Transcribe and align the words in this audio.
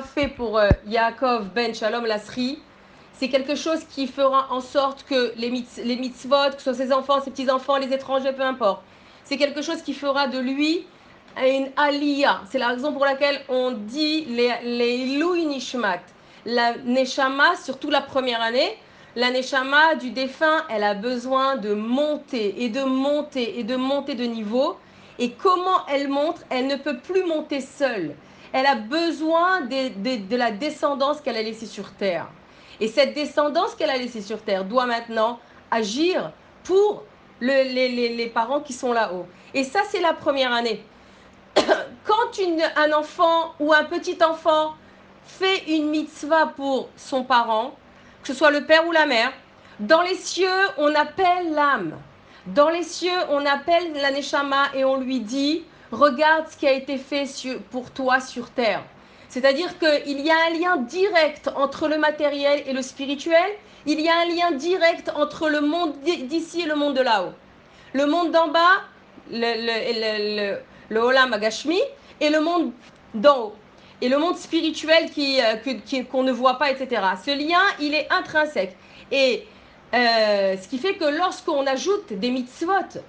fait 0.00 0.28
pour 0.28 0.56
euh, 0.56 0.70
Yaakov 0.86 1.50
ben 1.54 1.74
Shalom 1.74 2.06
Lasri, 2.06 2.58
c'est 3.12 3.28
quelque 3.28 3.54
chose 3.54 3.80
qui 3.90 4.06
fera 4.06 4.46
en 4.50 4.62
sorte 4.62 5.04
que 5.04 5.34
les, 5.36 5.50
mitz- 5.50 5.82
les 5.84 5.96
mitzvot, 5.96 6.52
que 6.56 6.62
ce 6.62 6.72
soit 6.72 6.74
ses 6.86 6.94
enfants, 6.94 7.20
ses 7.20 7.30
petits-enfants, 7.30 7.76
les 7.76 7.92
étrangers, 7.92 8.32
peu 8.32 8.40
importe, 8.40 8.82
c'est 9.22 9.36
quelque 9.36 9.60
chose 9.60 9.82
qui 9.82 9.92
fera 9.92 10.28
de 10.28 10.38
lui 10.38 10.86
une 11.36 11.68
aliyah. 11.76 12.40
C'est 12.50 12.58
la 12.58 12.68
raison 12.68 12.94
pour 12.94 13.04
laquelle 13.04 13.42
on 13.50 13.72
dit 13.72 14.24
les, 14.24 14.50
les 14.64 15.04
Nishmat. 15.44 16.00
La 16.46 16.74
Neshama, 16.78 17.54
surtout 17.56 17.90
la 17.90 18.00
première 18.00 18.40
année, 18.40 18.78
la 19.14 19.30
Neshama 19.30 19.96
du 19.96 20.08
défunt, 20.08 20.64
elle 20.70 20.84
a 20.84 20.94
besoin 20.94 21.56
de 21.56 21.74
monter 21.74 22.64
et 22.64 22.70
de 22.70 22.82
monter 22.82 23.58
et 23.58 23.62
de 23.62 23.76
monter 23.76 24.14
de 24.14 24.24
niveau. 24.24 24.78
Et 25.18 25.32
comment 25.32 25.84
elle 25.86 26.08
monte 26.08 26.46
Elle 26.48 26.66
ne 26.66 26.76
peut 26.76 26.96
plus 26.96 27.26
monter 27.26 27.60
seule. 27.60 28.14
Elle 28.52 28.66
a 28.66 28.74
besoin 28.74 29.62
de, 29.62 30.36
la 30.36 30.50
descendance 30.50 31.20
qu'elle 31.20 31.36
a 31.36 31.42
laissée 31.42 31.66
sur 31.66 31.92
terre. 31.92 32.26
Et 32.80 32.88
cette 32.88 33.14
descendance 33.14 33.74
qu'elle 33.74 33.90
a 33.90 33.96
laissée 33.96 34.22
sur 34.22 34.42
terre 34.42 34.64
doit 34.64 34.86
maintenant 34.86 35.38
agir 35.70 36.32
pour 36.64 37.04
le- 37.40 37.48
les, 37.72 37.88
les- 37.88 38.16
les 38.16 38.26
parents 38.26 38.60
qui 38.60 38.72
sont 38.72 38.92
là-haut. 38.92 39.26
Et 39.54 39.64
ça, 39.64 39.80
c'est 39.88 40.00
la 40.00 40.12
première 40.12 40.52
année. 40.52 40.84
Quand 41.56 42.38
une- 42.40 42.62
un 42.76 42.92
enfant 42.92 43.54
ou 43.60 43.72
un 43.72 43.84
petit 43.84 44.18
enfant 44.22 44.74
fait 45.24 45.64
une 45.68 45.88
mitzvah 45.88 46.46
pour 46.46 46.88
son 46.96 47.22
parent, 47.24 47.74
que 48.22 48.28
ce 48.28 48.34
soit 48.34 48.50
le 48.50 48.64
père 48.64 48.86
ou 48.86 48.92
la 48.92 49.06
mère, 49.06 49.32
dans 49.80 50.02
les 50.02 50.14
cieux, 50.14 50.48
on 50.78 50.94
appelle 50.94 51.52
l'âme. 51.54 51.96
Dans 52.46 52.68
les 52.68 52.82
cieux, 52.82 53.18
on 53.30 53.44
appelle 53.46 53.92
la 53.94 54.10
Neshama 54.10 54.64
et 54.74 54.84
on 54.84 54.96
lui 54.96 55.20
dit 55.20 55.64
Regarde 55.92 56.48
ce 56.48 56.56
qui 56.56 56.66
a 56.66 56.72
été 56.72 56.96
fait 56.96 57.24
pour 57.70 57.90
toi 57.90 58.18
sur 58.20 58.50
terre. 58.50 58.82
C'est-à-dire 59.28 59.78
qu'il 59.78 60.20
y 60.20 60.30
a 60.30 60.36
un 60.48 60.58
lien 60.58 60.76
direct 60.78 61.50
entre 61.54 61.86
le 61.86 61.98
matériel 61.98 62.62
et 62.66 62.72
le 62.72 62.82
spirituel. 62.82 63.50
Il 63.86 64.00
y 64.00 64.08
a 64.08 64.14
un 64.20 64.24
lien 64.26 64.52
direct 64.52 65.10
entre 65.14 65.48
le 65.48 65.60
monde 65.60 65.92
d'ici 66.00 66.62
et 66.62 66.66
le 66.66 66.76
monde 66.76 66.94
de 66.96 67.02
là-haut. 67.02 67.32
Le 67.92 68.06
monde 68.06 68.30
d'en 68.30 68.48
bas, 68.48 68.80
le, 69.30 70.58
le, 70.90 71.00
Olam 71.00 71.32
Agashmi, 71.32 71.80
et 72.20 72.30
le 72.30 72.40
monde 72.40 72.72
d'en 73.14 73.38
haut. 73.40 73.54
Et 74.00 74.08
le 74.08 74.18
monde 74.18 74.36
spirituel 74.36 75.04
euh, 75.18 75.56
que- 75.56 75.70
qui- 75.84 76.04
qu'on 76.06 76.22
ne 76.22 76.32
voit 76.32 76.58
pas, 76.58 76.70
etc. 76.70 77.02
Ce 77.24 77.30
lien, 77.30 77.60
il 77.80 77.94
est 77.94 78.10
intrinsèque. 78.10 78.76
Et 79.10 79.46
euh, 79.94 80.56
ce 80.56 80.68
qui 80.68 80.78
fait 80.78 80.94
que 80.94 81.04
lorsqu'on 81.04 81.66
ajoute 81.66 82.12
des 82.12 82.30
mitzvot, 82.30 83.00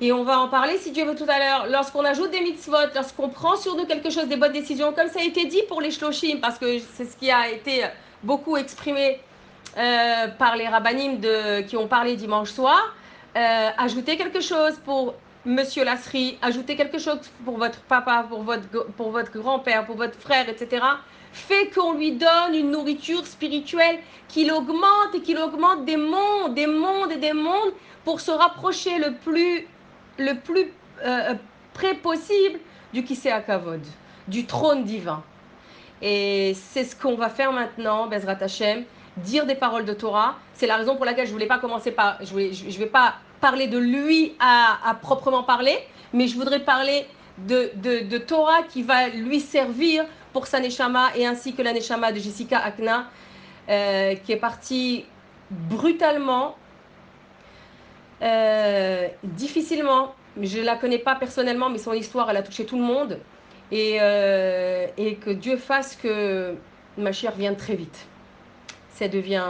et 0.00 0.12
on 0.12 0.24
va 0.24 0.38
en 0.38 0.48
parler 0.48 0.78
si 0.78 0.90
Dieu 0.92 1.04
veut 1.04 1.14
tout 1.14 1.26
à 1.28 1.38
l'heure, 1.38 1.66
lorsqu'on 1.68 2.04
ajoute 2.04 2.30
des 2.30 2.40
mitzvot, 2.40 2.76
lorsqu'on 2.94 3.28
prend 3.28 3.56
sur 3.56 3.76
nous 3.76 3.84
quelque 3.84 4.10
chose, 4.10 4.28
des 4.28 4.36
bonnes 4.36 4.52
décisions, 4.52 4.92
comme 4.92 5.08
ça 5.08 5.20
a 5.20 5.24
été 5.24 5.44
dit 5.46 5.62
pour 5.68 5.80
les 5.80 5.90
shloshim, 5.90 6.38
parce 6.40 6.58
que 6.58 6.78
c'est 6.94 7.04
ce 7.04 7.16
qui 7.16 7.30
a 7.30 7.50
été 7.50 7.84
beaucoup 8.22 8.56
exprimé 8.56 9.20
euh, 9.76 10.28
par 10.38 10.56
les 10.56 10.66
rabbinim 10.66 11.20
qui 11.66 11.76
ont 11.76 11.86
parlé 11.86 12.16
dimanche 12.16 12.50
soir, 12.50 12.94
euh, 13.36 13.68
ajouter 13.78 14.16
quelque 14.16 14.40
chose 14.40 14.80
pour 14.84 15.14
Monsieur 15.44 15.84
Lasri, 15.84 16.38
ajouter 16.42 16.76
quelque 16.76 16.98
chose 16.98 17.18
pour 17.44 17.56
votre 17.56 17.80
papa, 17.82 18.26
pour 18.28 18.42
votre, 18.42 18.68
pour 18.96 19.10
votre 19.10 19.32
grand-père, 19.32 19.86
pour 19.86 19.96
votre 19.96 20.18
frère, 20.18 20.48
etc., 20.48 20.82
fait 21.32 21.70
qu'on 21.70 21.94
lui 21.94 22.12
donne 22.12 22.54
une 22.54 22.70
nourriture 22.70 23.24
spirituelle 23.24 24.00
qu'il 24.28 24.50
augmente 24.52 25.14
et 25.14 25.20
qu'il 25.20 25.38
augmente 25.38 25.84
des 25.84 25.96
mondes, 25.96 26.54
des 26.54 26.66
mondes 26.66 27.12
et 27.12 27.16
des 27.16 27.32
mondes 27.32 27.72
pour 28.04 28.20
se 28.20 28.30
rapprocher 28.30 28.98
le 28.98 29.14
plus, 29.14 29.66
le 30.20 30.38
plus 30.38 30.72
euh, 31.04 31.34
près 31.74 31.94
possible 31.94 32.60
du 32.92 33.02
Kisei 33.04 33.32
Kavod, 33.46 33.80
du 34.28 34.46
trône 34.46 34.84
divin. 34.84 35.22
Et 36.02 36.54
c'est 36.54 36.84
ce 36.84 36.96
qu'on 36.96 37.14
va 37.14 37.28
faire 37.28 37.52
maintenant, 37.52 38.06
Bezrat 38.06 38.38
Hashem, 38.40 38.84
dire 39.16 39.46
des 39.46 39.54
paroles 39.54 39.84
de 39.84 39.92
Torah. 39.92 40.36
C'est 40.54 40.66
la 40.66 40.76
raison 40.76 40.96
pour 40.96 41.04
laquelle 41.04 41.26
je 41.26 41.32
voulais 41.32 41.46
pas 41.46 41.58
commencer 41.58 41.90
par, 41.90 42.18
je 42.22 42.30
voulais, 42.30 42.52
je, 42.52 42.78
vais 42.78 42.86
pas 42.86 43.14
parler 43.40 43.66
de 43.66 43.78
lui 43.78 44.34
à, 44.38 44.96
proprement 45.00 45.42
parler, 45.42 45.78
mais 46.12 46.26
je 46.26 46.36
voudrais 46.36 46.60
parler 46.60 47.06
de, 47.38 47.70
de, 47.76 48.00
de 48.06 48.18
Torah 48.18 48.62
qui 48.68 48.82
va 48.82 49.08
lui 49.08 49.40
servir 49.40 50.04
pour 50.32 50.46
sa 50.46 50.60
neshama 50.60 51.10
et 51.16 51.26
ainsi 51.26 51.54
que 51.54 51.62
la 51.62 51.72
neshama 51.72 52.12
de 52.12 52.18
Jessica 52.18 52.58
Akna, 52.58 53.06
euh, 53.68 54.14
qui 54.16 54.32
est 54.32 54.36
partie 54.36 55.04
brutalement, 55.50 56.56
euh, 58.22 59.08
difficilement. 59.24 60.14
Je 60.40 60.60
la 60.60 60.76
connais 60.76 60.98
pas 60.98 61.14
personnellement, 61.16 61.68
mais 61.70 61.78
son 61.78 61.92
histoire, 61.92 62.30
elle 62.30 62.36
a 62.36 62.42
touché 62.42 62.64
tout 62.64 62.76
le 62.76 62.84
monde. 62.84 63.18
Et, 63.72 63.98
euh, 64.00 64.86
que 65.20 65.30
Dieu 65.30 65.56
fasse 65.56 65.96
que 65.96 66.54
ma 66.98 67.12
chère 67.12 67.32
vienne 67.32 67.56
très 67.56 67.74
vite. 67.74 68.06
Ça 68.94 69.08
devient 69.08 69.44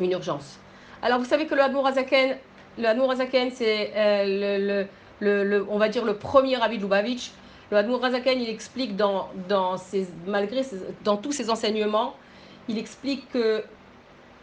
une 0.00 0.12
urgence. 0.12 0.58
Alors, 1.02 1.18
vous 1.18 1.24
savez 1.24 1.46
que 1.46 1.54
le 1.54 1.62
Admour 1.62 1.86
Azaken, 1.86 2.36
le 2.78 3.50
c'est 3.52 3.92
euh, 3.96 4.86
le, 5.20 5.66
on 5.68 5.78
va 5.78 5.88
dire 5.88 6.04
le 6.04 6.16
premier 6.16 6.56
rabbi 6.56 6.76
de 6.78 6.82
Lubavitch. 6.82 7.32
Le 7.70 7.76
Admour 7.76 8.04
Azaken, 8.04 8.40
il 8.40 8.48
explique 8.48 8.96
dans, 8.96 9.28
dans 9.48 9.76
malgré 10.26 10.62
dans 11.04 11.16
tous 11.16 11.32
ses 11.32 11.50
enseignements, 11.50 12.14
il 12.68 12.78
explique 12.78 13.28
que 13.30 13.62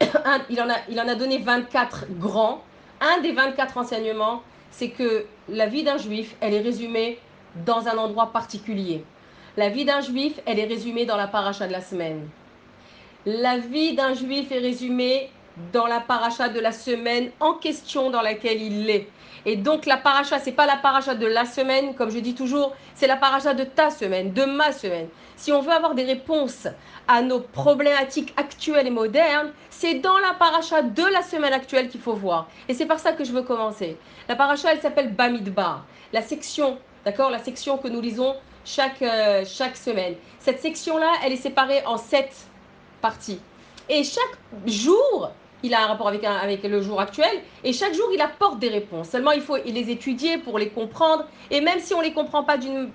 un- 0.24 0.42
il, 0.50 0.60
en 0.60 0.68
a, 0.68 0.76
en 1.00 1.08
a 1.08 1.14
donné 1.14 1.38
24 1.38 2.06
grands. 2.18 2.62
Un 3.00 3.20
des 3.20 3.32
24 3.32 3.76
enseignements, 3.78 4.42
c'est 4.70 4.90
que 4.90 5.26
la 5.48 5.66
vie 5.66 5.84
d'un 5.84 5.98
juif, 5.98 6.34
elle 6.40 6.54
est 6.54 6.60
résumée 6.60 7.18
dans 7.64 7.88
un 7.88 7.96
endroit 7.96 8.32
particulier. 8.32 9.04
La 9.56 9.68
vie 9.68 9.84
d'un 9.84 10.00
juif, 10.00 10.40
elle 10.46 10.58
est 10.58 10.66
résumée 10.66 11.04
dans 11.06 11.16
la 11.16 11.26
paracha 11.26 11.66
de 11.66 11.72
la 11.72 11.80
semaine. 11.80 12.28
La 13.24 13.58
vie 13.58 13.94
d'un 13.94 14.14
juif 14.14 14.52
est 14.52 14.58
résumée 14.58 15.30
dans 15.72 15.86
la 15.86 16.00
paracha 16.00 16.48
de 16.48 16.60
la 16.60 16.72
semaine 16.72 17.30
en 17.40 17.54
question 17.54 18.10
dans 18.10 18.22
laquelle 18.22 18.60
il 18.60 18.88
est. 18.90 19.08
Et 19.48 19.54
donc 19.54 19.86
la 19.86 19.96
paracha, 19.96 20.40
c'est 20.40 20.52
pas 20.52 20.66
la 20.66 20.76
paracha 20.76 21.14
de 21.14 21.24
la 21.24 21.44
semaine, 21.44 21.94
comme 21.94 22.10
je 22.10 22.18
dis 22.18 22.34
toujours, 22.34 22.74
c'est 22.96 23.06
la 23.06 23.16
paracha 23.16 23.54
de 23.54 23.62
ta 23.62 23.90
semaine, 23.90 24.32
de 24.32 24.44
ma 24.44 24.72
semaine. 24.72 25.06
Si 25.36 25.52
on 25.52 25.60
veut 25.60 25.70
avoir 25.70 25.94
des 25.94 26.02
réponses 26.02 26.66
à 27.06 27.22
nos 27.22 27.38
problématiques 27.38 28.34
actuelles 28.36 28.88
et 28.88 28.90
modernes, 28.90 29.52
c'est 29.70 29.94
dans 29.94 30.18
la 30.18 30.34
paracha 30.34 30.82
de 30.82 31.04
la 31.04 31.22
semaine 31.22 31.52
actuelle 31.52 31.88
qu'il 31.88 32.00
faut 32.00 32.14
voir. 32.14 32.48
Et 32.68 32.74
c'est 32.74 32.86
par 32.86 32.98
ça 32.98 33.12
que 33.12 33.22
je 33.22 33.30
veux 33.30 33.42
commencer. 33.42 33.96
La 34.28 34.34
paracha, 34.34 34.72
elle 34.72 34.80
s'appelle 34.80 35.14
Bamidbar, 35.14 35.86
la 36.12 36.22
section, 36.22 36.78
d'accord, 37.04 37.30
la 37.30 37.38
section 37.38 37.78
que 37.78 37.86
nous 37.86 38.00
lisons 38.00 38.34
chaque, 38.64 39.00
euh, 39.02 39.44
chaque 39.46 39.76
semaine. 39.76 40.16
Cette 40.40 40.60
section-là, 40.60 41.12
elle 41.24 41.32
est 41.32 41.36
séparée 41.36 41.84
en 41.86 41.98
sept 41.98 42.34
parties. 43.00 43.40
Et 43.88 44.02
chaque 44.02 44.38
jour, 44.66 45.30
il 45.62 45.74
a 45.74 45.82
un 45.82 45.86
rapport 45.86 46.08
avec, 46.08 46.62
le 46.62 46.80
jour 46.80 47.00
actuel, 47.00 47.42
et 47.64 47.72
chaque 47.72 47.94
jour, 47.94 48.08
il 48.12 48.20
apporte 48.20 48.58
des 48.58 48.68
réponses. 48.68 49.08
Seulement, 49.08 49.32
il 49.32 49.40
faut 49.40 49.56
les 49.56 49.90
étudier 49.90 50.38
pour 50.38 50.58
les 50.58 50.68
comprendre, 50.68 51.24
et 51.50 51.60
même 51.60 51.80
si 51.80 51.94
on 51.94 51.98
ne 51.98 52.04
les 52.04 52.12
comprend 52.12 52.44
pas 52.44 52.56
d'une- 52.58 52.90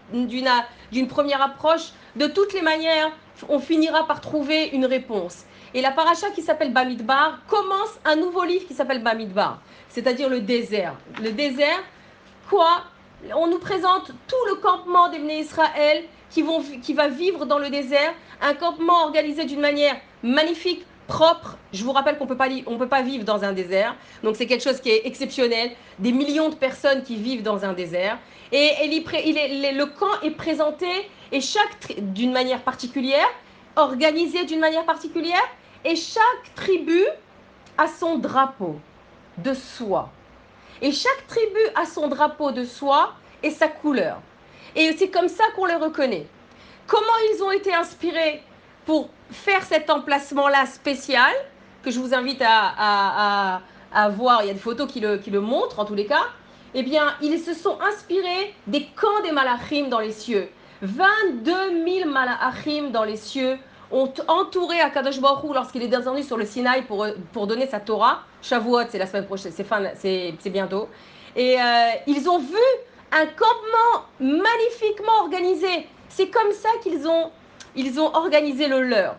première 1.07 1.41
approche, 1.41 1.91
de 2.15 2.27
toutes 2.27 2.53
les 2.53 2.61
manières, 2.61 3.11
on 3.49 3.59
finira 3.59 4.05
par 4.05 4.21
trouver 4.21 4.69
une 4.69 4.85
réponse. 4.85 5.45
Et 5.73 5.81
la 5.81 5.91
paracha 5.91 6.29
qui 6.31 6.41
s'appelle 6.41 6.73
Bamidbar 6.73 7.39
commence 7.47 7.99
un 8.05 8.15
nouveau 8.17 8.43
livre 8.43 8.67
qui 8.67 8.73
s'appelle 8.73 9.01
Bamidbar, 9.01 9.59
c'est-à-dire 9.89 10.29
le 10.29 10.41
désert. 10.41 10.95
Le 11.21 11.31
désert, 11.31 11.81
quoi? 12.49 12.83
On 13.35 13.47
nous 13.47 13.59
présente 13.59 14.11
tout 14.27 14.45
le 14.49 14.55
campement 14.55 15.09
des 15.09 15.19
Bnei 15.19 15.39
Israël 15.39 16.03
qui, 16.29 16.43
qui 16.81 16.93
va 16.93 17.07
vivre 17.07 17.45
dans 17.45 17.59
le 17.59 17.69
désert, 17.69 18.13
un 18.41 18.53
campement 18.53 19.03
organisé 19.03 19.45
d'une 19.45 19.59
manière 19.59 19.95
magnifique, 20.23 20.85
propre. 21.11 21.57
Je 21.73 21.83
vous 21.83 21.91
rappelle 21.91 22.17
qu'on 22.17 22.25
peut 22.25 22.37
pas 22.37 22.47
on 22.67 22.77
peut 22.77 22.87
pas 22.87 23.01
vivre 23.01 23.25
dans 23.25 23.43
un 23.43 23.51
désert, 23.51 23.95
donc 24.23 24.37
c'est 24.37 24.45
quelque 24.47 24.63
chose 24.63 24.79
qui 24.79 24.89
est 24.89 25.01
exceptionnel. 25.05 25.71
Des 25.99 26.13
millions 26.13 26.47
de 26.49 26.55
personnes 26.55 27.03
qui 27.03 27.17
vivent 27.17 27.43
dans 27.43 27.65
un 27.65 27.73
désert, 27.73 28.17
et, 28.53 28.69
il 28.85 28.93
est- 29.37 29.73
le- 29.73 29.85
camp 29.85 30.15
est 30.23 30.31
présenté 30.31 30.87
et 31.33 31.41
chaque 31.41 31.95
d'une 32.13 32.31
manière 32.31 32.61
particulière, 32.61 33.27
organisé 33.75 34.45
d'une 34.45 34.61
manière 34.61 34.85
particulière, 34.85 35.47
et 35.83 35.95
chaque 35.97 36.45
tribu 36.55 37.01
a 37.77 37.87
son 37.87 38.17
drapeau 38.17 38.75
de 39.37 39.53
soie. 39.53 40.09
Et 40.81 40.91
chaque 40.93 41.27
tribu 41.27 41.59
a 41.75 41.85
son 41.85 42.07
drapeau 42.07 42.51
de 42.51 42.63
soie 42.63 43.13
et 43.43 43.51
sa 43.51 43.67
couleur. 43.67 44.21
Et 44.75 44.93
c'est 44.97 45.09
comme 45.09 45.27
ça 45.27 45.43
qu'on 45.55 45.65
les 45.65 45.75
reconnaît. 45.75 46.25
Comment 46.87 47.17
ils 47.33 47.43
ont 47.43 47.51
été 47.51 47.73
inspirés 47.73 48.41
pour 48.85 49.09
faire 49.31 49.63
cet 49.63 49.89
emplacement-là 49.89 50.65
spécial, 50.65 51.31
que 51.83 51.91
je 51.91 51.99
vous 51.99 52.13
invite 52.13 52.41
à, 52.45 53.61
voir, 54.11 54.43
il 54.43 54.47
y 54.47 54.49
a 54.49 54.53
des 54.53 54.59
photos 54.59 54.91
qui 54.91 54.99
le, 54.99 55.41
montrent 55.41 55.79
en 55.79 55.85
tous 55.85 55.95
les 55.95 56.05
cas, 56.05 56.27
eh 56.73 56.83
bien, 56.83 57.13
ils 57.21 57.39
se 57.39 57.53
sont 57.53 57.77
inspirés 57.81 58.53
des 58.67 58.85
camps 58.95 59.21
des 59.23 59.31
malachim 59.31 59.87
dans 59.89 59.99
les 59.99 60.11
cieux. 60.11 60.49
22 60.81 61.51
000 61.85 62.09
malachim 62.09 62.91
dans 62.91 63.03
les 63.03 63.17
cieux 63.17 63.57
ont 63.91 64.11
entouré 64.27 64.79
Akadosh 64.79 65.19
Baruch 65.19 65.53
lorsqu'il 65.53 65.83
est 65.83 65.89
descendu 65.89 66.23
sur 66.23 66.37
le 66.37 66.45
Sinaï 66.45 66.83
pour, 66.83 67.47
donner 67.47 67.67
sa 67.67 67.79
Torah. 67.79 68.21
Shavuot, 68.41 68.83
c'est 68.89 68.97
la 68.97 69.05
semaine 69.05 69.25
prochaine, 69.25 69.51
c'est 69.51 70.49
bientôt. 70.49 70.87
Et 71.35 71.59
euh, 71.59 71.89
ils 72.07 72.29
ont 72.29 72.39
vu 72.39 72.55
un 73.11 73.25
campement 73.25 74.05
magnifiquement 74.19 75.23
organisé. 75.23 75.87
C'est 76.09 76.29
comme 76.29 76.51
ça 76.53 76.69
qu'ils 76.81 77.07
ont 77.07 77.31
ils 77.75 77.99
ont 77.99 78.13
organisé 78.13 78.67
le 78.67 78.81
leur. 78.81 79.15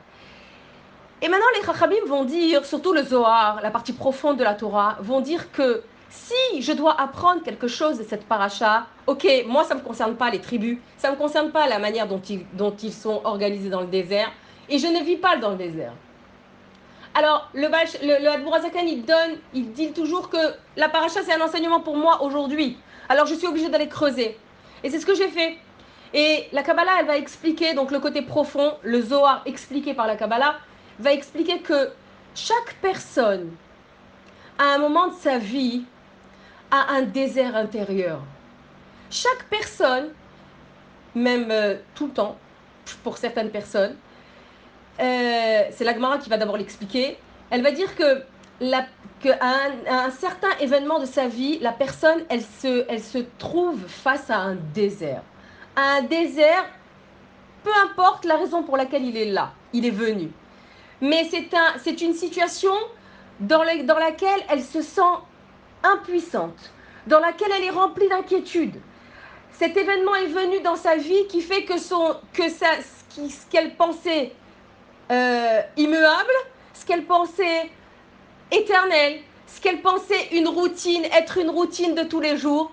Et 1.21 1.29
maintenant, 1.29 1.47
les 1.57 1.65
Chachamim 1.65 2.05
vont 2.07 2.25
dire, 2.25 2.65
surtout 2.65 2.93
le 2.93 3.05
Zohar, 3.05 3.61
la 3.63 3.71
partie 3.71 3.93
profonde 3.93 4.39
de 4.39 4.45
la 4.45 4.55
Torah, 4.55 4.97
vont 5.01 5.21
dire 5.21 5.53
que 5.53 5.83
si 6.11 6.61
je 6.61 6.73
dois 6.73 7.01
apprendre 7.01 7.43
quelque 7.43 7.69
chose 7.69 7.99
de 7.99 8.05
cette 8.05 8.27
paracha, 8.27 8.87
ok, 9.07 9.27
moi 9.47 9.65
ça 9.65 9.75
ne 9.75 9.81
me 9.81 9.85
concerne 9.85 10.17
pas 10.17 10.31
les 10.31 10.41
tribus, 10.41 10.79
ça 10.99 11.09
ne 11.09 11.15
me 11.15 11.19
concerne 11.19 11.51
pas 11.51 11.69
la 11.69 11.79
manière 11.79 12.07
dont 12.09 12.21
ils, 12.21 12.93
sont 12.93 13.21
organisés 13.25 13.71
dans 13.71 13.81
le 13.81 13.87
désert, 13.87 14.31
et 14.69 14.79
je 14.79 14.87
ne 14.87 15.03
vis 15.03 15.17
pas 15.17 15.37
dans 15.37 15.51
le 15.51 15.57
désert. 15.57 15.93
Alors, 17.15 17.49
le, 17.55 17.69
le, 17.69 18.87
il 18.87 19.05
donne, 19.05 19.39
il 19.55 19.73
dit 19.73 19.93
toujours 19.93 20.29
que 20.29 20.39
la 20.77 20.89
paracha, 20.89 21.21
c'est 21.23 21.35
un 21.35 21.41
enseignement 21.41 21.81
pour 21.81 21.97
moi 21.97 22.23
aujourd'hui. 22.23 22.79
Alors, 23.09 23.27
je 23.27 23.35
suis 23.35 23.47
obligée 23.47 23.69
d'aller 23.69 23.89
creuser. 23.89 24.39
Et 24.83 24.91
c'est 24.91 24.99
ce 24.99 25.05
que 25.05 25.15
j'ai 25.15 25.29
fait. 25.29 25.59
Et 26.15 26.49
la 26.53 26.63
Kabbalah, 26.63 26.93
elle 27.01 27.07
va 27.07 27.17
expliquer, 27.17 27.75
donc 27.75 27.91
le 27.91 27.99
côté 27.99 28.23
profond, 28.23 28.75
le 28.83 29.01
Zohar 29.01 29.43
expliqué 29.47 29.95
par 29.95 30.07
la 30.07 30.17
Kabbalah, 30.17 30.57
va 30.99 31.13
expliquer 31.13 31.61
que 31.61 31.91
chaque 32.35 32.75
personne, 32.83 33.51
à 34.59 34.75
un 34.75 34.79
moment 34.79 35.09
de 35.09 35.15
sa 35.15 35.39
vie, 35.39 35.85
a 36.71 36.93
un 36.93 37.03
désert 37.03 37.57
intérieur. 37.57 38.21
Chaque 39.11 39.45
personne, 39.49 40.11
même 41.15 41.51
euh, 41.51 41.77
tout 41.95 42.07
le 42.07 42.13
temps, 42.13 42.37
pour 43.03 43.17
certaines 43.17 43.51
personnes, 43.51 43.97
euh, 45.01 45.63
c'est 45.71 45.85
l'Agmara 45.85 46.19
qui 46.19 46.29
va 46.29 46.37
d'abord 46.37 46.57
l'expliquer. 46.57 47.17
Elle 47.51 47.63
va 47.63 47.71
dire 47.73 47.89
la, 48.61 48.87
un, 49.41 50.11
certain 50.11 50.51
événement 50.61 50.99
de 50.99 51.07
sa 51.07 51.27
vie, 51.29 51.59
la 51.61 51.73
personne, 51.73 52.23
elle 52.29 52.43
se 52.43 53.19
trouve 53.39 53.87
face 53.87 54.31
à 54.31 54.37
un 54.37 54.57
désert. 54.75 55.23
Un 55.77 56.03
désert, 56.03 56.67
peu 57.65 57.71
importe 57.85 58.25
la 58.25 58.37
raison 58.37 58.63
pour 58.63 58.77
laquelle 58.77 59.05
il 59.05 59.17
est 59.17 59.31
là, 59.31 59.53
il 59.73 59.87
est 59.87 59.91
venu. 59.91 60.31
Mais 61.01 61.27
c'est 61.31 61.55
un, 61.55 61.75
une 61.87 62.15
situation 62.15 62.75
dans, 63.41 63.65
dans 63.85 63.99
laquelle 63.99 64.41
elle 64.49 64.63
se 64.63 64.83
sent 64.83 65.01
impuissante, 65.83 66.73
dans 67.07 67.21
laquelle 67.21 67.51
elle 67.57 67.65
est 67.65 67.71
remplie 67.71 68.09
d'inquiétude. 68.09 68.77
Cet 69.53 69.77
événement 69.77 70.15
est 70.15 70.27
venu 70.27 70.61
dans 70.61 70.77
sa 70.77 70.97
vie 70.97 71.27
qui 71.29 71.41
fait 71.41 71.65
que, 71.65 71.79
son, 71.79 72.17
que 72.33 72.49
ce 72.49 73.47
qu'elle 73.51 73.75
pensait 73.77 74.33
euh, 75.11 75.61
immuable, 75.77 76.33
ce 76.75 76.85
qu'elle 76.85 77.05
pensait 77.05 77.71
éternel, 78.51 79.21
ce 79.47 79.61
qu'elle 79.61 79.81
pensait 79.81 80.29
une 80.33 80.49
routine, 80.49 81.05
être 81.07 81.39
une 81.39 81.51
routine 81.51 81.95
de 81.95 82.03
tous 82.03 82.21
les 82.21 82.37
jours, 82.37 82.73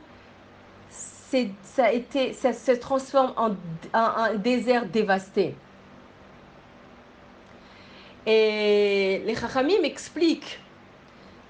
ça, 1.64 1.92
été, 1.92 2.34
ça 2.34 2.54
se 2.54 2.72
transforme 2.72 3.34
en, 3.38 3.52
un 3.94 4.34
désert 4.36 4.86
dévasté. 4.86 5.56
Et 8.26 9.22
les 9.26 9.36
Chachamim 9.36 9.84
expliquent, 9.84 10.60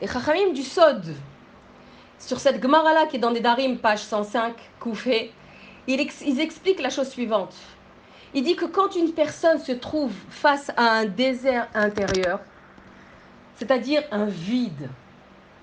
les 0.02 0.08
Chachamim 0.08 0.54
du 0.54 0.64
Sod, 0.64 1.14
sur 2.20 2.40
cette 2.40 2.62
Gemara-là 2.62 3.08
qui 3.08 3.16
est 3.16 3.20
dans 3.20 3.32
des 3.32 3.40
Darim, 3.40 3.78
page 3.78 4.00
105, 4.00 4.56
Koufé, 4.80 5.32
ils, 5.88 6.08
ils 6.26 6.40
expliquent 6.40 6.82
la 6.82 6.90
chose 6.90 7.10
suivante. 7.10 7.56
Il 8.34 8.44
dit 8.44 8.56
que 8.56 8.66
quand 8.66 8.96
une 8.96 9.14
personne 9.14 9.60
se 9.60 9.72
trouve 9.72 10.14
face 10.30 10.72
à 10.78 11.00
un 11.00 11.06
désert 11.06 11.68
intérieur, 11.74 12.40
c'est-à-dire 13.56 14.04
un 14.12 14.26
vide, 14.26 14.90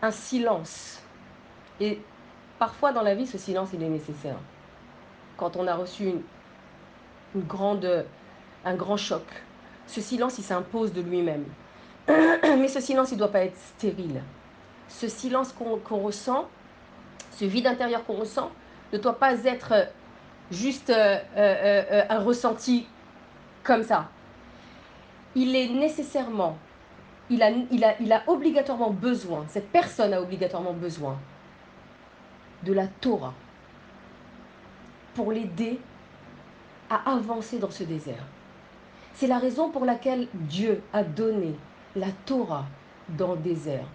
un 0.02 0.10
silence, 0.10 1.00
et 1.80 2.00
parfois 2.58 2.92
dans 2.92 3.02
la 3.02 3.14
vie, 3.14 3.26
ce 3.26 3.38
silence, 3.38 3.70
il 3.72 3.82
est 3.82 3.88
nécessaire. 3.88 4.36
Quand 5.36 5.56
on 5.56 5.66
a 5.66 5.74
reçu 5.74 6.04
une, 7.34 7.42
grande, 7.42 8.04
un 8.64 8.74
grand 8.74 8.96
choc, 8.96 9.24
ce 9.86 10.00
silence, 10.00 10.38
il 10.38 10.44
s'impose 10.44 10.92
de 10.92 11.00
lui-même. 11.00 11.44
Mais 12.08 12.68
ce 12.68 12.80
silence, 12.80 13.10
il 13.10 13.14
ne 13.14 13.18
doit 13.20 13.32
pas 13.32 13.44
être 13.44 13.56
stérile. 13.56 14.22
Ce 14.88 15.08
silence 15.08 15.52
qu'on 15.52 15.98
ressent, 15.98 16.48
ce 17.32 17.44
vide 17.44 17.66
intérieur 17.66 18.04
qu'on 18.04 18.14
ressent, 18.14 18.50
ne 18.92 18.98
doit 18.98 19.18
pas 19.18 19.44
être 19.44 19.88
juste 20.50 20.90
euh, 20.90 21.18
euh, 21.36 21.82
euh, 21.90 22.02
un 22.08 22.20
ressenti 22.20 22.86
comme 23.62 23.82
ça. 23.82 24.08
Il 25.34 25.54
est 25.54 25.68
nécessairement, 25.68 26.56
il 27.28 27.42
a, 27.42 27.50
il, 27.50 27.84
a, 27.84 28.00
il 28.00 28.12
a 28.12 28.22
obligatoirement 28.26 28.90
besoin, 28.90 29.44
cette 29.48 29.70
personne 29.70 30.14
a 30.14 30.22
obligatoirement 30.22 30.72
besoin 30.72 31.18
de 32.62 32.72
la 32.72 32.86
Torah 32.86 33.34
pour 35.14 35.32
l'aider 35.32 35.78
à 36.90 37.12
avancer 37.12 37.58
dans 37.58 37.70
ce 37.70 37.84
désert. 37.84 38.24
C'est 39.14 39.26
la 39.26 39.38
raison 39.38 39.70
pour 39.70 39.84
laquelle 39.84 40.28
Dieu 40.34 40.82
a 40.92 41.02
donné 41.02 41.54
la 41.94 42.08
Torah 42.26 42.66
dans 43.08 43.32
le 43.32 43.38
désert. 43.38 43.86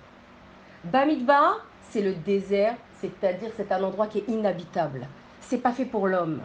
Bamidba, 0.84 1.58
c'est 1.90 2.02
le 2.02 2.14
désert, 2.14 2.76
c'est-à-dire 3.00 3.52
c'est 3.56 3.72
un 3.72 3.84
endroit 3.84 4.08
qui 4.08 4.20
est 4.20 4.28
inhabitable 4.28 5.08
c'est 5.52 5.58
pas 5.58 5.74
fait 5.74 5.84
pour 5.84 6.08
l'homme. 6.08 6.40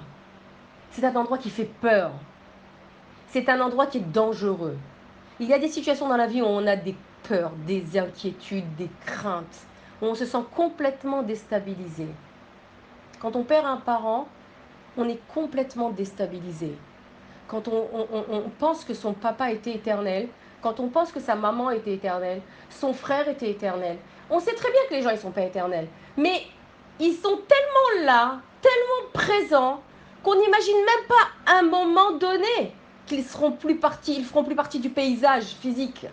C'est 0.91 1.05
un 1.05 1.15
endroit 1.15 1.39
qui 1.39 1.49
fait 1.49 1.71
peur. 1.81 2.11
C'est 3.29 3.49
un 3.49 3.61
endroit 3.61 3.87
qui 3.87 3.99
est 3.99 4.12
dangereux. 4.12 4.77
Il 5.39 5.47
y 5.47 5.53
a 5.53 5.61
des 5.61 5.69
situations 5.69 6.09
dans 6.09 6.17
la 6.17 6.27
vie 6.27 6.43
où 6.43 6.47
on 6.47 6.67
a 6.67 6.75
des 6.75 6.97
peurs, 7.23 7.53
des 7.69 7.97
inquiétudes, 7.97 8.75
des 8.75 8.91
craintes, 9.05 9.65
on 10.03 10.15
se 10.15 10.27
sent 10.27 10.45
complètement 10.55 11.23
déstabilisé. 11.23 12.07
Quand 13.21 13.35
on 13.37 13.45
perd 13.45 13.67
un 13.67 13.79
parent, 13.79 14.29
on 14.97 15.09
est 15.09 15.21
complètement 15.33 15.91
déstabilisé. 15.91 16.75
Quand 17.49 17.69
on, 17.69 18.51
pense 18.59 18.85
que 18.85 18.95
son 18.95 19.13
papa 19.13 19.53
était 19.53 19.75
éternel, 19.75 20.29
quand 20.61 20.81
on 20.81 20.89
pense 20.89 21.13
que 21.13 21.21
sa 21.21 21.37
maman 21.37 21.71
était 21.71 21.95
éternelle, 21.95 22.41
son 22.71 22.93
frère 22.93 23.29
était 23.29 23.51
éternel, 23.51 23.99
on 24.31 24.41
sait 24.41 24.55
très 24.55 24.71
bien 24.71 24.81
que 24.89 24.95
les 24.95 25.03
gens 25.03 25.13
ne 25.13 25.17
sont 25.17 25.31
pas 25.31 25.43
éternels. 25.43 25.87
Mais 26.17 26.43
ils 26.99 27.15
sont 27.15 27.39
tellement 27.49 28.05
là, 28.05 28.41
tellement 28.61 29.11
présents, 29.13 29.81
qu'on 30.25 30.35
n'imagine 30.35 30.77
même 30.77 31.07
pas 31.09 31.53
un 31.55 31.63
moment 31.63 32.13
donné 32.13 32.75
qu'ils 33.07 33.25
seront 33.25 33.53
plus 33.53 33.77
partis, 33.77 34.17
ils 34.19 34.25
feront 34.25 34.43
plus 34.43 34.57
partie 34.57 34.81
du 34.81 34.91
paysage 34.91 35.45
physique. 35.45 36.07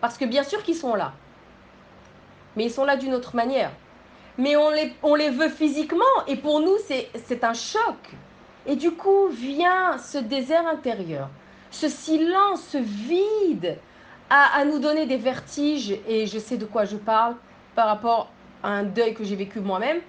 Parce 0.00 0.18
que 0.18 0.24
bien 0.24 0.42
sûr 0.42 0.64
qu'ils 0.64 0.74
sont 0.74 0.96
là. 0.96 1.12
Mais 2.56 2.64
ils 2.64 2.70
sont 2.70 2.84
là 2.84 2.96
d'une 2.96 3.14
autre 3.14 3.34
manière. 3.34 3.70
Mais 4.38 4.56
on 4.56 4.70
les, 4.70 4.92
on 5.02 5.14
les 5.14 5.30
veut 5.30 5.48
physiquement 5.48 6.04
et 6.26 6.36
pour 6.36 6.60
nous 6.60 6.76
c'est 6.86 7.44
un 7.44 7.54
choc. 7.54 8.16
Et 8.66 8.76
du 8.76 8.92
coup 8.92 9.28
vient 9.28 9.98
ce 9.98 10.18
désert 10.18 10.66
intérieur, 10.66 11.28
ce 11.70 11.88
silence, 11.88 12.62
ce 12.68 12.78
vide 12.78 13.78
à, 14.30 14.58
à 14.58 14.64
nous 14.64 14.78
donner 14.78 15.06
des 15.06 15.16
vertiges. 15.16 15.98
Et 16.08 16.26
je 16.26 16.38
sais 16.38 16.56
de 16.56 16.64
quoi 16.64 16.84
je 16.84 16.96
parle 16.96 17.36
par 17.74 17.86
rapport 17.86 18.30
à 18.62 18.68
un 18.68 18.84
deuil 18.84 19.14
que 19.14 19.24
j'ai 19.24 19.36
vécu 19.36 19.60
moi-même. 19.60 20.00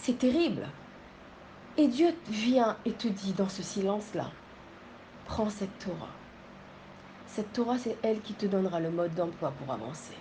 C'est 0.00 0.18
terrible. 0.18 0.66
Et 1.76 1.86
Dieu 1.86 2.12
vient 2.28 2.76
et 2.84 2.92
te 2.92 3.06
dit 3.06 3.32
dans 3.34 3.48
ce 3.48 3.62
silence-là, 3.62 4.30
prends 5.26 5.48
cette 5.48 5.78
Torah. 5.78 6.08
Cette 7.26 7.52
Torah, 7.52 7.78
c'est 7.78 7.96
elle 8.02 8.20
qui 8.20 8.34
te 8.34 8.46
donnera 8.46 8.80
le 8.80 8.90
mode 8.90 9.14
d'emploi 9.14 9.52
pour 9.52 9.72
avancer. 9.72 10.16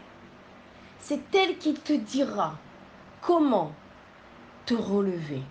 C'est 1.00 1.36
elle 1.36 1.58
qui 1.58 1.74
te 1.74 1.94
dira 1.94 2.56
comment 3.22 3.72
te 4.66 4.74
relever 4.74 5.42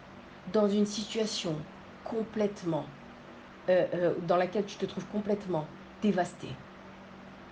dans 0.52 0.68
une 0.68 0.86
situation 0.86 1.56
complètement, 2.04 2.84
euh, 3.68 3.86
euh, 3.94 4.14
dans 4.26 4.36
laquelle 4.36 4.64
tu 4.64 4.76
te 4.76 4.86
trouves 4.86 5.06
complètement 5.06 5.66
dévasté, 6.02 6.48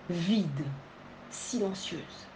vide, 0.09 0.63
silencieuse. 1.29 2.27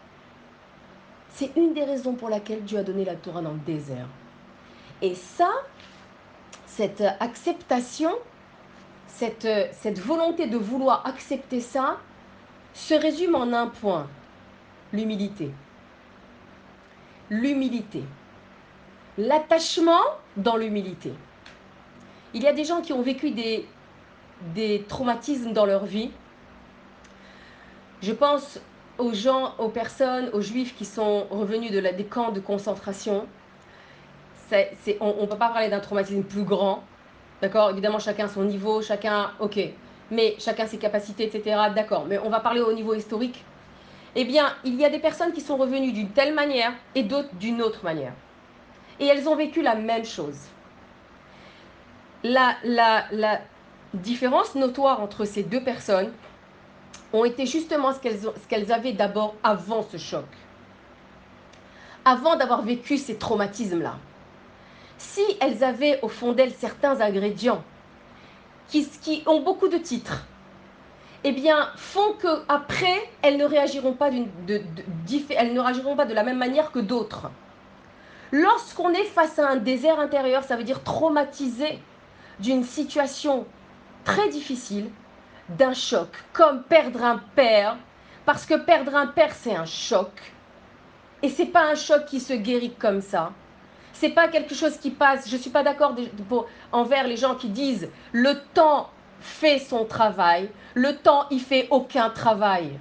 C'est 1.30 1.56
une 1.56 1.74
des 1.74 1.84
raisons 1.84 2.16
pour 2.16 2.30
laquelle 2.30 2.64
Dieu 2.64 2.80
a 2.80 2.84
donné 2.84 3.06
la 3.06 3.16
Torah 3.16 3.42
dans 3.42 3.54
le 3.54 3.60
désert. 3.60 4.08
Et 5.02 5.16
ça, 5.16 5.52
cette 6.66 7.04
acceptation, 7.20 8.12
cette, 9.08 9.48
cette 9.72 10.00
volonté 10.00 10.48
de 10.48 10.58
vouloir 10.58 11.06
accepter 11.06 11.62
ça, 11.62 11.98
se 12.74 12.94
résume 12.94 13.36
en 13.36 13.54
un 13.54 13.68
point, 13.68 14.08
l'humilité. 14.94 15.52
L'humilité. 17.30 18.04
L'attachement 19.18 20.04
dans 20.38 20.56
l'humilité. 20.56 21.14
Il 22.34 22.44
y 22.44 22.48
a 22.48 22.54
des 22.54 22.64
gens 22.64 22.82
qui 22.82 22.94
ont 22.94 23.02
vécu 23.02 23.32
des, 23.32 24.86
traumatismes 24.88 25.52
dans 25.52 25.66
leur 25.66 25.86
vie. 25.86 26.12
Je 28.02 28.14
pense 28.14 28.60
aux 28.98 29.14
gens, 29.14 29.56
aux 29.58 29.70
personnes, 29.70 30.30
aux 30.34 30.42
juifs 30.42 30.76
qui 30.76 30.86
sont 30.86 31.26
revenus 31.30 31.72
de 31.72 31.80
des 31.80 32.06
camps 32.06 32.32
de 32.32 32.40
concentration 32.40 33.28
on 35.00 35.22
ne 35.22 35.26
peut 35.26 35.38
pas 35.38 35.50
parler 35.50 35.70
d'un 35.70 35.80
traumatisme 35.80 36.24
plus 36.24 36.44
grand. 36.44 36.84
D'accord? 37.42 37.70
Évidemment, 37.70 38.00
chacun 38.00 38.28
son 38.28 38.44
niveau, 38.44 38.82
chacun, 38.82 39.32
ok. 39.40 39.60
Mais 40.12 40.36
chacun 40.40 40.66
ses 40.66 40.78
capacités, 40.78 41.26
etc. 41.26 41.58
D'accord. 41.76 42.06
Mais 42.08 42.18
on 42.18 42.30
va 42.30 42.40
parler 42.40 42.62
au 42.62 42.74
niveau 42.74 42.94
historique. 42.94 43.44
Eh 44.16 44.26
bien, 44.26 44.54
il 44.64 44.76
y 44.76 44.86
a 44.86 44.90
des 44.90 45.00
personnes 45.00 45.34
qui 45.34 45.42
sont 45.42 45.58
revenues 45.58 45.92
d'une 45.92 46.10
telle 46.10 46.34
manière 46.34 46.74
et 46.96 47.04
d'autres 47.04 47.34
d'une 47.36 47.62
autre 47.62 47.84
manière. 47.84 48.14
Et 49.00 49.06
elles 49.06 49.28
ont 49.30 49.36
vécu 49.36 49.62
la 49.62 49.76
même 49.76 50.06
chose. 50.06 50.38
La, 52.24 52.56
la, 52.64 53.06
la, 53.12 53.40
différence 53.94 54.54
notoire 54.54 55.02
entre 55.02 55.26
ces 55.26 55.42
deux 55.42 55.64
personnes 55.64 56.12
ont 57.12 57.26
été 57.26 57.48
justement 57.48 57.92
ce 57.92 58.00
qu'elles, 58.48 58.72
avaient 58.72 58.94
d'abord 58.94 59.36
avant 59.42 59.82
ce 59.82 59.98
choc. 59.98 60.26
Avant 62.06 62.36
d'avoir 62.36 62.62
vécu 62.62 62.98
ces 62.98 63.18
traumatismes-là. 63.18 63.98
Si 64.98 65.24
elles 65.42 65.64
avaient 65.64 66.00
au 66.02 66.08
fond 66.08 66.34
d'elles 66.34 66.54
certains 66.54 67.02
ingrédients 67.02 67.64
qui, 68.68 68.88
qui 68.88 69.24
ont 69.26 69.42
beaucoup 69.42 69.70
de 69.70 69.78
titres, 69.78 70.24
eh 71.24 71.32
bien, 71.32 71.70
font 71.76 72.14
que 72.14 72.44
après 72.48 73.10
elles 73.22 73.38
ne 73.38 73.46
réagiront 73.46 73.94
pas 73.94 74.10
d'une, 74.10 74.28
de, 74.48 74.62
elles 75.32 75.54
ne 75.54 75.60
réagiront 75.60 75.96
pas 75.96 76.06
de 76.06 76.14
la 76.14 76.24
même 76.24 76.38
manière 76.38 76.72
que 76.72 76.80
d'autres. 76.80 77.30
Lorsqu'on 78.32 78.92
est 78.92 79.06
face 79.06 79.40
à 79.40 79.50
un 79.50 79.56
désert 79.56 80.00
intérieur, 80.00 80.44
ça 80.44 80.56
veut 80.56 80.64
dire 80.64 80.84
traumatisé 80.84 81.80
d'une 82.40 82.64
situation 82.64 83.46
très 84.04 84.30
difficile, 84.30 84.90
d'un 85.50 85.74
choc, 85.74 86.10
comme 86.32 86.64
perdre 86.64 87.04
un 87.04 87.18
père, 87.36 87.76
parce 88.26 88.46
que 88.46 88.54
perdre 88.54 88.96
un 88.96 89.08
père, 89.08 89.34
c'est 89.34 89.56
un 89.56 89.66
choc. 89.66 90.12
Et 91.22 91.30
c'est 91.30 91.48
pas 91.48 91.64
un 91.64 91.76
choc 91.76 92.06
qui 92.06 92.20
se 92.20 92.34
guérit 92.34 92.74
comme 92.78 93.02
ça. 93.02 93.34
C'est 93.94 94.10
pas 94.10 94.30
quelque 94.30 94.56
chose 94.56 94.78
qui 94.78 94.92
passe. 94.92 95.30
Je 95.30 95.36
suis 95.36 95.50
pas 95.50 95.64
d'accord 95.64 95.94
envers 96.72 97.08
les 97.08 97.18
gens 97.18 97.36
qui 97.36 97.50
disent 97.50 97.90
le 98.14 98.36
temps 98.54 98.90
fait 99.20 99.60
son 99.60 99.86
travail, 99.86 100.50
le 100.74 100.96
temps 100.96 101.26
il 101.32 101.42
fait 101.42 101.68
aucun 101.72 102.10
travail. 102.10 102.80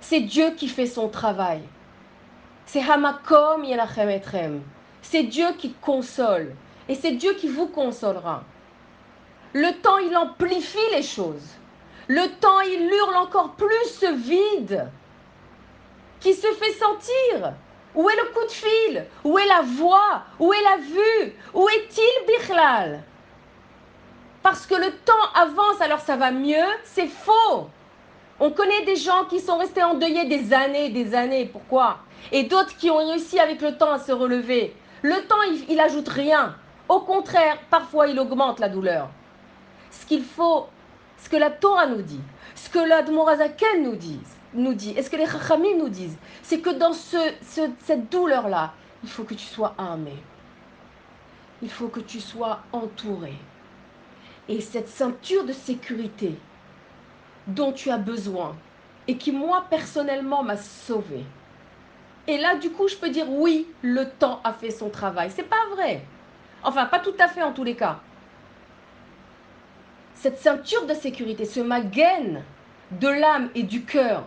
C'est 0.00 0.20
Dieu 0.20 0.50
qui 0.56 0.68
fait 0.68 0.86
son 0.86 1.08
travail. 1.08 1.62
C'est 2.66 2.82
Hamakom 2.82 3.64
Yelachem 3.64 4.08
Etrem. 4.08 4.62
C'est 5.02 5.24
Dieu 5.24 5.46
qui 5.58 5.74
console. 5.74 6.54
Et 6.88 6.94
c'est 6.94 7.12
Dieu 7.12 7.34
qui 7.34 7.48
vous 7.48 7.68
consolera. 7.68 8.44
Le 9.52 9.70
temps, 9.80 9.98
il 9.98 10.16
amplifie 10.16 10.78
les 10.92 11.02
choses. 11.02 11.56
Le 12.08 12.26
temps, 12.40 12.60
il 12.60 12.90
hurle 12.90 13.16
encore 13.16 13.52
plus 13.52 13.84
ce 14.00 14.12
vide 14.12 14.90
qui 16.20 16.34
se 16.34 16.46
fait 16.46 16.72
sentir. 16.72 17.52
Où 17.94 18.08
est 18.08 18.16
le 18.16 18.32
coup 18.32 18.46
de 18.46 18.50
fil? 18.50 19.06
Où 19.24 19.38
est 19.38 19.46
la 19.46 19.60
voix? 19.60 20.22
Où 20.38 20.52
est 20.52 20.62
la 20.62 20.76
vue? 20.78 21.34
Où 21.54 21.68
est-il, 21.68 22.26
Bichlal 22.26 23.02
Parce 24.42 24.66
que 24.66 24.74
le 24.74 24.90
temps 25.04 25.12
avance, 25.34 25.80
alors 25.80 26.00
ça 26.00 26.16
va 26.16 26.30
mieux, 26.30 26.56
c'est 26.84 27.06
faux. 27.06 27.68
On 28.40 28.50
connaît 28.50 28.84
des 28.84 28.96
gens 28.96 29.24
qui 29.26 29.40
sont 29.40 29.58
restés 29.58 29.82
endeuillés 29.82 30.26
des 30.26 30.52
années 30.52 30.88
des 30.90 31.14
années. 31.14 31.46
Pourquoi? 31.46 31.98
Et 32.32 32.44
d'autres 32.44 32.76
qui 32.76 32.90
ont 32.90 32.96
réussi 32.96 33.38
avec 33.38 33.60
le 33.60 33.76
temps 33.76 33.92
à 33.92 33.98
se 33.98 34.12
relever. 34.12 34.74
Le 35.02 35.26
temps, 35.26 35.42
il, 35.42 35.70
il 35.70 35.80
ajoute 35.80 36.08
rien. 36.08 36.56
Au 36.88 37.00
contraire, 37.00 37.58
parfois, 37.70 38.08
il 38.08 38.18
augmente 38.18 38.58
la 38.58 38.68
douleur 38.68 39.08
ce 39.92 40.06
qu'il 40.06 40.24
faut, 40.24 40.66
ce 41.18 41.28
que 41.28 41.36
la 41.36 41.50
Torah 41.50 41.86
nous 41.86 42.02
dit, 42.02 42.20
ce 42.54 42.68
que 42.68 42.78
l'Admorazaken 42.78 43.82
nous 43.84 43.96
dit, 43.96 44.20
nous 44.54 44.74
dit, 44.74 44.94
et 44.96 45.02
ce 45.02 45.10
que 45.10 45.16
les 45.16 45.26
Chachamim 45.26 45.78
nous 45.78 45.88
disent, 45.88 46.16
c'est 46.42 46.60
que 46.60 46.70
dans 46.70 46.92
ce, 46.92 47.16
cette 47.40 48.10
douleur-là, 48.10 48.72
il 49.04 49.08
faut 49.08 49.24
que 49.24 49.34
tu 49.34 49.46
sois 49.46 49.74
aimé. 49.78 50.16
Il 51.62 51.70
faut 51.70 51.88
que 51.88 52.00
tu 52.00 52.20
sois 52.20 52.60
entouré. 52.72 53.34
Et 54.48 54.60
cette 54.60 54.88
ceinture 54.88 55.44
de 55.44 55.52
sécurité 55.52 56.34
dont 57.46 57.72
tu 57.72 57.90
as 57.90 57.98
besoin 57.98 58.56
et 59.08 59.16
qui, 59.16 59.32
moi, 59.32 59.66
personnellement, 59.70 60.42
m'a 60.42 60.56
sauvé. 60.56 61.24
Et 62.26 62.38
là, 62.38 62.56
du 62.56 62.70
coup, 62.70 62.88
je 62.88 62.96
peux 62.96 63.10
dire 63.10 63.26
oui, 63.28 63.66
le 63.82 64.08
temps 64.08 64.40
a 64.44 64.52
fait 64.52 64.70
son 64.70 64.90
travail. 64.90 65.30
C'est 65.34 65.42
pas 65.42 65.66
vrai. 65.74 66.02
Enfin, 66.62 66.86
pas 66.86 67.00
tout 67.00 67.14
à 67.18 67.28
fait 67.28 67.42
en 67.42 67.52
tous 67.52 67.64
les 67.64 67.74
cas 67.74 68.00
cette 70.22 70.38
ceinture 70.38 70.86
de 70.86 70.94
sécurité, 70.94 71.44
ce 71.44 71.58
magaine 71.58 72.44
de 72.92 73.08
l'âme 73.08 73.50
et 73.56 73.64
du 73.64 73.82
cœur, 73.82 74.22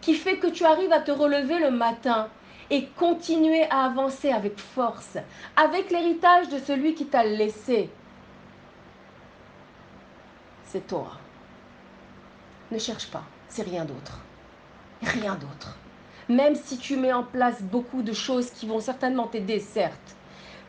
qui 0.00 0.14
fait 0.14 0.36
que 0.36 0.46
tu 0.46 0.64
arrives 0.64 0.92
à 0.92 1.00
te 1.00 1.10
relever 1.10 1.58
le 1.58 1.72
matin 1.72 2.28
et 2.70 2.86
continuer 2.86 3.64
à 3.64 3.86
avancer 3.86 4.30
avec 4.30 4.56
force, 4.56 5.18
avec 5.56 5.90
l'héritage 5.90 6.50
de 6.50 6.60
celui 6.60 6.94
qui 6.94 7.06
t'a 7.06 7.24
laissé. 7.24 7.90
C'est 10.74 10.88
toi. 10.88 11.06
Ne 12.72 12.80
cherche 12.80 13.06
pas, 13.06 13.22
c'est 13.48 13.62
rien 13.62 13.84
d'autre. 13.84 14.18
Rien 15.02 15.36
d'autre. 15.36 15.76
Même 16.28 16.56
si 16.56 16.78
tu 16.78 16.96
mets 16.96 17.12
en 17.12 17.22
place 17.22 17.62
beaucoup 17.62 18.02
de 18.02 18.12
choses 18.12 18.50
qui 18.50 18.66
vont 18.66 18.80
certainement 18.80 19.28
t'aider, 19.28 19.60
certes, 19.60 20.16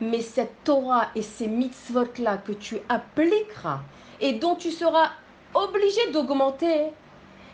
mais 0.00 0.20
cette 0.20 0.62
Torah 0.62 1.08
et 1.16 1.22
ces 1.22 1.48
mitzvot-là 1.48 2.36
que 2.36 2.52
tu 2.52 2.78
appliqueras 2.88 3.80
et 4.20 4.34
dont 4.34 4.54
tu 4.54 4.70
seras 4.70 5.10
obligé 5.54 6.12
d'augmenter, 6.12 6.92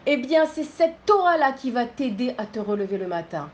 eh 0.05 0.19
bien 0.19 0.45
c'est 0.45 0.65
cette 0.65 1.07
Torah-là 1.07 1.53
qui 1.53 1.71
va 1.71 1.87
t'aider 1.87 2.35
à 2.37 2.45
te 2.45 2.61
relever 2.61 2.99
le 2.99 3.07
matin. 3.07 3.49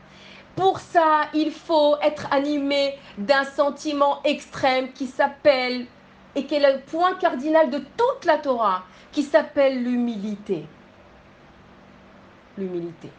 Pour 0.57 0.81
ça, 0.81 1.21
il 1.33 1.51
faut 1.51 1.95
être 2.01 2.27
animé 2.33 2.99
d'un 3.17 3.45
sentiment 3.45 4.21
extrême 4.25 4.91
qui 4.91 5.07
s'appelle, 5.07 5.85
et 6.35 6.45
qui 6.45 6.55
est 6.55 6.73
le 6.73 6.79
point 6.81 7.15
cardinal 7.15 7.69
de 7.69 7.79
toute 7.79 8.25
la 8.25 8.37
Torah, 8.37 8.83
qui 9.11 9.23
s'appelle 9.23 9.83
l'humilité. 9.83 10.65
L'humilité. 12.57 13.09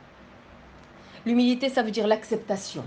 L'humilité, 1.27 1.69
ça 1.69 1.83
veut 1.83 1.91
dire 1.91 2.07
l'acceptation. 2.07 2.85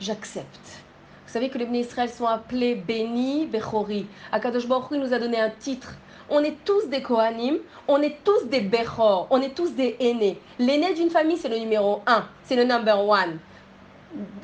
J'accepte. 0.00 0.82
Vous 1.26 1.32
savez 1.32 1.50
que 1.50 1.58
les 1.58 1.66
bénis 1.66 1.80
Israël 1.80 2.08
sont 2.08 2.26
appelés 2.26 2.74
bénis, 2.74 3.46
Bechori. 3.46 4.06
Akadosh 4.32 4.66
Baruch 4.66 4.92
nous 4.92 5.12
a 5.12 5.18
donné 5.18 5.38
un 5.38 5.50
titre. 5.50 5.96
On 6.30 6.40
est 6.40 6.56
tous 6.64 6.88
des 6.88 7.02
Kohanim, 7.02 7.58
on 7.86 8.00
est 8.02 8.18
tous 8.22 8.46
des 8.46 8.60
Bechor, 8.60 9.26
on 9.30 9.40
est 9.40 9.54
tous 9.54 9.72
des 9.72 9.96
aînés. 9.98 10.40
L'aîné 10.58 10.92
d'une 10.94 11.10
famille, 11.10 11.38
c'est 11.38 11.48
le 11.48 11.58
numéro 11.58 12.02
1, 12.06 12.24
c'est 12.44 12.56
le 12.56 12.64
number 12.64 13.06
one. 13.06 13.38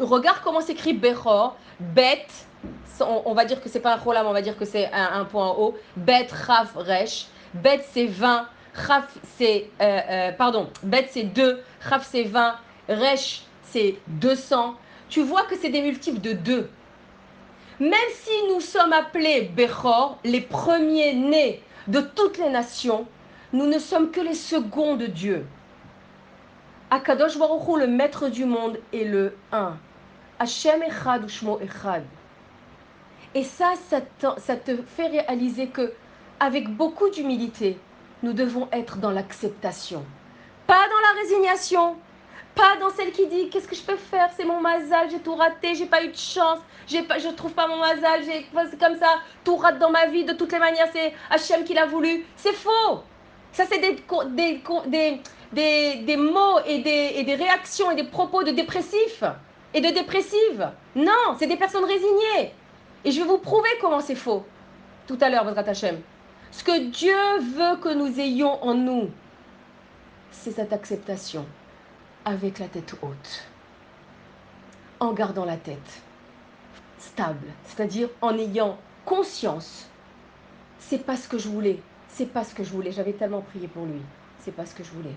Regarde 0.01 0.39
comment 0.43 0.63
s'écrit 0.63 0.95
Bechor, 0.95 1.57
Bet, 1.79 2.27
on, 3.01 3.35
va 3.35 3.45
dire 3.45 3.61
que 3.63 3.69
c'est 3.69 3.81
pas 3.81 3.95
un 3.95 3.99
Cholam, 3.99 4.27
on 4.27 4.33
va 4.33 4.43
dire 4.43 4.57
que 4.57 4.65
c'est 4.65 4.91
un, 4.93 5.25
point 5.25 5.49
en 5.49 5.59
haut. 5.59 5.75
Bet, 5.97 6.29
Chaf, 6.47 6.75
Resh. 6.77 7.27
Bet, 7.55 7.85
c'est 7.93 8.07
20, 8.07 8.47
Chaf, 8.87 9.07
c'est. 9.37 9.71
Euh, 9.81 10.01
euh, 10.11 10.33
pardon, 10.33 10.71
Bet, 10.83 11.09
c'est 11.11 11.25
2, 11.25 11.63
Chaf, 11.89 12.07
c'est 12.11 12.25
20, 12.25 12.57
Resh, 12.89 13.43
c'est 13.63 13.97
200 14.09 14.77
tu 15.15 15.23
vois 15.23 15.43
que 15.43 15.57
c'est 15.57 15.69
des 15.69 15.81
multiples 15.81 16.21
de 16.21 16.33
deux. 16.33 16.69
Même 17.79 17.93
si 18.15 18.33
nous 18.53 18.61
sommes 18.61 18.93
appelés 18.93 19.43
Bechor, 19.43 20.19
les 20.25 20.41
premiers-nés 20.41 21.63
de 21.87 22.01
toutes 22.01 22.39
les 22.39 22.51
nations, 22.51 23.07
nous 23.53 23.67
ne 23.67 23.79
sommes 23.79 24.11
que 24.11 24.21
les 24.21 24.35
seconds 24.35 24.97
de 24.97 25.07
Dieu. 25.07 25.47
Akadosh 26.91 27.39
Baruch 27.39 27.79
le 27.79 27.87
maître 27.87 28.29
du 28.29 28.45
monde, 28.45 28.79
est 28.93 29.05
le 29.05 29.37
un. 29.53 29.77
Hashem 30.41 30.83
Echad 30.83 31.25
Ushmo 31.25 31.61
Echad. 31.61 32.03
Et 33.35 33.43
ça, 33.43 33.73
ça 34.39 34.57
te 34.57 34.77
fait 34.97 35.09
réaliser 35.09 35.67
que, 35.69 35.93
avec 36.39 36.69
beaucoup 36.69 37.09
d'humilité, 37.11 37.79
nous 38.23 38.33
devons 38.33 38.69
être 38.73 38.99
dans 38.99 39.11
l'acceptation. 39.11 40.05
Pas 40.67 40.87
dans 40.89 41.15
la 41.15 41.21
résignation, 41.21 41.97
pas 42.55 42.77
dans 42.81 42.91
celle 42.91 43.11
qui 43.11 43.27
dit 43.27 43.51
qu'est-ce 43.51 43.67
que 43.67 43.75
je 43.75 43.83
peux 43.83 43.97
faire, 43.97 44.31
c'est 44.37 44.45
mon 44.45 44.61
mazal, 44.61 45.11
j'ai 45.11 45.19
tout 45.19 45.35
raté, 45.35 45.75
j'ai 45.75 45.87
pas 45.87 46.05
eu 46.05 46.09
de 46.09 46.17
chance, 46.17 46.59
j'ai 46.87 47.03
pas, 47.03 47.19
je 47.19 47.29
trouve 47.29 47.53
pas 47.53 47.67
mon 47.67 47.77
mazal, 47.77 48.23
c'est 48.25 48.79
comme 48.79 48.97
ça, 48.99 49.19
tout 49.45 49.57
rate 49.57 49.79
dans 49.79 49.91
ma 49.91 50.07
vie, 50.07 50.25
de 50.25 50.33
toutes 50.33 50.53
les 50.53 50.59
manières, 50.61 50.89
c'est 50.93 51.13
Hachem 51.31 51.65
qui 51.65 51.75
l'a 51.75 51.87
voulu. 51.87 52.25
C'est 52.37 52.55
faux. 52.55 53.03
Ça, 53.53 53.65
c'est 53.71 53.79
des, 53.79 53.97
des, 54.31 55.21
des, 55.53 55.95
des, 56.05 56.17
mots 56.17 56.59
et 56.67 56.79
des, 56.79 57.13
et 57.17 57.25
des 57.25 57.35
réactions 57.35 57.91
et 57.91 57.95
des 57.95 58.05
propos 58.05 58.43
de 58.43 58.53
dépressifs 58.53 59.25
et 59.73 59.81
de 59.81 59.89
dépressives. 59.89 60.71
Non, 60.95 61.37
c'est 61.39 61.47
des 61.47 61.57
personnes 61.57 61.85
résignées. 61.85 62.53
Et 63.05 63.11
je 63.11 63.21
vais 63.21 63.27
vous 63.27 63.39
prouver 63.39 63.69
comment 63.81 64.01
c'est 64.01 64.15
faux 64.15 64.45
tout 65.07 65.19
à 65.21 65.29
l'heure, 65.29 65.45
votre 65.45 65.69
Hachem. 65.69 66.01
Ce 66.51 66.65
que 66.65 66.89
Dieu 66.89 67.15
veut 67.41 67.77
que 67.77 67.93
nous 67.93 68.19
ayons 68.21 68.63
en 68.63 68.75
nous, 68.75 69.11
c'est 70.31 70.53
cette 70.53 70.73
acceptation 70.73 71.47
avec 72.25 72.59
la 72.59 72.69
tête 72.69 72.95
haute, 73.03 73.45
en 75.01 75.13
gardant 75.13 75.45
la 75.45 75.57
tête 75.57 76.03
stable, 76.99 77.47
c'est-à-dire 77.65 78.09
en 78.23 78.37
ayant 78.39 78.79
conscience. 79.05 79.89
C'est 80.79 81.05
pas 81.05 81.17
ce 81.17 81.29
que 81.29 81.39
je 81.39 81.49
voulais, 81.49 81.81
c'est 82.09 82.33
pas 82.33 82.45
ce 82.45 82.55
que 82.55 82.65
je 82.65 82.71
voulais. 82.71 82.93
J'avais 82.93 83.13
tellement 83.13 83.43
prié 83.43 83.69
pour 83.69 83.85
lui, 83.85 84.01
c'est 84.41 84.55
pas 84.55 84.65
ce 84.65 84.75
que 84.75 84.85
je 84.85 84.91
voulais. 84.91 85.15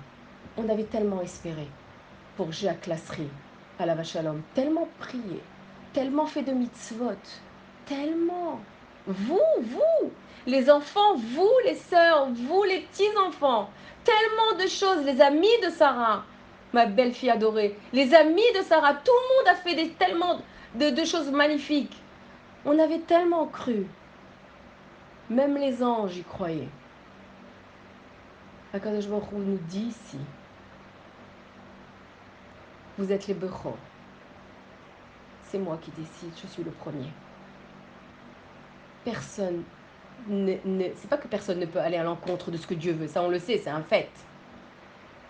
On 0.57 0.67
avait 0.69 0.83
tellement 0.83 1.21
espéré 1.21 1.67
pour 2.35 2.51
Jacques 2.51 2.87
Lasserie 2.87 3.29
à 3.79 3.85
la 3.85 3.95
vache 3.95 4.15
à 4.15 4.21
l'homme, 4.21 4.41
tellement 4.53 4.87
prié, 4.99 5.41
tellement 5.93 6.25
fait 6.25 6.41
de 6.41 6.51
mitzvot, 6.51 7.13
tellement. 7.87 8.59
Vous, 9.07 9.39
vous, 9.61 10.11
les 10.45 10.69
enfants, 10.69 11.15
vous, 11.15 11.51
les 11.65 11.75
sœurs, 11.75 12.29
vous, 12.31 12.63
les 12.63 12.81
petits-enfants, 12.81 13.69
tellement 14.03 14.61
de 14.61 14.67
choses, 14.67 15.05
les 15.05 15.21
amis 15.21 15.47
de 15.63 15.69
Sarah, 15.69 16.23
ma 16.73 16.85
belle 16.85 17.13
fille 17.13 17.29
adorée. 17.29 17.77
Les 17.93 18.13
amis 18.13 18.51
de 18.55 18.61
Sarah, 18.63 18.93
tout 18.93 19.11
le 19.11 19.35
monde 19.35 19.47
a 19.53 19.55
fait 19.55 19.75
des, 19.75 19.89
tellement 19.91 20.39
de, 20.75 21.05
choses 21.05 21.31
magnifiques. 21.31 21.97
On 22.65 22.77
avait 22.79 22.99
tellement 22.99 23.45
cru. 23.47 23.87
Même 25.29 25.57
les 25.57 25.83
anges 25.83 26.17
y 26.17 26.23
croyaient. 26.23 26.69
Akadosh 28.73 29.07
Baruch 29.07 29.31
nous 29.31 29.57
dit 29.69 29.87
ici, 29.87 30.19
vous 32.97 33.11
êtes 33.11 33.27
les 33.27 33.33
Bechor. 33.33 33.77
C'est 35.43 35.59
moi 35.59 35.79
qui 35.81 35.91
décide, 35.91 36.31
je 36.41 36.47
suis 36.47 36.63
le 36.63 36.71
premier. 36.71 37.09
Personne 39.07 39.63
ne, 40.27 40.55
ne 40.65 40.83
c'est 40.97 41.09
pas 41.09 41.15
que 41.15 41.29
personne 41.29 41.59
ne 41.59 41.65
peut 41.65 41.79
aller 41.79 41.95
à 41.95 42.03
l'encontre 42.03 42.51
de 42.51 42.57
ce 42.57 42.67
que 42.67 42.73
Dieu 42.73 42.91
veut, 42.91 43.07
ça 43.07 43.23
on 43.23 43.29
le 43.29 43.39
sait, 43.39 43.57
c'est 43.57 43.69
un 43.69 43.81
fait. 43.81 44.09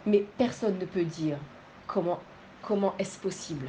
Mais 0.08 0.26
personne 0.40 0.80
ne 0.80 0.86
peut 0.86 1.04
dire 1.04 1.38
comment, 1.86 2.20
comment 2.64 2.96
est-ce 2.98 3.20
possible. 3.20 3.68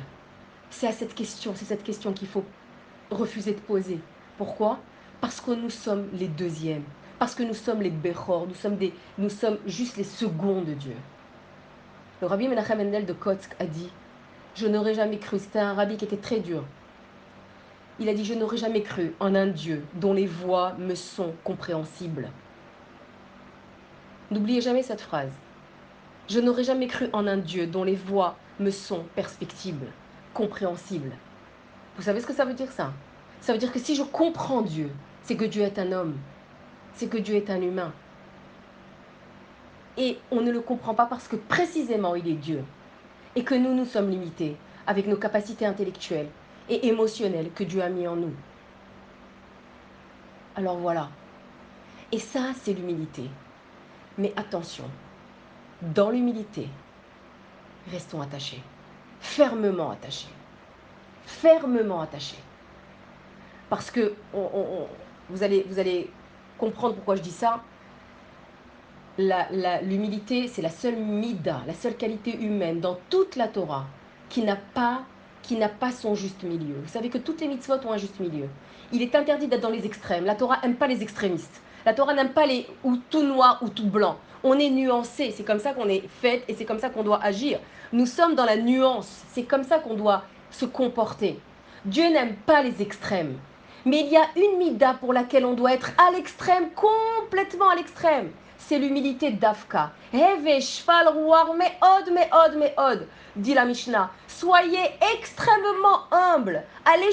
C'est 0.70 0.86
à 0.86 0.92
cette 0.92 1.14
question, 1.14 1.52
c'est 1.54 1.66
cette 1.66 1.82
question 1.82 2.14
qu'il 2.14 2.26
faut 2.26 2.46
refuser 3.10 3.52
de 3.52 3.60
poser. 3.60 4.00
Pourquoi? 4.38 4.78
Parce 5.20 5.42
que 5.42 5.50
nous 5.50 5.68
sommes 5.68 6.08
les 6.14 6.28
deuxièmes, 6.28 6.84
parce 7.18 7.34
que 7.34 7.42
nous 7.42 7.52
sommes 7.52 7.82
les 7.82 7.90
Bechor, 7.90 8.46
nous 8.46 8.54
sommes, 8.54 8.76
des, 8.76 8.94
nous 9.18 9.28
sommes 9.28 9.58
juste 9.66 9.98
les 9.98 10.04
seconds 10.04 10.62
de 10.62 10.72
Dieu. 10.72 10.96
Le 12.22 12.28
rabbi 12.28 12.48
Menachem 12.48 12.78
Mendel 12.78 13.04
de 13.04 13.12
Kotsk 13.12 13.54
a 13.60 13.66
dit 13.66 13.90
Je 14.54 14.68
n'aurais 14.68 14.94
jamais 14.94 15.18
cru, 15.18 15.38
c'était 15.38 15.58
un 15.58 15.74
rabbi 15.74 15.98
qui 15.98 16.06
était 16.06 16.16
très 16.16 16.40
dur. 16.40 16.64
Il 18.00 18.08
a 18.08 18.14
dit 18.14 18.24
Je 18.24 18.34
n'aurais 18.34 18.56
jamais 18.56 18.82
cru 18.82 19.14
en 19.18 19.34
un 19.34 19.46
Dieu 19.48 19.84
dont 19.94 20.12
les 20.12 20.26
voix 20.26 20.74
me 20.78 20.94
sont 20.94 21.32
compréhensibles. 21.42 22.30
N'oubliez 24.30 24.60
jamais 24.60 24.82
cette 24.82 25.00
phrase. 25.00 25.32
Je 26.28 26.38
n'aurais 26.38 26.64
jamais 26.64 26.86
cru 26.86 27.08
en 27.12 27.26
un 27.26 27.38
Dieu 27.38 27.66
dont 27.66 27.84
les 27.84 27.96
voix 27.96 28.36
me 28.60 28.70
sont 28.70 29.04
perspectibles, 29.16 29.86
compréhensibles. 30.34 31.12
Vous 31.96 32.02
savez 32.02 32.20
ce 32.20 32.26
que 32.26 32.34
ça 32.34 32.44
veut 32.44 32.54
dire 32.54 32.70
ça? 32.70 32.92
Ça 33.40 33.52
veut 33.52 33.58
dire 33.58 33.72
que 33.72 33.78
si 33.78 33.96
je 33.96 34.02
comprends 34.02 34.62
Dieu, 34.62 34.90
c'est 35.22 35.36
que 35.36 35.44
Dieu 35.44 35.62
est 35.62 35.78
un 35.78 35.92
homme, 35.92 36.16
c'est 36.94 37.08
que 37.08 37.18
Dieu 37.18 37.34
est 37.34 37.50
un 37.50 37.62
humain. 37.62 37.92
Et 39.96 40.18
on 40.30 40.40
ne 40.40 40.52
le 40.52 40.60
comprend 40.60 40.94
pas 40.94 41.06
parce 41.06 41.26
que 41.26 41.36
précisément 41.36 42.14
il 42.14 42.28
est 42.28 42.34
Dieu. 42.34 42.62
Et 43.34 43.42
que 43.42 43.54
nous, 43.54 43.74
nous 43.74 43.84
sommes 43.84 44.10
limités 44.10 44.56
avec 44.86 45.06
nos 45.06 45.16
capacités 45.16 45.66
intellectuelles 45.66 46.28
et 46.68 46.86
émotionnelles 46.88 47.50
que 47.52 47.64
Dieu 47.64 47.82
a 47.82 47.88
mis 47.88 48.06
en 48.06 48.16
nous. 48.16 48.34
Alors 50.56 50.76
voilà. 50.76 51.10
Et 52.10 52.18
ça, 52.18 52.52
c'est 52.62 52.72
l'humilité. 52.72 53.24
Mais 54.16 54.32
attention, 54.36 54.84
dans 55.82 56.10
l'humilité, 56.10 56.68
restons 57.92 58.20
attachés, 58.20 58.62
fermement 59.20 59.90
attachés, 59.90 60.28
fermement 61.24 62.00
attachés. 62.00 62.42
Parce 63.70 63.90
que 63.90 64.14
vous, 65.28 65.42
allez, 65.42 65.64
vous 65.68 65.78
allez 65.78 66.10
comprendre 66.58 66.96
pourquoi 66.96 67.16
je 67.16 67.22
dis 67.22 67.30
ça. 67.30 67.62
L'humilité, 69.18 70.48
c'est 70.48 70.62
la 70.62 70.70
seule 70.70 70.96
mida, 70.96 71.60
la 71.66 71.74
seule 71.74 71.96
qualité 71.96 72.36
humaine 72.36 72.80
dans 72.80 72.98
toute 73.10 73.36
la 73.36 73.48
Torah 73.48 73.86
qui 74.28 74.42
n'a 74.42 74.56
pas 74.56 75.02
qui 75.42 75.56
n'a 75.56 75.68
pas 75.68 75.92
son 75.92 76.14
juste 76.14 76.42
milieu. 76.42 76.76
Vous 76.82 76.88
savez 76.88 77.08
que 77.08 77.18
toutes 77.18 77.40
les 77.40 77.48
mitzvot 77.48 77.74
ont 77.86 77.92
un 77.92 77.96
juste 77.96 78.20
milieu. 78.20 78.48
Il 78.92 79.02
est 79.02 79.14
interdit 79.14 79.46
d'être 79.46 79.60
dans 79.60 79.70
les 79.70 79.86
extrêmes. 79.86 80.24
La 80.24 80.34
Torah 80.34 80.58
n'aime 80.62 80.76
pas 80.76 80.86
les 80.86 81.02
extrémistes. 81.02 81.62
La 81.86 81.94
Torah 81.94 82.14
n'aime 82.14 82.32
pas 82.32 82.46
les 82.46 82.66
ou 82.84 82.96
tout 83.10 83.22
noir 83.22 83.58
ou 83.62 83.68
tout 83.68 83.86
blanc. 83.86 84.18
On 84.44 84.58
est 84.58 84.70
nuancé, 84.70 85.32
c'est 85.34 85.44
comme 85.44 85.58
ça 85.58 85.72
qu'on 85.72 85.88
est 85.88 86.06
fait 86.08 86.44
et 86.48 86.54
c'est 86.54 86.64
comme 86.64 86.78
ça 86.78 86.90
qu'on 86.90 87.02
doit 87.02 87.22
agir. 87.22 87.58
Nous 87.92 88.06
sommes 88.06 88.34
dans 88.34 88.44
la 88.44 88.56
nuance, 88.56 89.24
c'est 89.32 89.42
comme 89.44 89.64
ça 89.64 89.78
qu'on 89.78 89.94
doit 89.94 90.24
se 90.50 90.64
comporter. 90.64 91.38
Dieu 91.84 92.04
n'aime 92.10 92.34
pas 92.46 92.62
les 92.62 92.82
extrêmes. 92.82 93.36
Mais 93.88 94.00
il 94.00 94.08
y 94.08 94.18
a 94.18 94.26
une 94.36 94.58
mida 94.58 94.92
pour 95.00 95.14
laquelle 95.14 95.46
on 95.46 95.54
doit 95.54 95.72
être 95.72 95.92
à 95.96 96.10
l'extrême, 96.10 96.68
complètement 96.72 97.70
à 97.70 97.74
l'extrême. 97.74 98.32
C'est 98.58 98.78
l'humilité 98.78 99.30
d'Afka. 99.30 99.92
Heve, 100.12 100.60
shfal, 100.60 101.08
ruar, 101.08 101.54
meod, 101.54 102.12
meod, 102.12 102.58
meod, 102.58 103.08
dit 103.34 103.54
la 103.54 103.64
Mishnah. 103.64 104.10
Soyez 104.26 104.90
extrêmement 105.14 106.00
humble. 106.10 106.64
Allez 106.84 107.08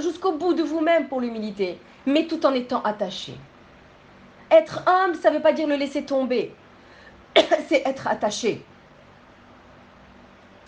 jusqu'au 0.00 0.32
bout 0.32 0.52
de 0.52 0.64
vous-même 0.64 1.06
pour 1.06 1.20
l'humilité, 1.20 1.78
mais 2.06 2.26
tout 2.26 2.44
en 2.44 2.54
étant 2.54 2.82
attaché. 2.82 3.34
Être 4.50 4.82
humble, 4.88 5.14
ça 5.14 5.30
ne 5.30 5.36
veut 5.36 5.42
pas 5.42 5.52
dire 5.52 5.68
le 5.68 5.76
laisser 5.76 6.04
tomber. 6.04 6.52
C'est 7.68 7.86
être 7.86 8.08
attaché. 8.08 8.64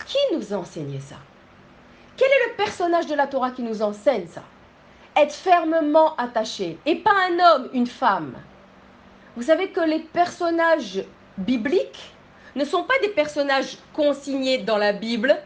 Qui 0.07 0.37
nous 0.37 0.55
a 0.55 0.59
enseigné 0.59 1.01
ça? 1.01 1.17
Quel 2.17 2.29
est 2.29 2.51
le 2.51 2.55
personnage 2.55 3.09
de 3.09 3.17
la 3.17 3.27
Torah 3.27 3.51
qui 3.51 3.63
nous 3.63 3.83
enseigne 3.83 4.29
ça? 4.29 4.45
Être 5.19 5.35
fermement 5.35 6.15
attaché. 6.17 6.79
Et 6.87 6.97
pas 6.97 7.15
un 7.29 7.39
homme, 7.39 7.69
une 7.73 7.87
femme. 7.87 8.35
Vous 9.37 9.43
savez 9.43 9.71
que 9.71 9.81
les 9.81 10.01
personnages 10.01 11.05
bibliques 11.37 12.15
ne 12.57 12.65
sont 12.65 12.85
pas 12.85 12.99
des 13.03 13.09
personnages 13.09 13.79
consignés 13.93 14.59
dans 14.59 14.79
la 14.79 14.93
Bible, 14.93 15.37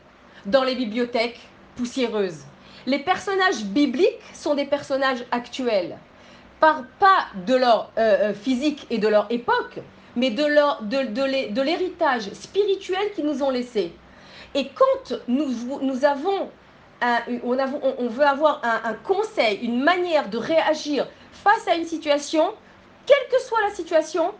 dans 0.46 0.62
les 0.62 0.74
bibliothèques 0.74 1.40
poussiéreuses. 1.76 2.44
Les 2.86 2.98
personnages 2.98 3.64
bibliques 3.64 4.20
sont 4.34 4.54
des 4.54 4.66
personnages 4.66 5.24
actuels 5.30 5.96
pas 6.98 7.26
de 7.46 7.54
leur 7.54 7.90
euh, 7.98 8.30
euh, 8.30 8.34
physique 8.34 8.86
et 8.90 8.98
de 8.98 9.08
leur 9.08 9.26
époque, 9.30 9.80
mais 10.14 10.30
de, 10.30 10.44
leur, 10.44 10.82
de, 10.82 11.52
de 11.52 11.62
l'héritage 11.62 12.32
spirituel 12.32 13.12
qu'ils 13.14 13.26
nous 13.26 13.42
ont 13.42 13.50
laissé. 13.50 13.92
Et 14.54 14.68
quand 14.68 15.14
nous, 15.28 15.48
nous 15.80 16.04
avons, 16.04 16.50
on, 17.44 18.08
veut 18.08 18.26
avoir 18.26 18.60
un, 18.64 18.94
conseil, 18.94 19.58
une 19.62 19.82
manière 19.82 20.28
de 20.28 20.38
réagir 20.38 21.06
face 21.32 21.66
à 21.68 21.74
une 21.74 21.84
situation, 21.84 22.52
quelle 23.06 23.28
que 23.30 23.42
soit 23.42 23.60
la 23.62 23.74
situation, 23.74 24.32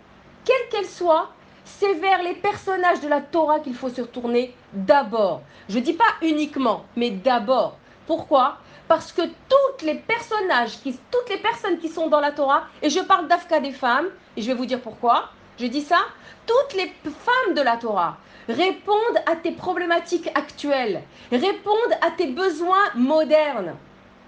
quelle 0.44 0.68
qu'elle 0.70 0.88
soit, 0.88 1.30
c'est 1.64 1.94
vers 1.94 2.22
les 2.22 2.34
personnages 2.34 3.00
de 3.00 3.08
la 3.08 3.20
Torah 3.20 3.60
qu'il 3.60 3.74
faut 3.74 3.88
se 3.88 4.00
retourner 4.00 4.54
d'abord. 4.72 5.42
Je 5.68 5.78
ne 5.78 5.84
dis 5.84 5.92
pas 5.92 6.04
uniquement, 6.22 6.84
mais 6.96 7.10
d'abord. 7.10 7.76
Pourquoi? 8.06 8.58
Parce 8.88 9.12
que 9.12 9.22
toutes 9.22 9.82
les 9.82 9.94
personnages, 9.94 10.78
toutes 10.82 11.30
les 11.30 11.38
personnes 11.38 11.78
qui 11.78 11.88
sont 11.88 12.08
dans 12.08 12.20
la 12.20 12.32
Torah, 12.32 12.64
et 12.82 12.90
je 12.90 13.00
parle 13.00 13.28
d'Afka 13.28 13.60
des 13.60 13.72
femmes, 13.72 14.08
et 14.36 14.42
je 14.42 14.48
vais 14.48 14.54
vous 14.54 14.66
dire 14.66 14.80
pourquoi, 14.80 15.30
je 15.58 15.66
dis 15.66 15.80
ça, 15.80 15.98
toutes 16.46 16.74
les 16.74 16.92
femmes 17.04 17.54
de 17.54 17.62
la 17.62 17.76
Torah 17.76 18.18
répondent 18.48 19.18
à 19.26 19.36
tes 19.36 19.52
problématiques 19.52 20.28
actuelles, 20.34 21.02
répondent 21.30 21.96
à 22.00 22.10
tes 22.10 22.28
besoins 22.28 22.90
modernes. 22.94 23.74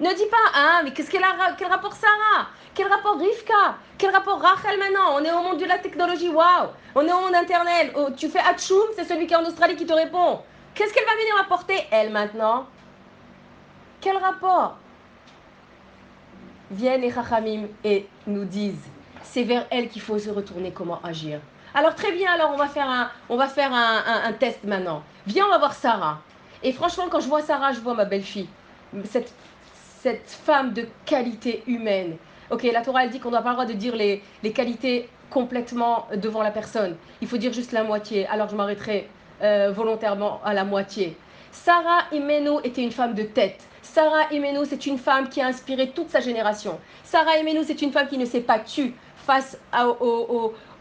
Ne 0.00 0.12
dis 0.12 0.27
pas, 0.27 0.37
ah, 0.55 0.81
mais 0.83 0.92
qu'est-ce 0.92 1.11
qu'elle 1.11 1.24
quel 1.57 1.68
rapport 1.68 1.92
Sarah? 1.92 2.48
Quel 2.74 2.88
rapport 2.88 3.16
Rivka? 3.18 3.77
Quel 3.96 4.11
rapport 4.11 4.40
Rachel 4.40 4.79
maintenant? 4.79 5.14
On 5.14 5.24
est 5.24 5.31
au 5.31 5.40
monde 5.40 5.61
de 5.61 5.64
la 5.64 5.79
technologie, 5.79 6.29
waouh 6.29 6.70
On 6.96 7.07
est 7.07 7.12
au 7.12 7.20
monde 7.20 7.35
Internet. 7.35 7.92
Oh, 7.96 8.09
tu 8.16 8.29
fais 8.29 8.40
Hatchoum, 8.40 8.88
c'est 8.96 9.05
celui 9.05 9.29
qui 9.29 9.35
est 9.35 9.37
en 9.37 9.46
Australie 9.46 9.77
qui 9.77 9.87
te 9.87 9.92
répond. 9.92 10.40
Qu'est-ce 10.74 10.92
qu'elle 10.92 11.05
va 11.05 11.12
venir 11.12 11.35
apporter, 11.40 11.87
elle, 11.92 12.11
maintenant? 12.11 12.66
Quel 14.00 14.16
rapport? 14.16 14.77
Viennent 16.72 17.03
les 17.03 17.12
Chachamim 17.12 17.68
et 17.85 18.09
nous 18.27 18.44
disent, 18.44 18.88
c'est 19.22 19.44
vers 19.44 19.66
elle 19.70 19.88
qu'il 19.88 20.03
faut 20.03 20.18
se 20.18 20.31
retourner, 20.31 20.72
comment 20.72 21.00
agir. 21.05 21.38
Alors 21.76 21.96
très 21.96 22.12
bien, 22.12 22.30
alors 22.30 22.52
on 22.54 22.56
va 22.56 22.68
faire 22.68 22.88
un, 22.88 23.10
on 23.28 23.37
va 23.37 23.48
faire 23.48 23.72
un, 23.72 24.32
test 24.32 24.62
maintenant. 24.62 25.02
Viens, 25.26 25.46
on 25.46 25.50
va 25.50 25.58
voir 25.58 25.74
Sarah. 25.74 26.20
Et 26.62 26.72
franchement, 26.72 27.06
quand 27.10 27.18
je 27.18 27.28
vois 27.28 27.42
Sarah, 27.42 27.72
je 27.72 27.80
vois 27.80 27.94
ma 27.94 28.04
belle-fille. 28.04 28.48
Cette, 29.04 29.34
cette 30.00 30.30
femme 30.30 30.72
de 30.72 30.87
qualité 31.04 31.64
humaine. 31.66 32.16
Ok, 32.50 32.62
la 32.62 32.82
Torah, 32.82 33.04
elle 33.04 33.10
dit 33.10 33.18
qu'on 33.18 33.32
n'a 33.32 33.42
pas 33.42 33.48
le 33.48 33.54
droit 33.54 33.66
de 33.66 33.72
dire 33.72 33.96
les, 33.96 34.22
les, 34.44 34.52
qualités 34.52 35.08
complètement 35.30 36.06
devant 36.14 36.42
la 36.42 36.52
personne. 36.52 36.96
Il 37.20 37.26
faut 37.26 37.38
dire 37.38 37.52
juste 37.52 37.72
la 37.72 37.82
moitié. 37.82 38.26
Alors 38.28 38.48
je 38.48 38.54
m'arrêterai 38.54 39.08
euh, 39.42 39.72
volontairement 39.74 40.40
à 40.44 40.54
la 40.54 40.64
moitié. 40.64 41.16
Sarah 41.50 42.04
Imeno 42.12 42.60
était 42.62 42.82
une 42.82 42.92
femme 42.92 43.14
de 43.14 43.24
tête. 43.24 43.66
Sarah 43.82 44.32
Imenu, 44.32 44.60
c'est 44.64 44.87
une 44.87 44.98
femme 44.98 45.28
qui 45.28 45.40
a 45.40 45.46
inspiré 45.46 45.90
toute 45.90 46.10
sa 46.10 46.20
génération. 46.20 46.78
Sarah 47.02 47.37
Imenu, 47.38 47.64
c'est 47.64 47.82
une 47.82 47.92
femme 47.92 48.06
qui 48.06 48.18
ne 48.18 48.24
s'est 48.26 48.40
pas 48.40 48.60
tue 48.60 48.94
face 49.26 49.58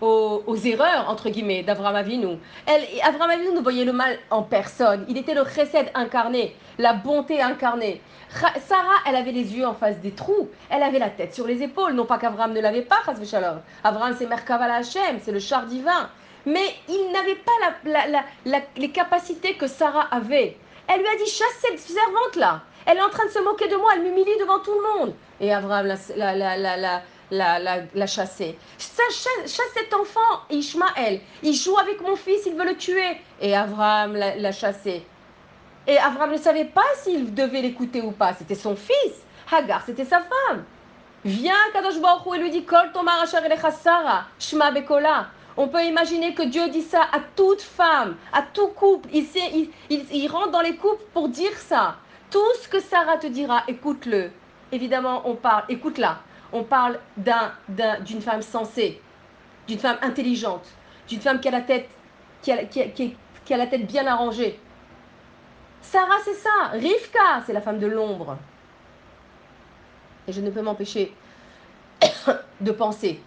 aux, 0.04 0.56
erreurs, 0.58 1.10
entre 1.10 1.30
guillemets, 1.30 1.64
d'Avram 1.64 1.96
Avinu. 1.96 2.38
Elle, 2.66 2.84
Avram 3.04 3.30
Avinu 3.30 3.54
ne 3.54 3.62
voyait 3.62 3.86
le 3.86 3.94
mal 3.94 4.18
en 4.30 4.44
personne. 4.44 5.06
Il 5.08 5.18
était 5.18 5.34
le 5.34 5.44
chesed 5.46 5.92
incarné, 5.94 6.56
la 6.78 6.94
bonté 6.94 7.42
incarnée. 7.42 8.02
Sarah, 8.30 9.00
elle 9.08 9.16
avait 9.16 9.32
les 9.32 9.56
yeux 9.56 9.66
en 9.66 9.74
face 9.74 10.00
des 10.00 10.12
trous. 10.12 10.50
Elle 10.70 10.84
avait 10.84 11.00
la 11.00 11.10
tête 11.10 11.34
sur 11.34 11.48
les 11.48 11.62
épaules. 11.62 11.94
Non 11.94 12.06
pas 12.06 12.18
qu'Avram 12.18 12.52
ne 12.54 12.60
l'avait 12.60 12.82
pas, 12.82 13.02
Shalom. 13.24 13.62
Avram, 13.84 14.16
c'est 14.18 14.26
Merkavala 14.26 14.76
Hashem, 14.76 15.20
c'est 15.22 15.32
le 15.32 15.40
char 15.40 15.66
divin. 15.66 16.10
Mais 16.46 16.76
il 16.90 17.12
n'avait 17.14 17.36
pas 17.36 18.62
les 18.76 18.92
capacités 18.92 19.54
que 19.54 19.68
Sarah 19.68 20.08
avait. 20.12 20.58
Elle 20.88 21.00
lui 21.00 21.08
a 21.08 21.16
dit 21.16 21.30
chasse 21.30 21.62
cette 21.62 21.80
servante-là. 21.80 22.62
Elle 22.86 22.98
est 22.98 23.02
en 23.02 23.10
train 23.10 23.26
de 23.26 23.32
se 23.32 23.40
moquer 23.40 23.70
de 23.70 23.78
moi, 23.78 23.92
elle 23.96 24.02
m'humilie 24.02 24.38
devant 24.40 24.60
tout 24.60 24.74
le 24.74 25.00
monde. 25.00 25.14
Et 25.40 25.54
Abraham 25.54 25.88
l'a, 25.88 26.36
la, 26.36 26.78
la, 26.78 27.02
chassé. 28.06 28.58
Chasse, 28.78 29.28
cet 29.74 29.94
enfant, 29.94 30.42
Ishmaël. 30.50 31.22
Il 31.42 31.54
joue 31.54 31.78
avec 31.78 32.02
mon 32.02 32.16
fils, 32.16 32.42
il 32.46 32.54
veut 32.54 32.66
le 32.66 32.76
tuer. 32.76 33.18
Et 33.42 33.56
Abraham 33.56 34.16
l'a 34.16 34.52
chassé. 34.52 35.06
Et 35.88 35.98
Abraham 35.98 36.32
ne 36.32 36.38
savait 36.38 36.66
pas 36.66 36.82
s'il 37.04 37.34
devait 37.34 37.62
l'écouter 37.62 38.02
ou 38.02 38.12
pas. 38.12 38.34
C'était 38.34 38.56
son 38.56 38.76
fils. 38.76 39.14
Hagar, 39.52 39.84
c'était 39.86 40.06
sa 40.06 40.20
femme. 40.20 40.64
Vient 41.26 41.54
Kadosh 41.72 42.00
Baruch 42.02 42.36
et 42.36 42.40
lui 42.40 42.50
dit 42.50 42.66
Kol 42.66 42.92
tomar 42.94 43.26
Shma 44.40 44.72
Bekola. 44.72 45.28
On 45.56 45.68
peut 45.68 45.84
imaginer 45.84 46.34
que 46.34 46.44
Dieu 46.44 46.68
dit 46.70 46.82
ça 46.82 47.04
à 47.12 47.20
toute 47.36 47.62
femme, 47.62 48.16
à 48.32 48.42
tout 48.42 48.68
couple. 48.70 49.08
Il, 49.14 49.26
sait, 49.26 49.70
il, 49.90 50.28
rentre 50.28 50.52
dans 50.52 50.62
les 50.62 50.76
couples 50.76 51.04
pour 51.14 51.30
dire 51.30 51.56
ça. 51.58 51.98
Tout 52.32 52.40
ce 52.62 52.68
que 52.68 52.80
Sarah 52.80 53.18
te 53.18 53.28
dira, 53.28 53.64
écoute-le. 53.68 54.32
Évidemment, 54.72 55.22
on 55.26 55.36
parle, 55.36 55.66
écoute-la. 55.70 56.20
On 56.54 56.64
parle 56.64 57.00
d'une 57.18 58.22
femme 58.22 58.44
sensée, 58.44 59.02
d'une 59.68 59.80
femme 59.80 59.98
intelligente, 60.04 60.66
d'une 61.08 61.20
femme 61.20 61.40
qui 61.40 61.48
a 61.48 61.52
la 61.52 61.62
tête, 61.62 61.90
qui 62.44 62.52
a, 62.52 63.58
la 63.58 63.68
tête 63.68 63.88
bien 63.88 64.06
arrangée. 64.06 64.60
Sarah, 65.82 66.20
c'est 66.24 66.36
ça. 66.36 66.70
Rivka, 66.74 67.42
c'est 67.46 67.54
la 67.54 67.62
femme 67.62 67.80
de 67.80 67.88
l'ombre. 67.88 68.38
Et 70.28 70.32
je 70.32 70.42
ne 70.42 70.52
peux 70.52 70.62
m'empêcher 70.62 71.14
de 72.62 72.72
penser 72.72 73.20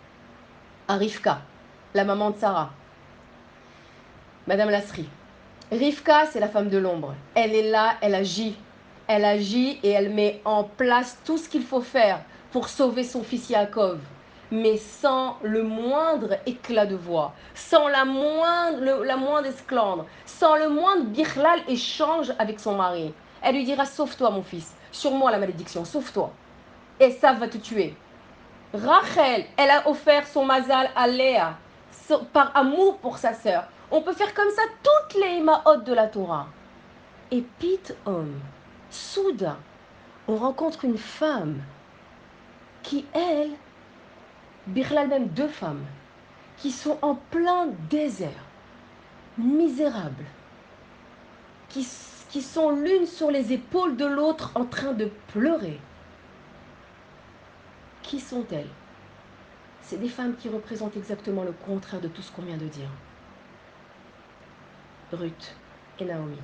à 0.87 0.95
Rivka, 0.95 1.41
la 1.95 2.05
maman 2.05 2.31
de 2.31 2.39
Sarah, 2.39 2.71
Madame 4.47 4.71
Lasri. 4.71 5.09
Rivka, 5.73 6.27
c'est 6.27 6.39
la 6.39 6.49
femme 6.49 6.69
de 6.69 6.79
l'ombre. 6.79 7.15
Elle 7.35 7.57
est 7.57 7.71
là, 7.71 7.97
elle 8.01 8.15
agit. 8.15 8.57
Elle 9.09 9.25
agit 9.25 9.81
et 9.83 9.91
elle 9.91 10.11
met 10.11 10.41
en 10.45 10.63
place 10.63 11.19
tout 11.25 11.39
ce 11.39 11.49
qu'il 11.49 11.65
faut 11.65 11.81
faire 11.81 12.21
pour 12.51 12.69
sauver 12.69 13.05
son 13.05 13.23
fils 13.23 13.51
Yaakov. 13.51 13.99
Mais 14.51 14.77
sans 14.77 15.39
le 15.43 15.65
moindre 15.65 16.39
éclat 16.47 16.87
de 16.87 16.95
voix, 16.95 17.33
sans 17.55 17.89
la 17.89 18.05
moindre, 18.05 19.03
la 19.05 19.17
moindre 19.17 19.49
esclandre, 19.49 20.07
sans 20.25 20.57
le 20.57 20.69
moindre 20.69 21.05
birlal 21.07 21.61
échange 21.67 22.33
avec 22.39 22.61
son 22.61 22.77
mari. 22.77 23.13
Elle 23.43 23.57
lui 23.57 23.65
dira 23.65 23.85
Sauve-toi, 23.85 24.31
mon 24.31 24.43
fils. 24.43 24.73
Sur 24.93 25.11
moi 25.11 25.33
la 25.33 25.39
malédiction, 25.39 25.85
sauve-toi 25.85 26.33
et 27.01 27.11
ça 27.11 27.33
va 27.33 27.49
te 27.49 27.59
tuer. 27.59 27.95
Rachel, 28.75 29.45
elle 29.57 29.71
a 29.71 29.89
offert 29.89 30.27
son 30.27 30.45
mazal 30.45 30.91
à 30.95 31.07
Léa 31.07 31.57
par 32.33 32.57
amour 32.57 32.99
pour 32.99 33.19
sa 33.19 33.35
sœur. 33.35 33.65
On 33.91 34.03
peut 34.03 34.13
faire 34.13 34.35
comme 34.35 34.51
ça 34.51 34.63
toutes 34.83 35.21
les 35.21 35.39
Imaot 35.39 35.77
de 35.85 35.93
la 35.93 36.07
Torah. 36.07 36.47
Et 37.31 37.43
pit 37.59 37.95
homme, 38.05 38.41
soudain, 38.91 39.57
on 40.29 40.37
rencontre 40.37 40.85
une 40.85 40.99
femme 40.99 41.61
qui, 42.87 43.05
elle, 43.13 43.51
Birlal 44.69 45.09
même 45.09 45.29
deux 45.29 45.49
femmes, 45.49 45.85
qui 46.57 46.71
sont 46.71 46.99
en 47.03 47.17
plein 47.17 47.67
désert, 47.91 48.45
misérables, 49.37 50.25
qui, 51.69 51.87
qui 52.29 52.43
sont 52.43 52.71
l'une 52.71 53.07
sur 53.07 53.33
les 53.33 53.53
épaules 53.53 53.97
de 53.97 54.07
l'autre 54.07 54.53
en 54.55 54.65
train 54.65 54.93
de 54.93 55.11
pleurer. 55.33 55.81
Qui 58.03 58.21
sont-elles 58.21 58.71
C'est 59.83 59.99
des 59.99 60.09
femmes 60.09 60.37
qui 60.37 60.49
représentent 60.49 60.97
exactement 60.97 61.43
le 61.43 61.53
contraire 61.53 62.01
de 62.01 62.09
tout 62.09 62.23
ce 62.23 62.31
qu'on 62.31 62.43
vient 62.43 62.57
de 62.57 62.69
dire. 62.69 62.91
Ruth 65.13 65.57
et 65.99 66.05
Naomi. 66.05 66.39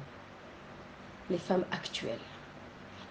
Les 1.31 1.39
femmes 1.39 1.65
actuelles. 1.71 2.19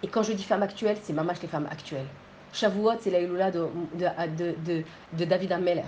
Et 0.04 0.10
quand 0.10 0.24
je 0.24 0.34
dis 0.34 0.44
femmes 0.44 0.64
actuelles, 0.64 0.98
c'est 1.02 1.14
mamash 1.14 1.42
les 1.42 1.48
femmes 1.48 1.68
actuelles. 1.72 2.10
Shavuot, 2.54 2.94
c'est 3.00 3.12
la 3.12 3.52
de, 3.52 4.84
de, 5.14 5.26
David 5.26 5.52
Ameller. 5.52 5.84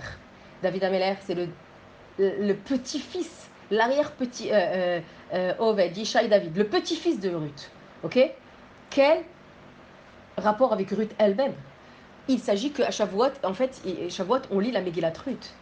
David 0.62 0.84
Ameller, 0.84 1.14
c'est 1.20 1.34
le, 1.34 2.54
petit-fils, 2.54 3.48
l'arrière-petit, 3.70 4.50
euh, 4.50 4.54
euh, 4.54 5.00
euh 5.34 5.54
Oved, 5.58 5.92
David, 6.28 6.56
le 6.56 6.64
petit-fils 6.64 7.20
de 7.20 7.30
Ruth. 7.30 7.70
Ok? 8.02 8.18
Quel 8.90 9.24
rapport 10.38 10.72
avec 10.72 10.90
Ruth 10.90 11.14
elle-même? 11.18 11.54
Il 12.28 12.38
s'agit 12.38 12.70
qu'à 12.70 12.90
Shavuot, 12.90 13.32
en 13.42 13.52
fait, 13.52 13.82
Shavuot, 14.08 14.40
on 14.50 14.58
lit 14.58 14.72
la 14.72 14.80
Megillat 14.80 15.12
Ruth. 15.24 15.54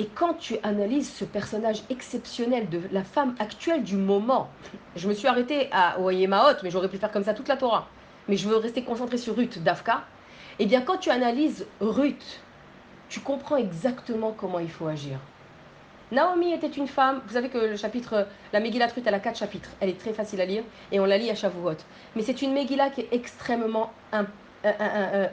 Et 0.00 0.06
quand 0.06 0.34
tu 0.34 0.56
analyses 0.64 1.12
ce 1.12 1.24
personnage 1.24 1.82
exceptionnel 1.88 2.68
de 2.68 2.80
la 2.90 3.04
femme 3.04 3.36
actuelle 3.38 3.84
du 3.84 3.96
moment, 3.96 4.48
je 4.96 5.08
me 5.08 5.14
suis 5.14 5.28
arrêtée 5.28 5.68
à 5.70 6.00
Oyemaot, 6.00 6.56
mais 6.64 6.70
j'aurais 6.70 6.88
pu 6.88 6.96
faire 6.96 7.12
comme 7.12 7.22
ça 7.22 7.34
toute 7.34 7.46
la 7.46 7.56
Torah. 7.56 7.88
Mais 8.28 8.36
je 8.36 8.48
veux 8.48 8.56
rester 8.56 8.82
concentrée 8.82 9.18
sur 9.18 9.36
Ruth, 9.36 9.62
Dafka. 9.62 10.04
Eh 10.58 10.66
bien, 10.66 10.80
quand 10.80 10.98
tu 10.98 11.10
analyses 11.10 11.66
Ruth, 11.80 12.40
tu 13.08 13.20
comprends 13.20 13.56
exactement 13.56 14.34
comment 14.36 14.58
il 14.58 14.70
faut 14.70 14.86
agir. 14.86 15.18
Naomi 16.12 16.52
était 16.52 16.68
une 16.68 16.86
femme, 16.86 17.22
vous 17.26 17.34
savez 17.34 17.48
que 17.48 17.58
le 17.58 17.76
chapitre, 17.76 18.28
la 18.52 18.60
Megillah 18.60 18.86
Ruth, 18.86 19.04
elle 19.06 19.14
a 19.14 19.20
quatre 19.20 19.38
chapitres. 19.38 19.70
Elle 19.80 19.88
est 19.88 19.98
très 19.98 20.12
facile 20.12 20.40
à 20.40 20.44
lire 20.44 20.62
et 20.92 21.00
on 21.00 21.06
la 21.06 21.18
lit 21.18 21.30
à 21.30 21.34
Shavuot. 21.34 21.76
Mais 22.14 22.22
c'est 22.22 22.42
une 22.42 22.52
Megillah 22.52 22.90
qui 22.90 23.02
est 23.02 23.08
extrêmement 23.12 23.92
importante 24.12 24.44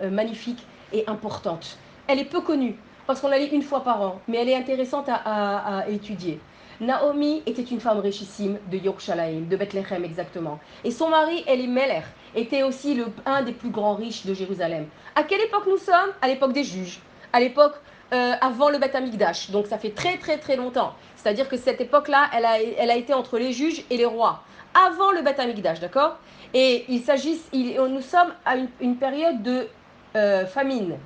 magnifique 0.10 0.65
et 0.93 1.08
importante. 1.08 1.77
Elle 2.08 2.19
est 2.19 2.25
peu 2.25 2.41
connue 2.41 2.75
parce 3.08 3.21
qu'on 3.21 3.30
la 3.30 3.39
lit 3.39 3.47
une 3.47 3.62
fois 3.62 3.84
par 3.84 4.01
an, 4.01 4.21
mais 4.27 4.38
elle 4.38 4.49
est 4.49 4.56
intéressante 4.56 5.10
à, 5.10 5.86
étudier. 5.89 6.39
Naomi 6.82 7.44
était 7.46 7.62
une 7.62 7.80
femme 7.80 8.00
richissime 8.00 8.58
de 8.72 8.78
Yorkshire, 8.78 9.15
de 9.15 9.56
Bethléem 9.56 10.04
exactement. 10.04 10.60
Et 10.84 10.89
son 10.89 11.10
mari, 11.10 11.44
Elimelech, 11.46 12.06
était 12.36 12.63
aussi 12.63 12.96
le, 12.96 13.06
un 13.28 13.44
des 13.44 13.52
plus 13.52 13.70
grands 13.70 13.94
riches 13.94 14.26
de 14.26 14.34
Jérusalem. 14.34 14.88
À 15.15 15.22
quelle 15.22 15.41
époque 15.41 15.67
nous 15.67 15.78
sommes? 15.78 16.10
À 16.24 16.28
l'époque 16.28 16.54
des 16.54 16.63
juges. 16.63 17.00
À 17.34 17.39
l'époque 17.39 17.76
euh, 18.13 18.34
avant 18.41 18.72
le 18.72 18.80
Beth 18.80 18.96
Amikdash. 18.96 19.52
Donc 19.52 19.67
ça 19.67 19.78
fait 19.78 19.91
très 19.91 20.17
très 20.17 20.39
très 20.39 20.56
longtemps. 20.56 20.96
C'est-à-dire 21.17 21.48
que 21.48 21.56
cette 21.56 21.80
époque-là, 21.80 22.32
elle 22.36 22.46
a, 22.46 22.60
elle 22.60 22.89
a 22.89 22.96
été 22.96 23.13
entre 23.13 23.38
les 23.38 23.54
juges 23.54 23.84
et 23.91 23.98
les 23.98 24.06
rois. 24.06 24.41
Avant 24.74 25.12
le 25.12 25.22
Beth 25.22 25.39
Amikdash, 25.39 25.80
d'accord? 25.80 26.17
Et 26.56 26.86
il 26.89 27.02
s'agit, 27.04 27.39
nous 27.54 28.02
sommes 28.02 28.34
à 28.44 28.56
une, 28.80 28.96
période 28.96 29.44
de 29.44 29.67
euh, 30.15 30.48
famine. 30.48 30.98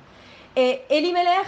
Et 0.56 0.80
Elimelech 0.88 1.46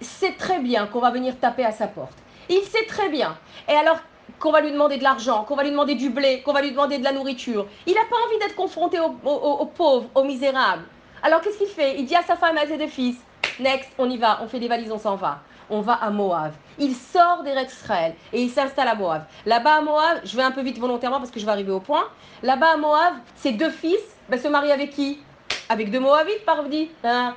sait 0.00 0.32
très 0.32 0.58
bien 0.58 0.86
qu'on 0.88 1.00
va 1.00 1.10
venir 1.10 1.38
taper 1.38 1.64
à 1.64 1.70
sa 1.70 1.86
porte. 1.86 2.18
Il 2.48 2.62
sait 2.62 2.84
très 2.86 3.08
bien. 3.08 3.36
Et 3.68 3.72
alors 3.72 3.98
qu'on 4.38 4.52
va 4.52 4.60
lui 4.60 4.72
demander 4.72 4.98
de 4.98 5.02
l'argent, 5.02 5.44
qu'on 5.44 5.56
va 5.56 5.64
lui 5.64 5.70
demander 5.70 5.94
du 5.94 6.10
blé, 6.10 6.42
qu'on 6.42 6.52
va 6.52 6.62
lui 6.62 6.70
demander 6.70 6.98
de 6.98 7.04
la 7.04 7.12
nourriture. 7.12 7.66
Il 7.86 7.94
n'a 7.94 8.04
pas 8.08 8.16
envie 8.26 8.38
d'être 8.38 8.54
confronté 8.54 8.98
aux, 9.00 9.66
pauvres, 9.66 10.08
aux 10.14 10.24
misérables. 10.24 10.84
Alors 11.22 11.40
qu'est-ce 11.40 11.58
qu'il 11.58 11.68
fait? 11.68 11.98
Il 11.98 12.06
dit 12.06 12.14
à 12.14 12.22
sa 12.22 12.36
femme, 12.36 12.56
à 12.56 12.66
ses 12.66 12.76
deux 12.76 12.86
fils, 12.86 13.16
next, 13.58 13.90
on 13.98 14.08
y 14.08 14.16
va, 14.16 14.38
on 14.42 14.48
fait 14.48 14.60
des 14.60 14.68
valises, 14.68 14.92
on 14.92 14.98
s'en 14.98 15.16
va 15.16 15.40
on 15.70 15.80
va 15.80 15.94
à 15.94 16.10
Moab. 16.10 16.52
Il 16.78 16.94
sort 16.94 17.42
d'Eretz 17.42 17.72
Israël 17.72 18.14
et 18.32 18.42
il 18.42 18.50
s'installe 18.50 18.88
à 18.88 18.94
Moab. 18.94 19.24
Là-bas 19.46 19.76
à 19.76 19.80
Moab, 19.80 20.20
je 20.24 20.36
vais 20.36 20.42
un 20.42 20.50
peu 20.50 20.62
vite 20.62 20.78
volontairement 20.78 21.18
parce 21.18 21.30
que 21.30 21.40
je 21.40 21.44
vais 21.44 21.52
arriver 21.52 21.72
au 21.72 21.80
point. 21.80 22.04
Là-bas 22.42 22.74
à 22.74 22.76
Moab, 22.76 23.14
ses 23.36 23.52
deux 23.52 23.70
fils 23.70 24.00
ben, 24.28 24.40
se 24.40 24.48
marient 24.48 24.72
avec 24.72 24.90
qui? 24.90 25.20
Avec 25.68 25.90
deux 25.90 26.00
Moabites, 26.00 26.44
pardi. 26.44 26.90
Hein? 27.04 27.34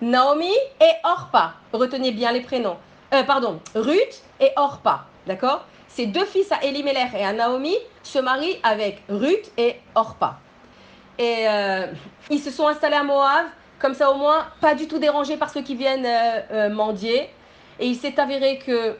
Naomi 0.00 0.52
et 0.80 0.92
Orpa. 1.04 1.54
Retenez 1.72 2.12
bien 2.12 2.32
les 2.32 2.40
prénoms. 2.40 2.76
Euh, 3.12 3.24
pardon, 3.24 3.60
Ruth 3.74 4.22
et 4.38 4.50
Orpa. 4.56 5.06
D'accord? 5.26 5.64
Ses 5.88 6.06
deux 6.06 6.24
fils 6.24 6.50
à 6.52 6.62
Elimelech 6.64 7.12
et 7.14 7.24
à 7.24 7.32
Naomi 7.32 7.74
se 8.02 8.18
marient 8.20 8.58
avec 8.62 9.02
Ruth 9.08 9.50
et 9.58 9.76
Orpa. 9.94 10.38
Et 11.18 11.48
euh, 11.48 11.86
ils 12.30 12.38
se 12.38 12.50
sont 12.50 12.68
installés 12.68 12.96
à 12.96 13.02
Moab, 13.02 13.46
comme 13.78 13.94
ça 13.94 14.10
au 14.10 14.14
moins, 14.14 14.46
pas 14.60 14.74
du 14.74 14.86
tout 14.86 14.98
dérangés 14.98 15.36
par 15.36 15.50
ceux 15.50 15.62
qui 15.62 15.74
viennent 15.74 16.06
euh, 16.06 16.70
mendier. 16.70 17.28
Et 17.80 17.86
il 17.86 17.96
s'est 17.96 18.18
avéré 18.20 18.58
que 18.58 18.96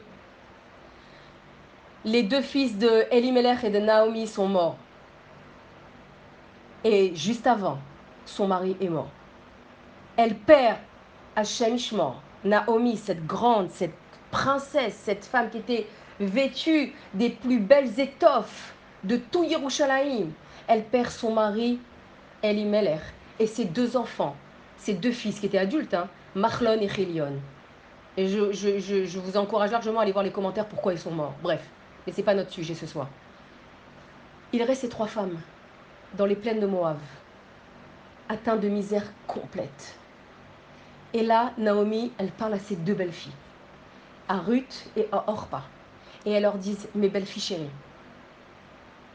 les 2.03 2.23
deux 2.23 2.41
fils 2.41 2.77
de 2.77 3.05
Elimelech 3.11 3.63
et 3.63 3.69
de 3.69 3.79
Naomi 3.79 4.27
sont 4.27 4.47
morts. 4.47 4.75
Et 6.83 7.15
juste 7.15 7.47
avant, 7.47 7.77
son 8.25 8.47
mari 8.47 8.75
est 8.81 8.89
mort. 8.89 9.09
Elle 10.17 10.35
perd 10.35 10.77
Hachem 11.35 11.75
Ishmor, 11.75 12.21
Naomi, 12.43 12.97
cette 12.97 13.25
grande, 13.25 13.69
cette 13.69 13.95
princesse, 14.31 14.99
cette 15.03 15.25
femme 15.25 15.49
qui 15.49 15.57
était 15.57 15.87
vêtue 16.19 16.93
des 17.13 17.29
plus 17.29 17.59
belles 17.59 17.99
étoffes 17.99 18.73
de 19.03 19.17
tout 19.17 19.43
Yerushalayim. 19.43 20.29
Elle 20.67 20.83
perd 20.83 21.09
son 21.09 21.33
mari, 21.33 21.79
Elimelech, 22.43 23.01
et 23.39 23.47
ses 23.47 23.65
deux 23.65 23.97
enfants, 23.97 24.35
ses 24.77 24.93
deux 24.93 25.11
fils 25.11 25.39
qui 25.39 25.47
étaient 25.47 25.57
adultes, 25.57 25.93
hein, 25.93 26.07
Machlon 26.35 26.79
et 26.79 26.89
Chilion. 26.89 27.33
Et 28.17 28.27
je, 28.27 28.51
je, 28.51 28.79
je, 28.79 29.19
vous 29.19 29.37
encourage 29.37 29.71
largement 29.71 29.99
à 29.99 30.03
aller 30.03 30.11
voir 30.11 30.23
les 30.23 30.31
commentaires 30.31 30.67
pourquoi 30.67 30.93
ils 30.93 30.99
sont 30.99 31.11
morts. 31.11 31.33
Bref, 31.41 31.61
mais 32.05 32.13
ce 32.13 32.17
n'est 32.17 32.23
pas 32.23 32.35
notre 32.35 32.51
sujet 32.51 32.75
ce 32.75 32.85
soir. 32.85 33.07
Il 34.53 34.61
reste 34.63 34.81
ces 34.81 34.89
trois 34.89 35.07
femmes 35.07 35.39
dans 36.17 36.25
les 36.25 36.35
plaines 36.35 36.59
de 36.59 36.65
Moab, 36.65 36.97
atteintes 38.27 38.59
de 38.59 38.67
misère 38.67 39.05
complète. 39.27 39.95
Et 41.13 41.23
là, 41.23 41.51
Naomi, 41.57 42.11
elle 42.17 42.31
parle 42.31 42.53
à 42.53 42.59
ses 42.59 42.75
deux 42.75 42.93
belles 42.93 43.13
filles, 43.13 43.31
à 44.31 44.37
Ruth 44.37 44.89
et 44.95 45.07
à 45.11 45.29
Orpa. 45.29 45.63
Et 46.25 46.31
elle 46.31 46.43
leur 46.43 46.57
dit 46.57 46.77
Mes 46.95 47.09
belles 47.09 47.25
filles 47.25 47.41
chéries, 47.41 47.69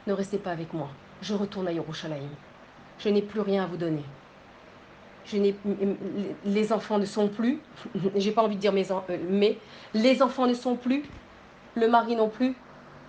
ne 0.06 0.12
restez 0.12 0.38
pas 0.38 0.50
avec 0.50 0.74
moi. 0.74 0.88
Je 1.22 1.34
retourne 1.34 1.68
à 1.68 1.72
Yerushalayim. 1.72 2.28
Je 2.98 3.08
n'ai 3.08 3.22
plus 3.22 3.40
rien 3.40 3.64
à 3.64 3.66
vous 3.66 3.76
donner 3.78 4.04
je 5.26 5.38
les 6.44 6.72
enfants 6.72 6.98
ne 6.98 7.04
sont 7.04 7.28
plus, 7.28 7.60
j'ai 8.14 8.30
pas 8.30 8.42
envie 8.42 8.56
de 8.56 8.60
dire 8.60 8.72
mes 8.72 8.90
euh, 8.92 9.18
mais 9.28 9.58
les 9.92 10.22
enfants 10.22 10.46
ne 10.46 10.54
sont 10.54 10.76
plus, 10.76 11.04
le 11.74 11.88
mari 11.88 12.14
non 12.16 12.28
plus. 12.28 12.54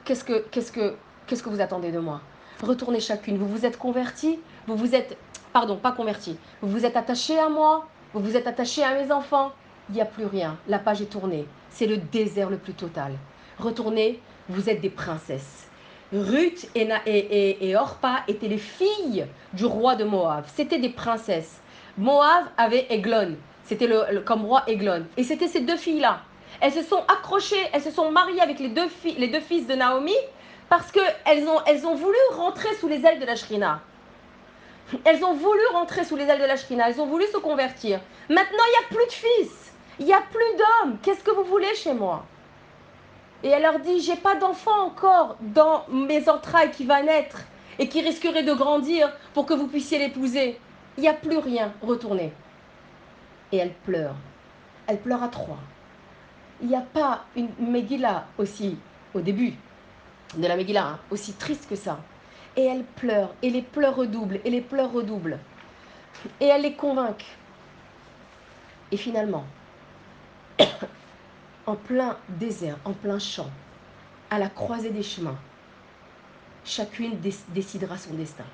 Qu'est-ce 0.04 0.24
que, 0.24 0.46
qu'est-ce 0.52 0.72
que, 0.72 0.96
qu'est-ce 1.28 1.44
que 1.44 1.50
vous 1.50 1.62
attendez 1.62 1.92
de 1.92 2.00
moi? 2.00 2.22
Retournez 2.64 3.00
chacune. 3.00 3.38
Vous 3.38 3.48
vous 3.48 3.66
êtes 3.66 3.78
convertis, 3.78 4.40
vous 4.66 4.76
vous 4.76 4.96
êtes, 4.96 5.18
pardon, 5.54 5.76
pas 5.76 5.92
convertis. 5.92 6.38
Vous 6.62 6.70
vous 6.70 6.86
êtes 6.86 6.98
attachés 6.98 7.38
à 7.38 7.50
moi. 7.50 7.88
Vous 8.14 8.22
vous 8.22 8.36
êtes 8.36 8.48
attaché 8.48 8.84
à 8.84 8.96
mes 8.96 9.12
enfants 9.12 9.52
Il 9.90 9.96
n'y 9.96 10.02
a 10.02 10.06
plus 10.06 10.26
rien. 10.26 10.58
La 10.68 10.80
page 10.80 11.02
est 11.02 11.06
tournée. 11.12 11.46
C'est 11.78 11.86
le 11.86 11.98
désert 11.98 12.50
le 12.50 12.58
plus 12.58 12.74
total. 12.74 13.12
Retournez, 13.60 14.20
vous 14.50 14.68
êtes 14.68 14.82
des 14.82 14.90
princesses. 14.90 15.68
Ruth 16.12 16.68
et, 16.74 17.76
Orpa 17.76 18.24
étaient 18.28 18.48
les 18.48 18.58
filles 18.58 19.28
du 19.54 19.64
roi 19.66 19.96
de 19.96 20.04
Moab. 20.04 20.46
C'était 20.56 20.80
des 20.80 20.90
princesses. 20.90 21.62
Moab 22.00 22.46
avait 22.58 22.88
Eglon. 22.90 23.36
C'était 23.64 23.86
le, 23.86 24.22
comme 24.22 24.44
roi 24.44 24.64
Eglon. 24.66 25.06
Et 25.18 25.24
c'était 25.24 25.48
ces 25.48 25.60
deux 25.60 25.78
filles-là. 25.78 26.22
Elles 26.62 26.72
se 26.72 26.82
sont 26.82 27.04
accrochées, 27.08 27.70
elles 27.72 27.84
se 27.84 27.92
sont 27.92 28.10
mariées 28.10 28.42
avec 28.42 28.58
les 28.58 28.70
deux, 28.70 28.88
fils 28.88 29.68
de 29.68 29.76
Naomi 29.76 30.16
parce 30.70 30.92
qu'elles 30.92 31.48
ont, 31.48 31.90
ont 31.90 31.96
voulu 31.96 32.18
rentrer 32.32 32.74
sous 32.80 32.88
les 32.88 33.06
ailes 33.06 33.20
de 33.20 33.26
la 33.28 33.36
Shrina. 33.36 33.82
Elles 35.06 35.24
ont 35.24 35.36
voulu 35.36 35.62
rentrer 35.74 36.04
sous 36.06 36.16
les 36.16 36.24
ailes 36.24 36.42
de 36.42 36.48
la 36.48 36.56
Shrina, 36.56 36.90
elles 36.90 37.00
ont 37.00 37.06
voulu 37.06 37.28
se 37.28 37.38
convertir. 37.38 38.00
Maintenant, 38.30 38.64
il 38.66 38.72
n'y 38.72 38.86
a 38.86 38.98
plus 38.98 39.06
de 39.06 39.12
fils, 39.12 39.67
il 40.00 40.06
n'y 40.06 40.14
a 40.14 40.22
plus 40.22 40.58
d'hommes. 40.58 40.98
Qu'est-ce 41.02 41.24
que 41.24 41.32
vous 41.32 41.44
voulez 41.44 41.74
chez 41.76 41.94
moi? 41.94 42.26
Et 43.44 43.50
elle 43.50 43.62
leur 43.62 43.80
dit, 43.80 44.00
j'ai 44.02 44.16
pas 44.16 44.36
d'enfant 44.36 44.86
encore 44.86 45.38
dans 45.40 45.86
mes 45.90 46.28
entrailles 46.30 46.72
qui 46.72 46.86
va 46.86 47.04
naître 47.04 47.42
et 47.80 47.88
qui 47.88 48.02
risquerait 48.02 48.44
de 48.44 48.54
grandir 48.54 49.12
pour 49.34 49.46
que 49.46 49.54
vous 49.54 49.68
puissiez 49.68 50.00
l'épouser. 50.00 50.60
Il 50.98 51.02
n'y 51.02 51.10
a 51.10 51.14
plus 51.14 51.38
rien, 51.38 51.74
retournez. 51.82 52.34
Et 53.52 53.58
elle 53.58 53.74
pleure. 53.74 54.16
Elle 54.88 55.00
pleure 55.00 55.22
à 55.22 55.28
trois. 55.28 55.60
Il 56.62 56.68
n'y 56.68 56.76
a 56.76 56.82
pas 56.82 57.26
une 57.36 57.50
Megillah 57.60 58.26
aussi, 58.38 58.78
au 59.14 59.22
début 59.22 59.54
de 60.36 60.48
la 60.48 60.56
Megillah, 60.56 60.88
hein, 60.88 61.00
aussi 61.12 61.34
triste 61.34 61.70
que 61.70 61.76
ça 61.76 62.00
et 62.58 62.66
elle 62.66 62.84
pleure, 62.84 63.30
et 63.44 63.52
les 63.52 63.62
pleurs 63.62 63.96
redoublent, 63.96 64.40
et 64.44 64.50
les 64.50 64.62
pleurs 64.62 64.92
redoublent. 64.92 65.38
Et 66.42 66.46
elle 66.46 66.64
les 66.64 66.74
convainc. 66.74 67.24
Et 68.92 68.98
finalement, 68.98 69.46
en 71.66 71.76
plein 71.76 72.18
désert, 72.30 72.78
en 72.86 72.94
plein 72.94 73.20
champ, 73.20 73.50
à 74.30 74.40
la 74.40 74.50
croisée 74.50 74.90
des 74.90 75.04
chemins, 75.04 75.38
chacune 76.64 77.20
décidera 77.50 77.98
son 77.98 78.14
destin. 78.14 78.46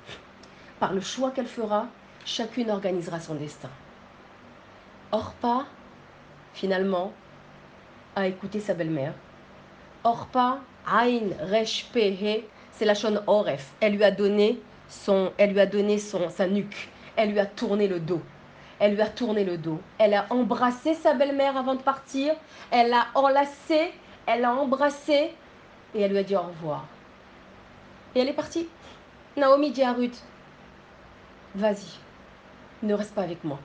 Par 0.80 0.92
le 0.92 1.00
choix 1.00 1.30
qu'elle 1.30 1.46
fera, 1.46 1.86
chacune 2.24 2.70
organisera 2.70 3.20
son 3.20 3.34
destin. 3.34 3.70
Orpa, 5.12 5.66
finalement, 6.54 7.12
a 8.16 8.26
écouté 8.26 8.60
sa 8.60 8.74
belle-mère. 8.74 9.14
Orpa, 10.02 10.60
Ain 10.86 11.30
Resh 11.40 11.86
Pehe, 11.92 12.44
c'est 12.72 12.84
la 12.84 12.94
chaîne 12.94 13.20
Oref. 13.26 13.72
Elle 13.80 13.94
lui 13.94 14.04
a 14.04 14.10
donné, 14.10 14.60
son, 14.88 15.32
elle 15.38 15.52
lui 15.52 15.60
a 15.60 15.66
donné 15.66 15.98
son, 15.98 16.28
sa 16.30 16.46
nuque. 16.46 16.88
Elle 17.16 17.30
lui 17.30 17.38
a 17.38 17.46
tourné 17.46 17.86
le 17.86 18.00
dos. 18.00 18.20
Elle 18.84 18.96
lui 18.96 19.00
a 19.00 19.08
tourné 19.08 19.44
le 19.44 19.56
dos. 19.56 19.80
Elle 19.96 20.12
a 20.12 20.26
embrassé 20.28 20.92
sa 20.92 21.14
belle-mère 21.14 21.56
avant 21.56 21.74
de 21.74 21.80
partir. 21.80 22.34
Elle 22.70 22.90
l'a 22.90 23.06
enlacé. 23.14 23.94
Elle 24.26 24.42
l'a 24.42 24.52
embrassé. 24.52 25.32
Et 25.94 26.02
elle 26.02 26.10
lui 26.10 26.18
a 26.18 26.22
dit 26.22 26.36
au 26.36 26.42
revoir. 26.42 26.84
Et 28.14 28.20
elle 28.20 28.28
est 28.28 28.34
partie. 28.34 28.68
Naomi 29.38 29.70
dit 29.70 29.82
à 29.82 29.94
Ruth, 29.94 30.22
vas-y, 31.54 31.98
ne 32.82 32.92
reste 32.92 33.14
pas 33.14 33.22
avec 33.22 33.42
moi. 33.42 33.58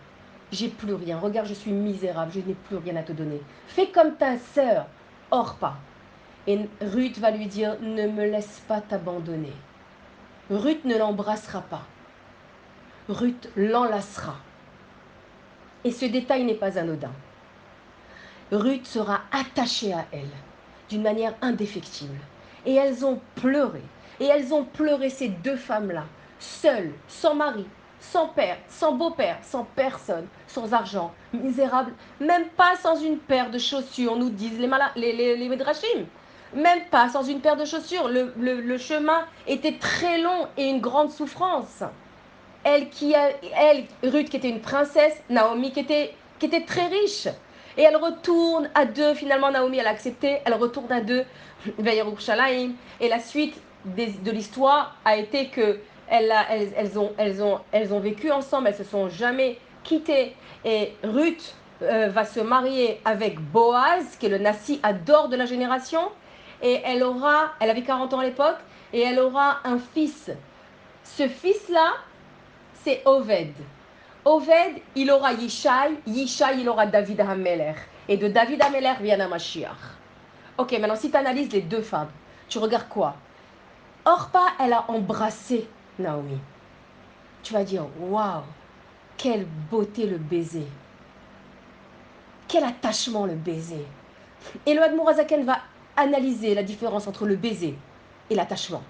J'ai 0.54 0.70
plus 0.70 0.94
rien. 0.94 1.20
Regarde, 1.20 1.48
je 1.48 1.54
suis 1.54 1.74
misérable. 1.74 2.32
Je 2.34 2.40
n'ai 2.40 2.54
plus 2.54 2.78
rien 2.78 2.96
à 2.96 3.04
te 3.04 3.12
donner. 3.12 3.42
Fais 3.68 3.88
comme 3.88 4.16
ta 4.16 4.38
sœur, 4.38 4.86
Orpa. 5.32 5.74
Et 6.48 6.62
Ruth 6.80 7.18
va 7.18 7.32
lui 7.32 7.48
dire, 7.48 7.76
ne 7.82 8.08
me 8.08 8.24
laisse 8.24 8.64
pas 8.70 8.80
t'abandonner. 8.80 9.52
Ruth 10.50 10.86
ne 10.86 10.98
l'embrassera 10.98 11.60
pas. 11.60 11.84
Ruth 13.10 13.50
l'enlacera. 13.58 14.38
Et 15.84 15.92
ce 15.92 16.06
détail 16.06 16.44
n'est 16.44 16.56
pas 16.56 16.78
anodin. 16.78 17.12
Ruth 18.52 18.86
sera 18.86 19.22
attachée 19.32 19.94
à 19.94 20.06
elle 20.12 20.30
d'une 20.90 21.04
manière 21.04 21.36
indéfectible. 21.42 22.20
Et 22.66 22.74
elles 22.74 23.06
ont 23.06 23.20
pleuré. 23.36 23.82
Et 24.20 24.26
elles 24.26 24.54
ont 24.54 24.66
pleuré 24.66 25.10
ces 25.10 25.30
deux 25.30 25.56
femmes-là, 25.56 26.04
seules, 26.40 26.92
sans 27.08 27.36
mari, 27.36 27.66
sans 28.00 28.28
père, 28.28 28.58
sans 28.68 28.94
beau-père, 28.94 29.38
sans 29.42 29.66
personne, 29.76 30.28
sans 30.48 30.74
argent, 30.74 31.14
misérables, 31.34 31.94
même 32.20 32.48
pas 32.58 32.76
sans 32.76 32.96
une 33.02 33.18
paire 33.18 33.50
de 33.50 33.58
chaussures, 33.58 34.18
nous 34.18 34.30
disent 34.30 34.60
les, 34.60 34.70
les, 34.96 35.14
les, 35.14 35.36
les 35.38 35.48
même 36.54 36.86
pas 36.90 37.10
sans 37.10 37.24
une 37.24 37.42
paire 37.42 37.58
de 37.58 37.66
chaussures. 37.66 38.10
Le, 38.10 38.78
chemin 38.78 39.26
était 39.48 39.78
très 39.78 40.20
long 40.20 40.48
et 40.58 40.70
une 40.70 40.82
grande 40.82 41.12
souffrance. 41.12 41.84
Elle, 42.64 42.90
qui 42.90 43.14
elle, 43.14 43.86
Ruth 44.04 44.30
qui 44.30 44.38
était 44.38 44.50
une 44.50 44.62
princesse, 44.62 45.22
Naomi 45.30 45.72
qui 45.72 45.80
était, 45.80 46.14
qui 46.40 46.48
était 46.48 46.66
très 46.66 46.88
riche. 46.88 47.28
Et 47.78 47.84
elle 47.84 47.96
retourne 47.96 48.70
à 48.76 48.86
deux, 48.86 49.14
finalement 49.14 49.52
Naomi 49.52 49.78
elle 49.78 49.88
a 49.88 49.92
accepté, 49.92 50.40
elle 50.46 50.56
retourne 50.56 50.92
à 50.92 51.02
deux. 51.02 51.24
Et 53.00 53.10
la 53.10 53.20
suite 53.20 53.56
de 53.86 54.32
l'histoire 54.32 54.96
a 55.06 55.18
été 55.18 55.48
que 55.48 55.80
elles, 56.08 56.34
elles, 56.76 56.98
ont, 56.98 57.12
elles, 57.18 57.44
ont, 57.44 57.60
elles 57.72 57.94
ont 57.94 58.00
vécu 58.00 58.32
ensemble, 58.32 58.68
elles 58.68 58.76
se 58.76 58.84
sont 58.84 59.10
jamais 59.10 59.58
quittées. 59.84 60.36
Et 60.66 60.94
Ruth 61.04 61.54
euh, 61.82 62.10
va 62.10 62.26
se 62.26 62.40
marier 62.40 63.00
avec 63.06 63.40
Boaz, 63.40 64.18
qui 64.20 64.26
est 64.26 64.30
le 64.30 64.40
Nassi 64.40 64.80
Ador 64.84 65.30
de 65.30 65.36
la 65.36 65.46
génération 65.46 66.02
et 66.62 66.82
elle 66.84 67.04
aura, 67.04 67.54
elle 67.60 67.70
avait 67.70 67.84
40 67.84 68.14
ans 68.14 68.20
à 68.20 68.26
l'époque, 68.26 68.58
et 68.94 69.02
elle 69.02 69.20
aura 69.20 69.60
un 69.64 69.78
fils. 69.78 70.32
Ce 71.04 71.28
fils-là, 71.28 71.94
c'est 72.84 73.02
Oved. 73.06 73.54
Oved, 74.26 74.82
il 74.96 75.12
aura 75.12 75.34
Yishai, 75.34 76.00
Yishai, 76.06 76.60
il 76.60 76.70
aura 76.70 76.86
David 76.86 77.22
Hameler. 77.22 77.74
Et 78.08 78.18
de 78.18 78.28
David 78.28 78.62
Hameler 78.62 78.94
vient 79.02 79.28
Mashiach. 79.28 79.98
Ok, 80.58 80.72
maintenant 80.74 80.96
si 80.96 81.10
tu 81.10 81.18
analyses 81.18 81.52
les 81.52 81.62
deux 81.62 81.82
femmes, 81.82 82.10
tu 82.48 82.58
regardes 82.58 82.90
quoi? 82.90 83.16
Orpa, 84.06 84.44
elle 84.60 84.74
a 84.74 84.86
embrassé 84.90 85.68
Naomi. 85.98 86.38
Tu 87.44 87.54
vas 87.54 87.64
dire, 87.64 87.86
waouh, 88.00 88.44
quelle 89.18 89.46
beauté 89.46 90.06
le 90.06 90.18
baiser. 90.18 90.66
Quel 92.48 92.64
attachement 92.64 93.26
le 93.26 93.36
baiser. 93.36 93.86
Et 94.66 94.74
le 94.74 94.82
Admorazaken 94.82 95.46
va 95.46 95.60
analyser 95.96 96.56
la 96.56 96.64
différence 96.64 97.08
entre 97.08 97.26
le 97.26 97.36
baiser 97.36 97.78
et 98.30 98.36
l'attachement. 98.36 98.84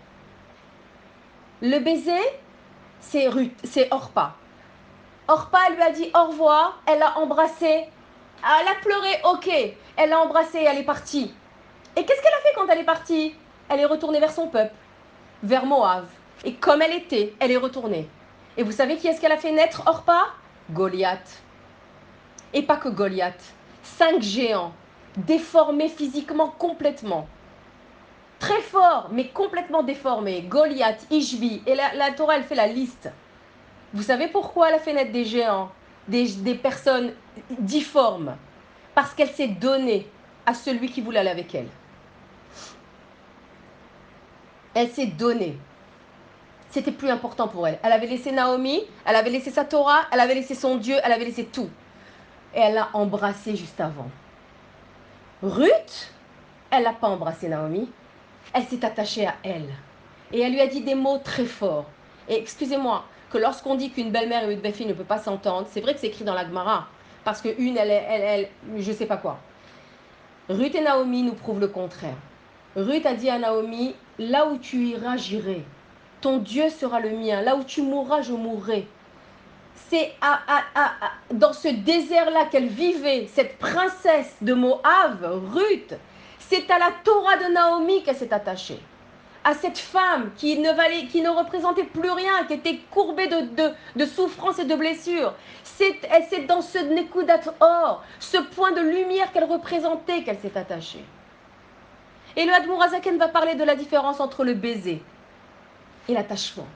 Le 1.62 1.80
baiser, 1.80 2.22
c'est 3.00 3.28
Ruth, 3.28 3.58
c'est 3.64 3.92
Orpa. 3.92 4.36
Orpa 5.28 5.70
lui 5.76 5.82
a 5.82 5.92
dit 5.92 6.10
au 6.16 6.26
revoir, 6.26 6.82
elle 6.86 7.00
l'a 7.00 7.18
embrassé, 7.20 7.66
elle 7.68 8.68
a 8.68 8.76
pleuré, 8.82 9.10
ok, 9.26 9.50
elle 9.98 10.10
l'a 10.10 10.20
embrassé, 10.20 10.60
elle 10.60 10.78
est 10.78 10.84
partie. 10.84 11.34
Et 11.96 12.06
qu'est-ce 12.06 12.22
qu'elle 12.22 12.34
a 12.34 12.42
fait 12.42 12.54
quand 12.56 12.68
elle 12.68 12.80
est 12.80 12.86
partie? 12.86 13.36
Elle 13.68 13.80
est 13.80 13.86
retournée 13.86 14.20
vers 14.20 14.32
son 14.32 14.48
peuple, 14.48 14.74
vers 15.44 15.66
Moab. 15.66 16.06
Et 16.44 16.54
comme 16.54 16.82
elle 16.82 16.94
était, 16.94 17.34
elle 17.40 17.52
est 17.52 17.58
retournée. 17.58 18.08
Et 18.58 18.64
vous 18.64 18.72
savez 18.72 18.98
qui 18.98 19.08
est-ce 19.08 19.22
qu'elle 19.22 19.32
a 19.32 19.38
fait 19.38 19.52
naître 19.52 19.84
Orpa? 19.86 20.28
Goliath. 20.72 21.42
Et 22.54 22.64
pas 22.64 22.78
que 22.78 22.90
Goliath. 22.90 23.54
Cinq 23.84 24.22
géants 24.22 24.74
déformé 25.18 25.90
physiquement 25.90 26.48
complètement. 26.58 27.28
Très 28.40 28.62
fort, 28.62 29.10
mais 29.12 29.28
complètement 29.28 29.84
déformé. 29.84 30.42
Goliath, 30.44 31.06
Ishbi. 31.12 31.62
Et 31.68 31.76
la, 31.76 32.12
Torah, 32.16 32.38
elle 32.38 32.44
fait 32.44 32.56
la 32.56 32.68
liste. 32.68 33.10
Vous 33.94 34.04
savez 34.04 34.28
pourquoi 34.28 34.70
elle 34.70 34.76
a 34.76 34.80
fait 34.80 34.94
naître 34.94 35.12
des 35.12 35.26
géants, 35.26 35.72
des, 36.08 36.56
personnes 36.56 37.14
difformes? 37.60 38.36
Parce 38.96 39.14
qu'elle 39.14 39.30
s'est 39.30 39.48
donnée 39.48 40.08
à 40.46 40.54
celui 40.54 40.90
qui 40.90 41.02
voulait 41.02 41.20
aller 41.20 41.30
avec 41.30 41.54
elle. 41.54 41.68
Elle 44.74 44.90
s'est 44.90 45.08
donnée. 45.08 45.58
C'était 46.70 46.92
plus 46.92 47.10
important 47.10 47.48
pour 47.48 47.68
elle. 47.68 47.80
Elle 47.84 47.92
avait 47.92 48.08
laissé 48.08 48.32
Naomi, 48.32 48.84
elle 49.06 49.16
avait 49.16 49.32
laissé 49.32 49.52
sa 49.52 49.66
Torah, 49.66 50.04
elle 50.12 50.20
avait 50.20 50.36
laissé 50.36 50.56
son 50.56 50.78
Dieu, 50.78 50.96
elle 51.04 51.12
avait 51.12 51.26
laissé 51.26 51.46
tout. 51.46 51.70
Et 52.54 52.60
elle 52.60 52.76
l'a 52.76 52.90
embrassé 52.94 53.56
juste 53.56 53.82
avant. 53.82 54.10
Ruth, 55.42 56.14
elle 56.70 56.84
n'a 56.84 56.94
pas 56.94 57.08
embrassé 57.08 57.50
Naomi, 57.50 57.90
elle 58.54 58.64
s'est 58.64 58.86
attachée 58.86 59.26
à 59.26 59.36
elle. 59.44 59.70
Et 60.32 60.42
elle 60.42 60.54
lui 60.54 60.62
a 60.62 60.68
dit 60.68 60.82
des 60.82 60.96
mots 60.96 61.18
très 61.18 61.46
forts. 61.46 61.86
Et 62.28 62.36
excusez-moi, 62.36 63.06
que 63.32 63.38
lorsqu'on 63.38 63.76
dit 63.76 63.92
qu'une 63.92 64.12
belle-mère 64.12 64.48
et 64.48 64.54
une 64.54 64.60
belle-fille 64.60 64.88
ne 64.88 64.94
peuvent 64.94 65.06
pas 65.06 65.20
s'entendre, 65.20 65.68
c'est 65.72 65.82
vrai 65.82 65.94
que 65.94 66.00
c'est 66.00 66.08
écrit 66.08 66.24
dans 66.24 66.34
la 66.34 66.46
Gemara, 66.46 66.88
parce 67.24 67.42
qu'une, 67.42 67.78
elle, 67.78 67.92
elle, 67.92 68.22
elle, 68.22 68.50
je 68.78 68.92
sais 68.92 69.06
pas 69.06 69.18
quoi. 69.18 69.40
Ruth 70.50 70.76
et 70.76 70.82
Naomi 70.82 71.24
nous 71.24 71.34
prouvent 71.34 71.60
le 71.60 71.68
contraire. 71.68 72.18
Ruth 72.76 73.06
a 73.06 73.14
dit 73.14 73.30
à 73.30 73.40
Naomi, 73.40 73.96
là 74.18 74.48
où 74.48 74.58
tu 74.58 74.78
iras, 74.86 75.18
j'irai. 75.18 75.64
Ton 76.22 76.38
Dieu 76.38 76.70
sera 76.70 77.00
le 77.00 77.12
mien. 77.12 77.42
Là 77.42 77.56
où 77.56 77.64
tu 77.64 77.82
mourras, 77.82 78.22
je 78.22 78.34
mourrai 78.34 78.88
c'est 79.90 80.14
dans 81.34 81.54
ce 81.54 81.68
désert-là 81.68 82.46
qu'elle 82.52 82.68
vivait, 82.68 83.28
cette 83.34 83.58
princesse 83.58 84.36
de 84.42 84.54
Moab, 84.54 85.42
Ruth, 85.54 85.96
c'est 86.50 86.70
à 86.72 86.80
la 86.80 86.92
Torah 87.04 87.38
de 87.38 87.54
Naomi 87.54 88.04
qu'elle 88.04 88.16
s'est 88.16 88.34
attachée. 88.34 88.80
à 89.46 89.54
cette 89.54 89.78
femme 89.78 90.32
qui 90.36 90.60
ne, 90.60 90.70
valait, 90.74 91.06
qui 91.06 91.22
ne 91.22 91.30
représentait 91.30 91.86
plus 91.86 92.12
rien, 92.12 92.44
qui 92.46 92.54
était 92.54 92.80
courbée 92.92 93.28
de, 93.28 93.72
de, 93.96 94.06
souffrance 94.06 94.60
et 94.60 94.66
de 94.66 94.76
blessures. 94.76 95.34
C'est 95.64 96.46
dans 96.46 96.62
ce 96.62 96.78
Nekudat 96.78 97.54
Or, 97.62 98.04
ce 98.20 98.38
point 98.38 98.74
de 98.74 98.82
lumière 98.82 99.32
qu'elle 99.32 99.46
représentait, 99.46 100.24
qu'elle 100.24 100.40
s'est 100.40 100.58
attachée. 100.58 101.06
Et 102.36 102.46
le 102.46 102.54
Admourazaken 102.54 103.18
va 103.18 103.30
parler 103.30 103.56
de 103.56 103.64
la 103.64 103.76
différence 103.76 104.20
entre 104.20 104.44
le 104.44 104.56
baiser 104.56 105.02
et 106.10 106.14
l'attachement. 106.14 106.68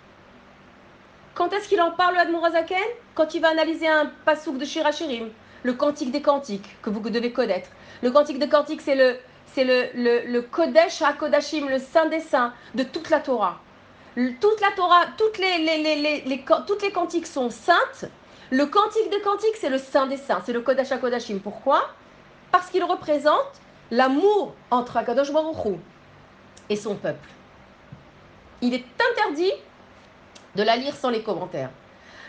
Quand 1.36 1.52
est-ce 1.52 1.68
qu'il 1.68 1.82
en 1.82 1.92
parle, 1.92 2.14
le 2.14 2.22
Admourazaken 2.22 2.78
Quand 3.14 3.34
il 3.34 3.42
va 3.42 3.50
analyser 3.50 3.90
un 3.90 4.10
pasouk 4.24 4.58
de 4.58 4.66
Shirachirim, 4.66 5.30
le 5.64 5.74
cantique 5.74 6.12
des 6.12 6.22
cantiques, 6.22 6.82
que 6.82 6.90
vous 6.90 7.02
devez 7.02 7.34
connaître. 7.34 7.70
Le 8.02 8.10
cantique 8.10 8.40
des 8.40 8.50
cantiques, 8.50 8.82
c'est 8.82 8.96
le, 8.96 9.18
c'est 9.54 9.64
le, 9.64 9.90
le, 9.94 10.32
le 10.32 10.42
Kodesh 10.42 11.02
HaKodashim, 11.02 11.68
le 11.68 11.80
Saint 11.80 12.08
des 12.08 12.20
Saints 12.20 12.54
de 12.76 12.84
toute 12.84 13.10
la 13.10 13.20
Torah. 13.20 13.60
Toute 14.16 14.62
la 14.62 14.72
Torah, 14.76 15.06
toutes 15.18 15.38
les, 15.38 15.58
les, 15.58 16.24
les, 16.26 16.46
toutes 16.68 16.82
les 16.82 16.92
cantiques 16.92 17.28
sont 17.28 17.50
saintes. 17.50 18.06
Le 18.52 18.66
cantique 18.66 19.10
des 19.10 19.22
cantiques, 19.22 19.56
c'est 19.60 19.70
le 19.70 19.78
Saint 19.78 20.08
des 20.08 20.18
Saints, 20.18 20.42
c'est 20.46 20.54
le 20.54 20.62
Kodesh 20.62 20.92
HaKodashim. 20.92 21.40
Pourquoi? 21.40 21.90
Parce 22.52 22.70
qu'il 22.70 22.84
représente 22.84 23.62
l'amour 23.90 24.54
entre 24.72 24.98
Akadosh 24.98 25.32
Baruch 25.32 25.78
et 26.70 26.76
son 26.76 26.96
peuple. 26.96 27.30
Il 28.62 28.74
est 28.74 28.86
interdit 29.12 29.52
de 30.56 30.64
la 30.64 30.76
lire 30.76 30.96
sans 30.96 31.10
les 31.10 31.22
commentaires, 31.22 31.72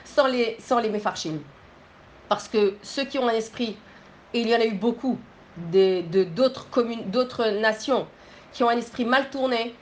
sans 0.05 0.27
les, 0.27 0.57
sans 0.61 0.79
les 0.79 0.89
mefarshim. 0.89 1.39
Parce 2.29 2.49
que 2.49 2.75
ceux 2.83 3.05
qui 3.05 3.19
ont 3.19 3.29
un 3.29 3.35
esprit, 3.35 3.77
et 4.33 4.41
il 4.41 4.49
y 4.49 4.57
en 4.57 4.61
a 4.61 4.65
eu 4.65 4.75
beaucoup, 4.75 5.19
d'autres 5.57 6.69
communes, 6.71 7.11
d'autres 7.11 7.47
nations 7.61 8.07
qui 8.53 8.63
ont 8.63 8.69
un 8.69 8.77
esprit 8.77 9.05
mal 9.05 9.31
tourné, 9.31 9.75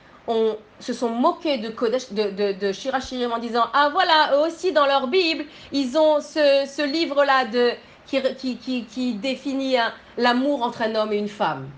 se 0.78 0.92
sont 0.92 1.10
moqués 1.10 1.58
de, 1.58 1.68
Kodesh, 1.68 2.12
de, 2.12 2.30
de, 2.30 2.52
de 2.52 2.72
Shirachirim 2.72 3.32
en 3.32 3.38
disant 3.38 3.64
Ah 3.72 3.88
voilà, 3.92 4.34
eux 4.34 4.46
aussi 4.46 4.72
dans 4.72 4.86
leur 4.86 5.08
Bible, 5.08 5.44
ils 5.72 5.96
ont 5.96 6.20
ce, 6.20 6.66
ce 6.66 6.82
livre-là 6.86 7.44
qui, 8.06 8.20
qui, 8.36 8.56
qui, 8.56 8.84
qui, 8.84 9.14
définit 9.14 9.76
l'amour 10.16 10.62
entre 10.62 10.82
un 10.82 10.94
homme 10.94 11.12
et 11.12 11.18
une 11.18 11.28
femme. 11.28 11.68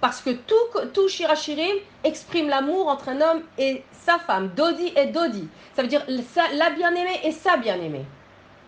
Parce 0.00 0.20
que 0.20 0.30
tout, 0.30 0.54
tout 0.94 1.08
Shirachirim 1.08 1.76
exprime 2.04 2.48
l'amour 2.48 2.86
entre 2.88 3.08
un 3.08 3.20
homme 3.20 3.42
et 3.58 3.82
sa 3.92 4.18
femme, 4.18 4.50
Dodi 4.54 4.92
et 4.96 5.06
Dodi. 5.06 5.48
Ça 5.74 5.82
veut 5.82 5.88
dire 5.88 6.04
la 6.08 6.70
bien-aimée 6.70 7.20
et 7.24 7.32
sa 7.32 7.56
bien-aimée. 7.56 8.06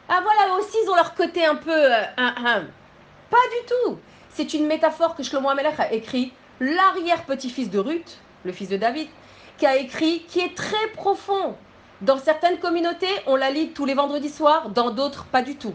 Ah 0.09 0.21
voilà, 0.23 0.53
eux 0.53 0.59
aussi 0.59 0.77
ils 0.85 0.91
ont 0.91 0.97
leur 0.97 1.15
côté 1.15 1.47
un 1.47 1.55
peu. 1.55 1.71
Euh, 1.71 2.03
Pas 2.17 3.37
du 3.37 3.67
tout. 3.69 3.99
C'est 4.33 4.55
une 4.55 4.67
métaphore 4.67 5.17
que 5.17 5.23
Shlomo 5.23 5.49
Amelech 5.49 5.79
a 5.79 5.93
écrit, 5.93 6.33
l'arrière-petit-fils 6.61 7.71
de 7.71 7.79
Ruth, 7.79 8.19
le 8.45 8.53
fils 8.53 8.69
de 8.69 8.77
David, 8.77 9.09
qui 9.59 9.67
a 9.67 9.77
écrit, 9.77 10.23
qui 10.29 10.41
est 10.41 10.57
très 10.57 10.89
profond. 10.95 11.57
Dans 12.01 12.19
certaines 12.19 12.59
communautés, 12.59 13.15
on 13.27 13.37
la 13.37 13.51
lit 13.51 13.71
tous 13.71 13.85
les 13.85 13.95
vendredis 13.95 14.31
soirs, 14.31 14.71
dans 14.71 14.91
d'autres, 14.91 15.25
pas 15.27 15.43
du 15.43 15.57
tout. 15.57 15.75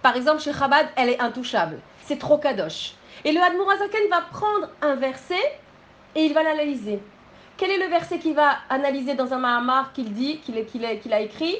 Par 0.00 0.16
exemple, 0.16 0.40
chez 0.40 0.52
Chabad, 0.52 0.86
elle 0.96 1.10
est 1.10 1.20
intouchable. 1.20 1.80
C'est 2.04 2.18
trop 2.18 2.38
kadosh. 2.38 2.94
Et 3.24 3.32
le 3.32 3.40
Hadmourazaken 3.40 4.08
va 4.10 4.20
prendre 4.20 4.70
un 4.80 4.94
verset 4.94 5.34
et 6.14 6.24
il 6.24 6.32
va 6.32 6.42
l'analyser. 6.42 7.00
Quel 7.56 7.70
est 7.72 7.78
le 7.78 7.90
verset 7.90 8.18
qu'il 8.18 8.34
va 8.34 8.58
analyser 8.70 9.14
dans 9.14 9.34
un 9.34 9.38
Mahamar 9.38 9.92
qu'il 9.92 10.12
dit, 10.12 10.38
qu'il 10.38 10.56
a 11.12 11.20
écrit? 11.20 11.56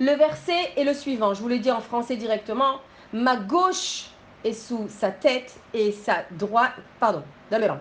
Le 0.00 0.12
verset 0.12 0.72
est 0.76 0.84
le 0.84 0.92
suivant. 0.92 1.32
Je 1.32 1.40
vous 1.40 1.48
le 1.48 1.60
dis 1.60 1.70
en 1.70 1.80
français 1.80 2.16
directement. 2.16 2.80
Ma 3.12 3.36
gauche 3.36 4.06
sous 4.52 4.88
sa 4.88 5.10
tête 5.10 5.58
et 5.72 5.92
sa 5.92 6.24
droite. 6.30 6.74
Pardon, 7.00 7.22
dans 7.50 7.78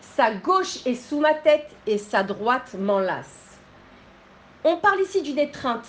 Sa 0.00 0.34
gauche 0.34 0.86
est 0.86 0.94
sous 0.94 1.20
ma 1.20 1.34
tête 1.34 1.70
et 1.86 1.98
sa 1.98 2.22
droite 2.22 2.74
m'enlace. 2.78 3.58
On 4.64 4.76
parle 4.76 5.00
ici 5.00 5.22
d'une 5.22 5.38
étreinte 5.38 5.88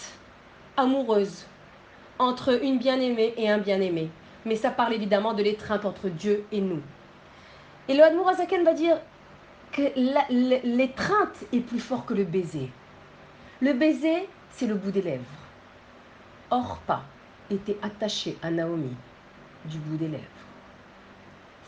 amoureuse 0.77 1.45
entre 2.19 2.62
une 2.63 2.77
bien-aimée 2.77 3.34
et 3.38 3.49
un 3.49 3.58
bien-aimé. 3.58 4.10
Mais 4.45 4.55
ça 4.55 4.71
parle 4.71 4.93
évidemment 4.93 5.34
de 5.34 5.43
l'étreinte 5.43 5.86
entre 5.86 6.10
Dieu 6.10 6.45
et 6.51 6.62
nous. 6.62 6.82
Et 7.88 7.93
le 7.93 8.03
Hadmour 8.03 8.32
va 8.32 8.73
dire 8.73 8.97
que 9.71 9.82
l'étreinte 10.65 11.36
est 11.51 11.60
plus 11.60 11.79
fort 11.79 12.05
que 12.05 12.13
le 12.13 12.23
baiser. 12.23 12.69
Le 13.62 13.73
baiser, 13.73 14.27
c'est 14.51 14.67
le 14.67 14.75
bout 14.75 14.91
des 14.91 15.01
lèvres. 15.01 15.23
Orpa 16.51 17.03
était 17.49 17.77
attaché 17.82 18.38
à 18.41 18.51
Naomi 18.51 18.95
du 19.65 19.77
bout 19.77 19.97
des 19.97 20.07
lèvres. 20.07 20.23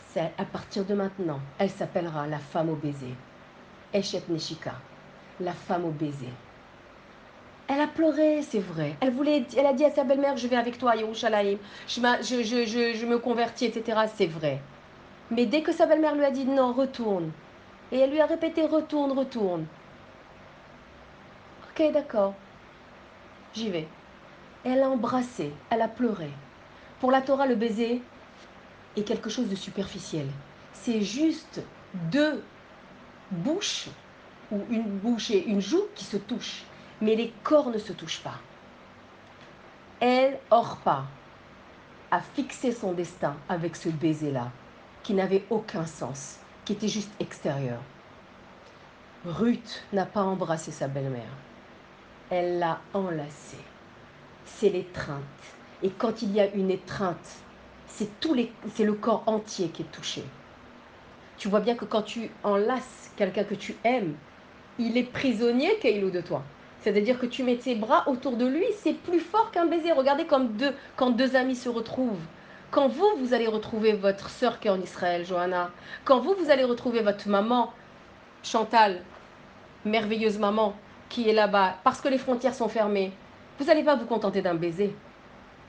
C'est 0.09 0.31
à 0.37 0.45
partir 0.45 0.83
de 0.85 0.93
maintenant, 0.93 1.39
elle 1.57 1.69
s'appellera 1.69 2.27
la 2.27 2.39
femme 2.39 2.69
au 2.69 2.75
baiser. 2.75 3.15
Eshet 3.93 4.23
Neshika, 4.29 4.73
la 5.39 5.53
femme 5.53 5.85
au 5.85 5.91
baiser. 5.91 6.29
Elle 7.67 7.79
a 7.79 7.87
pleuré, 7.87 8.41
c'est 8.41 8.59
vrai. 8.59 8.95
Elle, 8.99 9.11
voulait, 9.11 9.45
elle 9.55 9.65
a 9.65 9.73
dit 9.73 9.85
à 9.85 9.91
sa 9.91 10.03
belle-mère, 10.03 10.35
je 10.35 10.47
vais 10.47 10.57
avec 10.57 10.77
toi 10.77 10.91
à 10.91 10.95
Yerushalayim, 10.97 11.57
je, 11.87 12.01
je, 12.21 12.65
je, 12.65 12.93
je 12.93 13.05
me 13.05 13.17
convertis, 13.19 13.65
etc. 13.65 14.01
C'est 14.13 14.27
vrai. 14.27 14.61
Mais 15.29 15.45
dès 15.45 15.61
que 15.61 15.71
sa 15.71 15.85
belle-mère 15.85 16.15
lui 16.15 16.25
a 16.25 16.31
dit 16.31 16.45
non, 16.45 16.73
retourne, 16.73 17.31
et 17.93 17.99
elle 17.99 18.11
lui 18.11 18.19
a 18.19 18.25
répété 18.25 18.65
retourne, 18.65 19.13
retourne. 19.13 19.65
Ok, 21.69 21.93
d'accord. 21.93 22.33
J'y 23.53 23.69
vais. 23.69 23.87
Elle 24.65 24.83
a 24.83 24.89
embrassé, 24.89 25.53
elle 25.69 25.81
a 25.81 25.87
pleuré. 25.87 26.29
Pour 27.01 27.11
la 27.11 27.23
Torah, 27.23 27.47
le 27.47 27.55
baiser 27.55 27.99
est 28.95 29.01
quelque 29.01 29.31
chose 29.31 29.49
de 29.49 29.55
superficiel. 29.55 30.27
C'est 30.71 31.01
juste 31.01 31.59
deux 32.11 32.43
bouches, 33.31 33.87
ou 34.51 34.59
une 34.69 34.83
bouche 34.83 35.31
et 35.31 35.43
une 35.47 35.61
joue 35.61 35.87
qui 35.95 36.05
se 36.05 36.17
touchent. 36.17 36.63
Mais 37.01 37.15
les 37.15 37.33
corps 37.41 37.71
ne 37.71 37.79
se 37.79 37.91
touchent 37.91 38.21
pas. 38.21 38.39
Elle, 39.99 40.37
Orpa, 40.51 41.05
a 42.11 42.21
fixé 42.21 42.71
son 42.71 42.91
destin 42.91 43.35
avec 43.49 43.75
ce 43.75 43.89
baiser-là, 43.89 44.51
qui 45.01 45.15
n'avait 45.15 45.45
aucun 45.49 45.87
sens, 45.87 46.37
qui 46.65 46.73
était 46.73 46.87
juste 46.87 47.11
extérieur. 47.19 47.81
Ruth 49.25 49.83
n'a 49.91 50.05
pas 50.05 50.21
embrassé 50.21 50.71
sa 50.71 50.87
belle-mère. 50.87 51.33
Elle 52.29 52.59
l'a 52.59 52.79
enlacée. 52.93 53.57
C'est 54.45 54.69
l'étreinte 54.69 55.17
et 55.83 55.89
quand 55.89 56.21
il 56.21 56.31
y 56.33 56.39
a 56.39 56.47
une 56.53 56.71
étreinte, 56.71 57.37
c'est 57.87 58.83
le 58.83 58.93
corps 58.93 59.23
entier 59.25 59.69
qui 59.69 59.83
est 59.83 59.91
touché. 59.91 60.23
Tu 61.37 61.47
vois 61.47 61.59
bien 61.59 61.75
que 61.75 61.85
quand 61.85 62.03
tu 62.03 62.29
enlaces 62.43 63.11
quelqu'un 63.17 63.43
que 63.43 63.55
tu 63.55 63.75
aimes, 63.83 64.15
il 64.79 64.97
est 64.97 65.03
prisonnier, 65.03 65.77
Keilo, 65.79 66.09
de 66.09 66.21
toi. 66.21 66.43
C'est-à-dire 66.81 67.19
que 67.19 67.25
tu 67.25 67.43
mets 67.43 67.57
tes 67.57 67.75
bras 67.75 68.07
autour 68.07 68.37
de 68.37 68.45
lui, 68.45 68.65
c'est 68.77 68.93
plus 68.93 69.19
fort 69.19 69.51
qu'un 69.51 69.65
baiser. 69.65 69.91
Regardez 69.91 70.25
comme 70.25 70.53
deux, 70.53 70.73
quand 70.95 71.11
deux 71.11 71.35
amis 71.35 71.55
se 71.55 71.69
retrouvent. 71.69 72.25
Quand 72.71 72.87
vous, 72.87 73.07
vous 73.19 73.33
allez 73.33 73.47
retrouver 73.47 73.93
votre 73.93 74.29
sœur 74.29 74.59
qui 74.59 74.67
est 74.67 74.71
en 74.71 74.81
Israël, 74.81 75.25
Johanna. 75.25 75.71
Quand 76.05 76.19
vous, 76.19 76.33
vous 76.39 76.49
allez 76.49 76.63
retrouver 76.63 77.01
votre 77.01 77.27
maman, 77.27 77.73
Chantal, 78.43 79.03
merveilleuse 79.85 80.39
maman, 80.39 80.73
qui 81.09 81.29
est 81.29 81.33
là-bas, 81.33 81.75
parce 81.83 82.01
que 82.01 82.07
les 82.07 82.17
frontières 82.17 82.55
sont 82.55 82.69
fermées. 82.69 83.11
Vous 83.59 83.65
n'allez 83.65 83.83
pas 83.83 83.95
vous 83.95 84.05
contenter 84.05 84.41
d'un 84.41 84.55
baiser 84.55 84.95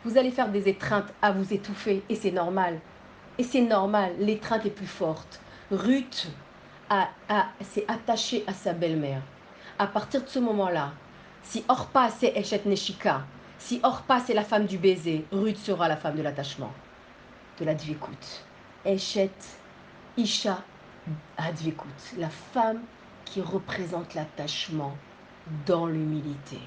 vous 0.05 0.19
allez 0.19 0.31
faire 0.31 0.49
des 0.49 0.69
étreintes 0.69 1.13
à 1.23 1.33
vous 1.33 1.53
étouffer 1.53 2.03
et 2.09 2.15
c'est 2.15 2.31
normal. 2.31 2.81
Et 3.39 3.45
c'est 3.45 3.63
normal, 3.63 4.13
l'étreinte 4.19 4.67
est 4.67 4.71
plus 4.71 4.87
forte. 4.87 5.41
Ruth 5.71 6.29
s'est 7.61 7.85
attachée 7.89 8.45
à 8.47 8.53
sa 8.53 8.73
belle-mère. 8.73 9.23
À 9.79 9.87
partir 9.87 10.23
de 10.23 10.29
ce 10.29 10.39
moment-là, 10.39 10.93
si 11.43 11.65
Orpa 11.69 12.11
c'est 12.11 12.37
Eshet 12.37 12.63
Neshika, 12.67 13.25
si 13.59 13.81
Orpa 13.83 14.21
c'est 14.21 14.35
la 14.35 14.45
femme 14.45 14.67
du 14.67 14.79
baiser, 14.79 15.25
Ruth 15.33 15.57
sera 15.57 15.89
la 15.89 15.97
femme 15.97 16.17
de 16.17 16.23
l'attachement, 16.23 16.73
de 17.59 17.65
la 17.65 17.75
dvekut. 17.75 18.45
Eshet 18.85 19.31
Isha 20.17 20.63
Advekut, 21.39 22.19
la 22.19 22.29
femme 22.29 22.81
qui 23.25 23.41
représente 23.41 24.15
l'attachement 24.15 24.97
dans 25.67 25.87
l'humilité. 25.87 26.59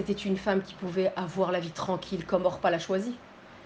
C'était 0.00 0.22
une 0.22 0.38
femme 0.38 0.62
qui 0.62 0.72
pouvait 0.72 1.12
avoir 1.14 1.52
la 1.52 1.60
vie 1.60 1.72
tranquille 1.72 2.24
comme 2.24 2.46
Orpa 2.46 2.70
l'a 2.70 2.78
choisi. 2.78 3.14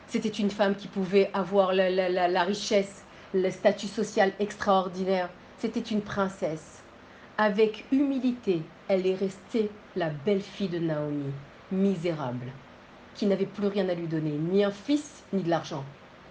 C'était 0.09 0.29
une 0.29 0.51
femme 0.51 0.75
qui 0.75 0.89
pouvait 0.89 1.31
avoir 1.33 1.73
la, 1.73 2.43
richesse, 2.43 3.05
le 3.33 3.49
statut 3.53 3.87
social 3.87 4.33
extraordinaire. 4.41 5.31
C'était 5.59 5.79
une 5.79 6.01
princesse. 6.01 6.83
Avec 7.39 7.85
humilité, 7.93 8.63
elle 8.89 9.07
est 9.07 9.15
restée 9.15 9.71
la 9.95 10.11
belle-fille 10.11 10.67
de 10.67 10.81
Naomi, 10.81 11.31
misérable, 11.71 12.51
qui 13.15 13.27
n'avait 13.27 13.47
plus 13.47 13.69
rien 13.69 13.89
à 13.89 13.95
lui 13.95 14.09
donner, 14.09 14.33
ni 14.33 14.65
un 14.65 14.73
fils, 14.73 15.23
ni 15.33 15.45
de 15.45 15.51
l'argent, 15.51 15.85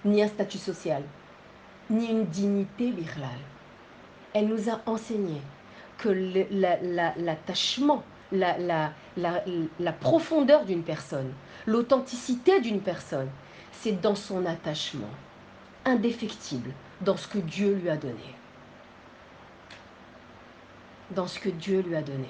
ni 0.03 0.21
un 0.21 0.27
statut 0.27 0.57
social, 0.57 1.03
ni 1.89 2.07
une 2.07 2.25
dignité 2.25 2.91
birlal. 2.91 3.39
Elle 4.33 4.49
nous 4.49 4.69
a 4.69 4.81
enseigné 4.85 5.39
que 5.97 6.09
l'attachement 6.09 8.03
la, 8.33 8.57
la, 8.57 8.91
la, 9.18 9.91
profondeur 9.93 10.66
d'une 10.66 10.84
personne, 10.84 11.32
l'authenticité 11.66 12.61
d'une 12.61 12.82
personne, 12.82 13.30
c'est 13.72 13.99
dans 14.01 14.16
son 14.16 14.45
attachement 14.45 15.09
indéfectible, 15.86 16.72
dans 17.01 17.18
ce 17.18 17.28
que 17.28 17.39
Dieu 17.39 17.76
lui 17.76 17.89
a 17.89 17.97
donné. 17.97 18.36
dans 21.11 21.28
ce 21.28 21.38
que 21.38 21.49
Dieu 21.49 21.82
lui 21.82 21.95
a 21.95 22.01
donné. 22.01 22.30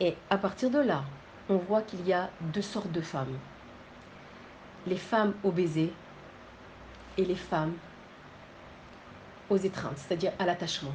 Et 0.00 0.14
à 0.28 0.36
partir 0.36 0.68
de 0.68 0.78
là, 0.78 1.04
on 1.48 1.56
voit 1.56 1.80
qu'il 1.80 2.06
y 2.06 2.12
a 2.12 2.28
deux 2.52 2.60
sortes 2.60 2.92
de 2.92 3.00
femmes. 3.00 3.38
Les 4.86 4.98
femmes 4.98 5.32
au 5.42 5.50
baiser 5.50 5.90
et 7.16 7.24
les 7.24 7.34
femmes 7.34 7.72
aux 9.48 9.56
étreintes, 9.56 9.96
c'est-à-dire 9.96 10.32
à, 10.38 10.44
l'attachement. 10.44 10.92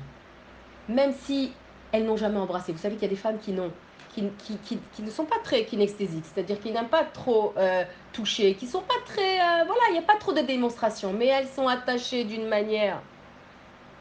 Même 0.87 1.13
si 1.13 1.53
elles 1.91 2.05
n'ont 2.05 2.17
jamais 2.17 2.39
embrassé. 2.39 2.71
Vous 2.71 2.79
savez 2.79 2.95
qu'il 2.95 3.03
y 3.03 3.07
a 3.07 3.09
des 3.09 3.15
femmes 3.15 3.39
qui, 3.39 3.51
n'ont, 3.51 3.71
qui, 4.13 4.79
ne 4.99 5.09
sont 5.09 5.25
pas 5.25 5.39
très 5.43 5.65
kinesthésiques, 5.65 6.25
c'est-à-dire 6.25 6.59
qui 6.59 6.71
n'aiment 6.71 6.87
pas 6.87 7.03
trop 7.03 7.53
euh, 7.57 7.83
toucher, 8.11 8.55
qui 8.55 8.67
sont 8.67 8.81
pas 8.81 8.99
très... 9.05 9.39
Euh, 9.39 9.63
voilà, 9.65 9.81
il 9.89 9.93
n'y 9.93 9.99
a 9.99 10.03
pas 10.03 10.17
trop 10.17 10.33
de 10.33 10.41
démonstration, 10.41 11.13
mais 11.13 11.27
elles 11.27 11.47
sont 11.47 11.67
attachées 11.67 12.23
d'une 12.23 12.47
manière, 12.47 13.01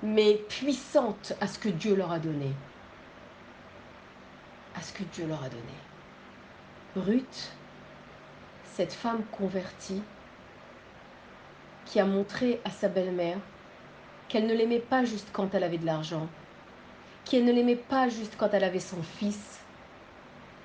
mais 0.03 0.35
puissante 0.35 1.33
à 1.41 1.47
ce 1.47 1.59
que 1.59 1.71
Dieu 1.71 1.95
leur 1.95 2.13
a 2.13 2.19
donné. 2.19 2.53
À 4.77 4.83
ce 4.83 4.93
que 4.93 5.03
Dieu 5.05 5.27
leur 5.27 5.43
a 5.43 5.49
donné. 5.49 5.63
Ruth, 6.97 7.53
cette 8.75 8.93
femme 8.93 9.23
convertie, 9.33 10.03
qui 11.87 12.01
a 12.01 12.05
montré 12.05 12.61
à 12.65 12.71
sa 12.71 12.89
belle-mère 12.89 13.39
qu'elle 14.29 14.47
ne 14.47 14.55
l'aimait 14.55 14.79
pas 14.79 15.05
juste 15.05 15.29
quand 15.33 15.55
elle 15.55 15.65
avait 15.65 15.79
de 15.79 15.85
l'argent, 15.85 16.27
qu'elle 17.25 17.45
ne 17.45 17.53
l'aimait 17.53 17.77
pas 17.77 18.09
juste 18.09 18.35
quand 18.39 18.51
elle 18.55 18.65
avait 18.65 18.81
son 18.81 19.03
fils 19.03 19.62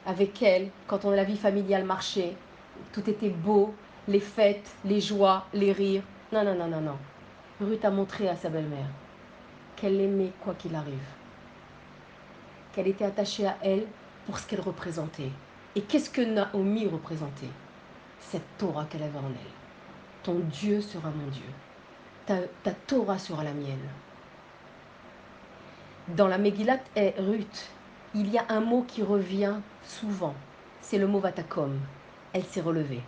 avec 0.08 0.42
elle, 0.42 0.72
quand 0.88 1.06
on, 1.06 1.12
la 1.12 1.24
vie 1.24 1.38
familiale 1.38 1.84
marchait, 1.84 2.36
tout 2.94 3.08
était 3.08 3.30
beau, 3.30 3.76
les 4.08 4.20
fêtes, 4.20 4.72
les 4.86 5.00
joies, 5.00 5.46
les 5.54 5.72
rires. 5.72 6.02
Non, 6.32 6.44
non, 6.44 6.56
non, 6.56 6.68
non, 6.68 6.82
non. 6.82 6.98
Ruth 7.62 7.86
a 7.86 7.92
montré 7.92 8.28
à 8.28 8.36
sa 8.36 8.50
belle-mère 8.50 8.90
qu'elle 9.76 9.98
l'aimait 9.98 10.32
quoi 10.44 10.56
qu'il 10.56 10.74
arrive, 10.74 10.98
qu'elle 12.74 12.88
était 12.88 13.06
attachée 13.06 13.46
à 13.46 13.58
elle 13.62 13.86
pour 14.26 14.40
ce 14.40 14.48
qu'elle 14.48 14.62
représentait. 14.62 15.32
Et 15.76 15.82
qu'est-ce 15.82 16.10
que 16.10 16.22
Naomi 16.22 16.88
représentait? 16.88 17.52
Cette 18.20 18.58
Torah 18.58 18.86
qu'elle 18.86 19.04
avait 19.04 19.20
en 19.20 19.30
elle. 19.30 19.54
Ton 20.24 20.40
Dieu 20.52 20.82
sera 20.82 21.12
mon 21.12 21.28
Dieu 21.28 21.46
ta, 22.28 22.72
Torah 22.86 23.18
sera 23.18 23.44
la 23.44 23.54
mienne. 23.54 23.90
Dans 26.10 26.28
la 26.28 26.38
Megillat 26.38 26.80
et 26.96 27.14
Ruth, 27.18 27.70
il 28.18 28.32
y 28.32 28.38
a 28.40 28.46
un 28.50 28.62
mot 28.62 28.84
qui 28.88 29.04
revient 29.04 29.56
souvent. 29.84 30.34
C'est 30.82 30.98
le 30.98 31.06
mot 31.06 31.20
vatakom. 31.20 31.78
Elle 32.34 32.44
s'est 32.44 32.62
relevée. 32.62 33.02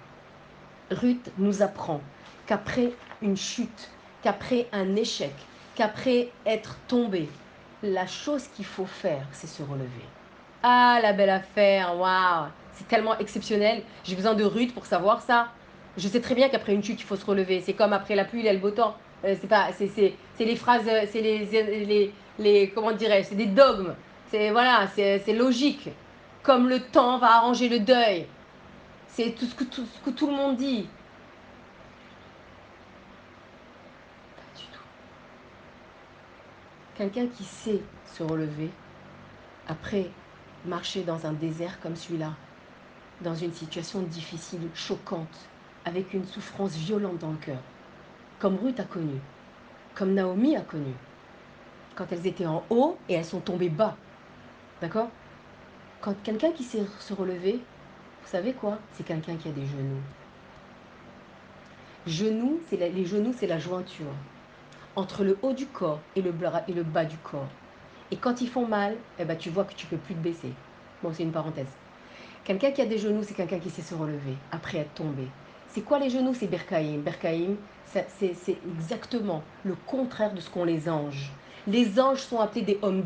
Ruth 0.91 1.31
nous 1.39 1.63
apprend 1.63 2.01
qu'après 2.45 2.91
une 3.21 3.35
chute, 3.35 3.89
qu'après 4.21 4.67
un 4.71 4.95
échec, 4.95 5.33
qu'après 5.75 6.29
être 6.45 6.77
tombée, 6.87 7.27
la 7.81 8.05
chose 8.05 8.47
qu'il 8.55 8.65
faut 8.65 8.85
faire, 8.85 9.25
c'est 9.31 9.47
se 9.47 9.63
relever. 9.63 10.05
Ah, 10.61 10.99
la 11.01 11.13
belle 11.13 11.29
affaire, 11.31 11.97
waouh, 11.97 12.47
c'est 12.73 12.87
tellement 12.87 13.17
exceptionnel. 13.17 13.81
J'ai 14.03 14.15
besoin 14.15 14.35
de 14.35 14.43
Ruth 14.43 14.73
pour 14.73 14.85
savoir 14.85 15.21
ça. 15.21 15.49
Je 15.97 16.07
sais 16.07 16.21
très 16.21 16.35
bien 16.35 16.49
qu'après 16.49 16.73
une 16.73 16.83
chute, 16.83 17.01
il 17.01 17.05
faut 17.05 17.15
se 17.15 17.25
relever. 17.25 17.61
C'est 17.61 17.73
comme 17.73 17.93
après 17.93 18.15
la 18.15 18.25
pluie, 18.25 18.39
il 18.39 18.45
y 18.45 18.49
a 18.49 18.53
le 18.53 18.59
beau 18.59 18.71
temps. 18.71 18.95
Euh, 19.25 19.35
c'est 19.39 19.47
pas, 19.47 19.69
c'est, 19.73 20.13
les 20.39 20.55
phrases, 20.55 20.87
euh, 20.87 21.05
c'est 21.11 21.21
les, 21.21 21.45
les, 21.45 22.13
les, 22.37 22.69
comment 22.69 22.91
dirais 22.91 23.23
c'est 23.23 23.35
des 23.35 23.47
dogmes. 23.47 23.95
C'est 24.29 24.51
voilà, 24.51 24.87
c'est, 24.87 25.33
logique. 25.33 25.89
Comme 26.43 26.69
le 26.69 26.79
temps 26.79 27.17
va 27.17 27.35
arranger 27.37 27.69
le 27.69 27.79
deuil. 27.79 28.27
C'est 29.07 29.35
tout 29.35 29.45
ce 29.45 29.55
que 29.55 29.63
tout, 29.63 29.85
ce 29.85 29.99
que 30.05 30.09
tout 30.11 30.27
le 30.27 30.33
monde 30.33 30.55
dit. 30.55 30.87
Pas 34.35 34.59
du 34.59 34.65
tout. 34.65 34.79
Quelqu'un 36.95 37.27
qui 37.27 37.43
sait 37.43 37.81
se 38.13 38.23
relever 38.23 38.69
après 39.67 40.09
marcher 40.65 41.03
dans 41.03 41.25
un 41.25 41.33
désert 41.33 41.79
comme 41.81 41.95
celui-là, 41.95 42.33
dans 43.21 43.35
une 43.35 43.53
situation 43.53 44.01
difficile, 44.01 44.67
choquante, 44.73 45.49
avec 45.85 46.13
une 46.13 46.25
souffrance 46.25 46.75
violente 46.75 47.19
dans 47.19 47.31
le 47.31 47.37
cœur 47.37 47.59
comme 48.39 48.57
Ruth 48.57 48.79
a 48.79 48.85
connu, 48.85 49.19
comme 49.93 50.13
Naomi 50.13 50.55
a 50.55 50.61
connu, 50.61 50.93
quand 51.95 52.05
elles 52.11 52.25
étaient 52.25 52.45
en 52.45 52.63
haut 52.69 52.97
et 53.09 53.13
elles 53.13 53.25
sont 53.25 53.41
tombées 53.41 53.69
bas. 53.69 53.97
D'accord? 54.81 55.09
Quand 56.01 56.15
quelqu'un 56.23 56.51
qui 56.51 56.63
sait 56.63 56.85
se 56.99 57.13
relever, 57.13 57.53
vous 58.23 58.29
savez 58.29 58.53
quoi? 58.53 58.79
C'est 58.93 59.05
quelqu'un 59.05 59.35
qui 59.35 59.49
a 59.49 59.51
des 59.51 59.65
genoux. 59.65 60.01
Genoux, 62.07 62.59
c'est 62.69 62.77
les 62.77 63.05
genoux, 63.05 63.33
c'est 63.37 63.47
la 63.47 63.59
jointure 63.59 64.13
entre 64.95 65.23
le 65.23 65.37
haut 65.41 65.53
du 65.53 65.65
corps 65.65 65.99
et 66.15 66.21
le, 66.21 66.31
bas 66.31 67.05
du 67.05 67.17
corps. 67.17 67.47
Et 68.11 68.17
quand 68.17 68.41
ils 68.41 68.49
font 68.49 68.65
mal, 68.65 68.95
eh 69.19 69.25
ben, 69.25 69.37
tu 69.37 69.49
vois 69.49 69.63
que 69.63 69.73
tu 69.73 69.85
peux 69.85 69.97
plus 69.97 70.15
te 70.15 70.19
baisser. 70.19 70.51
Bon, 71.01 71.13
c'est 71.13 71.23
une 71.23 71.31
parenthèse. 71.31 71.71
Quelqu'un 72.43 72.71
qui 72.71 72.81
a 72.81 72.85
des 72.85 72.97
genoux, 72.97 73.23
c'est 73.23 73.33
quelqu'un 73.33 73.59
qui 73.59 73.69
sait 73.69 73.81
se 73.81 73.93
relever 73.93 74.35
après 74.51 74.79
être 74.79 74.93
tombé. 74.95 75.27
C'est 75.69 75.81
quoi 75.81 75.99
les 75.99 76.09
genoux? 76.09 76.33
C'est 76.33 76.47
Berkaïm. 76.47 77.01
Berkaïm, 77.01 77.55
c'est 77.85 78.57
exactement 78.67 79.43
le 79.63 79.75
contraire 79.85 80.33
de 80.33 80.41
ce 80.41 80.49
qu'ont 80.49 80.63
les 80.65 80.89
anges. 80.89 81.31
Les 81.67 81.99
anges 81.99 82.19
sont 82.19 82.39
appelés 82.39 82.61
des 82.61 82.79
hommes 82.81 83.03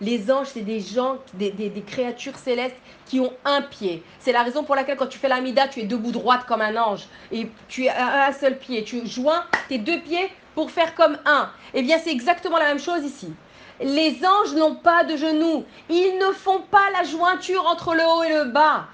Les 0.00 0.30
anges, 0.30 0.48
c'est 0.48 0.60
des 0.60 0.80
gens, 0.80 1.18
des, 1.34 1.52
créatures 1.86 2.36
célestes 2.36 2.76
qui 3.06 3.20
ont 3.20 3.32
un 3.44 3.62
pied. 3.62 4.02
C'est 4.20 4.32
la 4.32 4.42
raison 4.42 4.64
pour 4.64 4.74
laquelle 4.74 4.96
quand 4.96 5.08
tu 5.08 5.18
fais 5.18 5.28
l'amida, 5.28 5.68
tu 5.68 5.80
es 5.80 5.84
debout 5.84 6.12
droite 6.12 6.44
comme 6.46 6.60
un 6.60 6.76
ange. 6.76 7.06
Et 7.32 7.48
tu 7.68 7.88
as 7.88 8.28
un 8.28 8.32
seul 8.32 8.58
pied. 8.58 8.84
Tu 8.84 9.06
joins 9.06 9.44
tes 9.68 9.78
deux 9.78 10.00
pieds 10.00 10.30
pour 10.54 10.70
faire 10.70 10.94
comme 10.94 11.18
un. 11.24 11.50
Eh 11.74 11.82
bien, 11.82 11.98
c'est 11.98 12.10
exactement 12.10 12.58
la 12.58 12.68
même 12.68 12.78
chose 12.78 13.04
ici. 13.04 13.32
Les 13.80 14.20
anges 14.24 14.54
n'ont 14.54 14.76
pas 14.76 15.04
de 15.04 15.16
genoux. 15.16 15.64
Ils 15.88 16.18
ne 16.18 16.32
font 16.32 16.60
pas 16.70 16.90
la 16.92 17.02
jointure 17.02 17.66
entre 17.66 17.94
le 17.94 18.02
haut 18.02 18.22
et 18.22 18.34
le 18.34 18.44
bas. 18.44 18.86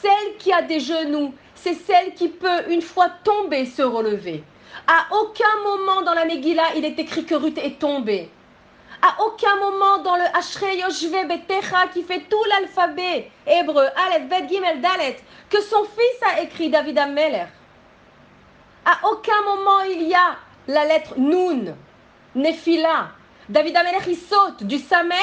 Celle 0.00 0.36
qui 0.38 0.52
a 0.52 0.62
des 0.62 0.80
genoux, 0.80 1.34
c'est 1.54 1.74
celle 1.74 2.14
qui 2.14 2.28
peut, 2.28 2.70
une 2.70 2.82
fois 2.82 3.08
tombée, 3.24 3.66
se 3.66 3.82
relever. 3.82 4.44
À 4.86 5.14
aucun 5.14 5.44
moment 5.64 6.02
dans 6.02 6.14
la 6.14 6.24
Megillah, 6.24 6.76
il 6.76 6.84
est 6.84 6.98
écrit 6.98 7.24
que 7.24 7.34
Ruth 7.34 7.58
est 7.58 7.78
tombée. 7.78 8.30
À 9.00 9.22
aucun 9.22 9.54
moment 9.56 9.98
dans 9.98 10.16
le 10.16 10.24
Ashrei 10.34 10.78
Yoshve 10.78 11.26
Betecha 11.28 11.86
qui 11.92 12.02
fait 12.02 12.24
tout 12.28 12.42
l'alphabet 12.48 13.30
hébreu, 13.46 13.86
Aleph, 14.06 14.28
Bet, 14.28 14.48
Gimel, 14.48 14.80
Dalet, 14.80 15.16
que 15.48 15.60
son 15.60 15.84
fils 15.84 16.34
a 16.34 16.40
écrit, 16.42 16.68
David 16.68 16.98
Ameller. 16.98 17.46
À 18.84 19.06
aucun 19.08 19.40
moment 19.44 19.80
il 19.88 20.02
y 20.02 20.14
a 20.14 20.36
la 20.66 20.84
lettre 20.84 21.14
Nun, 21.16 21.76
Nephila. 22.34 23.10
David 23.48 23.76
Ameller, 23.76 24.04
il 24.08 24.16
saute 24.16 24.64
du 24.64 24.78
Samer, 24.78 25.14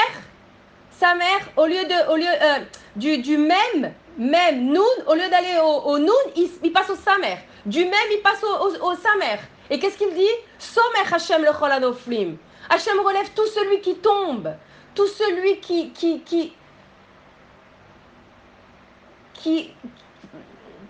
Samer, 0.97 1.25
au 1.57 1.65
lieu, 1.65 1.83
de, 1.83 2.11
au 2.11 2.15
lieu 2.15 2.25
euh, 2.25 2.59
du, 2.95 3.17
du 3.17 3.37
même, 3.37 3.93
même 4.17 4.71
Nun, 4.71 4.81
au 5.07 5.13
lieu 5.15 5.29
d'aller 5.29 5.59
au, 5.61 5.89
au 5.89 5.99
Nun, 5.99 6.11
il, 6.35 6.71
passe 6.71 6.89
au 6.89 6.95
Samer. 6.95 7.37
Du 7.65 7.79
même, 7.83 8.09
il 8.11 8.21
passe 8.23 8.41
au, 8.43 8.85
au, 8.85 8.95
Samer. 8.95 9.39
Et 9.69 9.79
qu'est-ce 9.79 9.97
qu'il 9.97 10.13
dit? 10.13 10.23
Somer 10.59 11.13
Hashem 11.13 11.43
le 11.43 11.51
Cholanoflim. 11.51 12.37
Hashem 12.69 12.99
relève 12.99 13.31
tout 13.33 13.45
celui 13.47 13.81
qui 13.81 13.95
tombe, 13.95 14.55
tout 14.95 15.07
celui 15.07 15.59
qui, 15.59 15.91
qui, 15.91 16.21
qui, 16.21 16.55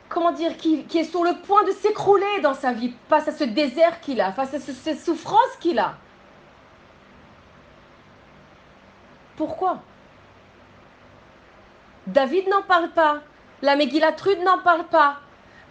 comment 0.10 0.32
dire, 0.32 0.56
qui, 0.58 0.86
est 0.94 1.04
sur 1.04 1.24
le 1.24 1.42
point 1.42 1.64
de 1.64 1.72
s'écrouler 1.72 2.42
dans 2.42 2.54
sa 2.54 2.72
vie 2.72 2.94
face 3.10 3.28
à 3.28 3.32
ce 3.32 3.44
désert 3.44 4.00
qu'il 4.02 4.22
a, 4.22 4.32
face 4.32 4.54
à 4.54 4.60
cette 4.60 5.00
souffrance 5.00 5.56
qu'il 5.60 5.80
a. 5.80 5.96
Pourquoi? 9.36 9.82
David 12.08 12.48
n'en 12.48 12.62
parle 12.62 12.92
pas. 12.92 13.22
La 13.62 13.76
Megillatrude 13.76 14.40
n'en 14.42 14.60
parle 14.60 14.86
pas. 14.86 15.20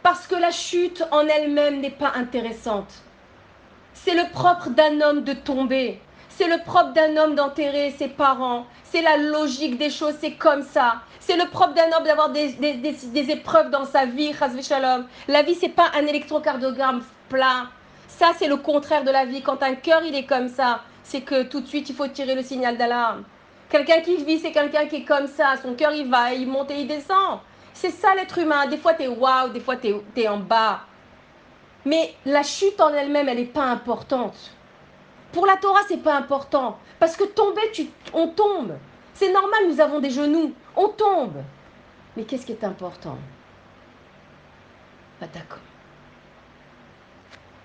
Parce 0.03 0.27
que 0.27 0.35
la 0.35 0.51
chute 0.51 1.03
en 1.13 1.27
elle-même 1.27 1.81
n'est 1.81 1.91
pas 1.91 2.13
intéressante. 2.15 3.04
C'est 3.95 4.15
le 4.15 4.31
propre 4.33 4.69
d'un 4.71 5.01
homme 5.01 5.25
de 5.25 5.33
tomber. 5.33 6.01
C'est 6.29 6.49
le 6.49 6.63
propre 6.65 6.93
d'un 6.93 7.17
homme 7.17 7.35
d'enterrer 7.35 7.95
ses 7.97 8.09
parents. 8.09 8.67
C'est 8.85 9.03
la 9.03 9.17
logique 9.17 9.79
des 9.79 9.91
choses, 9.91 10.15
c'est 10.21 10.33
comme 10.33 10.63
ça. 10.63 10.97
C'est 11.21 11.37
le 11.37 11.49
propre 11.49 11.75
d'un 11.75 11.97
homme 11.97 12.05
d'avoir 12.05 12.31
des, 12.31 12.53
des, 12.53 13.31
épreuves 13.31 13.71
dans 13.71 13.87
sa 13.87 14.05
vie, 14.05 14.33
Shalom. 14.63 15.07
La 15.29 15.43
vie, 15.43 15.55
c'est 15.55 15.71
pas 15.71 15.91
un 15.95 16.07
électrocardiogramme 16.07 17.03
plat. 17.29 17.69
Ça, 18.09 18.33
c'est 18.39 18.49
le 18.49 18.57
contraire 18.57 19.05
de 19.05 19.11
la 19.11 19.25
vie. 19.25 19.43
Quand 19.43 19.63
un 19.63 19.75
cœur, 19.75 20.03
il 20.05 20.15
est 20.15 20.27
comme 20.27 20.49
ça, 20.49 20.83
c'est 21.03 21.23
que 21.23 21.45
tout 21.45 21.61
de 21.61 21.67
suite, 21.67 21.89
il 21.89 21.95
faut 21.95 22.09
tirer 22.09 22.35
le 22.35 22.43
signal 22.43 22.77
d'alarme. 22.77 23.25
Quelqu'un 23.71 24.01
qui 24.01 24.17
vit, 24.23 24.39
c'est 24.39 24.53
quelqu'un 24.53 24.87
qui 24.87 24.97
est 24.97 25.05
comme 25.05 25.27
ça. 25.27 25.55
Son 25.63 25.75
cœur, 25.75 25.93
il 25.93 26.09
va, 26.09 26.33
il 26.33 26.47
monte 26.47 26.71
et 26.71 26.81
il 26.81 26.87
descend. 26.87 27.41
C'est 27.73 27.91
ça 27.91 28.15
l'être 28.15 28.39
humain. 28.39 28.67
Des 28.67 28.77
fois, 28.77 28.95
tu 28.95 29.03
es 29.03 29.09
waouh, 29.09 29.49
des 29.49 29.61
fois, 29.61 29.77
tu 29.77 29.89
es, 30.17 30.29
en 30.29 30.39
bas. 30.39 30.81
Mais 31.85 32.15
la 32.25 32.43
chute 32.43 32.81
en 32.81 32.93
elle-même, 32.95 33.29
elle 33.29 33.39
n'est 33.39 33.45
pas 33.45 33.67
importante. 33.67 34.53
Pour 35.33 35.47
la 35.47 35.57
Torah, 35.57 35.81
c'est 35.89 36.03
pas 36.03 36.17
important. 36.17 36.79
Parce 36.99 37.17
que 37.17 37.25
tomber, 37.25 37.63
on 38.13 38.29
tombe. 38.29 38.77
C'est 39.15 39.33
normal, 39.33 39.69
nous 39.69 39.81
avons 39.81 40.01
des 40.01 40.11
genoux. 40.11 40.55
On 40.77 40.89
tombe. 40.89 41.43
Mais 42.17 42.25
qu'est-ce 42.25 42.47
qui 42.47 42.53
est 42.53 42.65
important? 42.65 43.19
D'accord. 45.21 45.59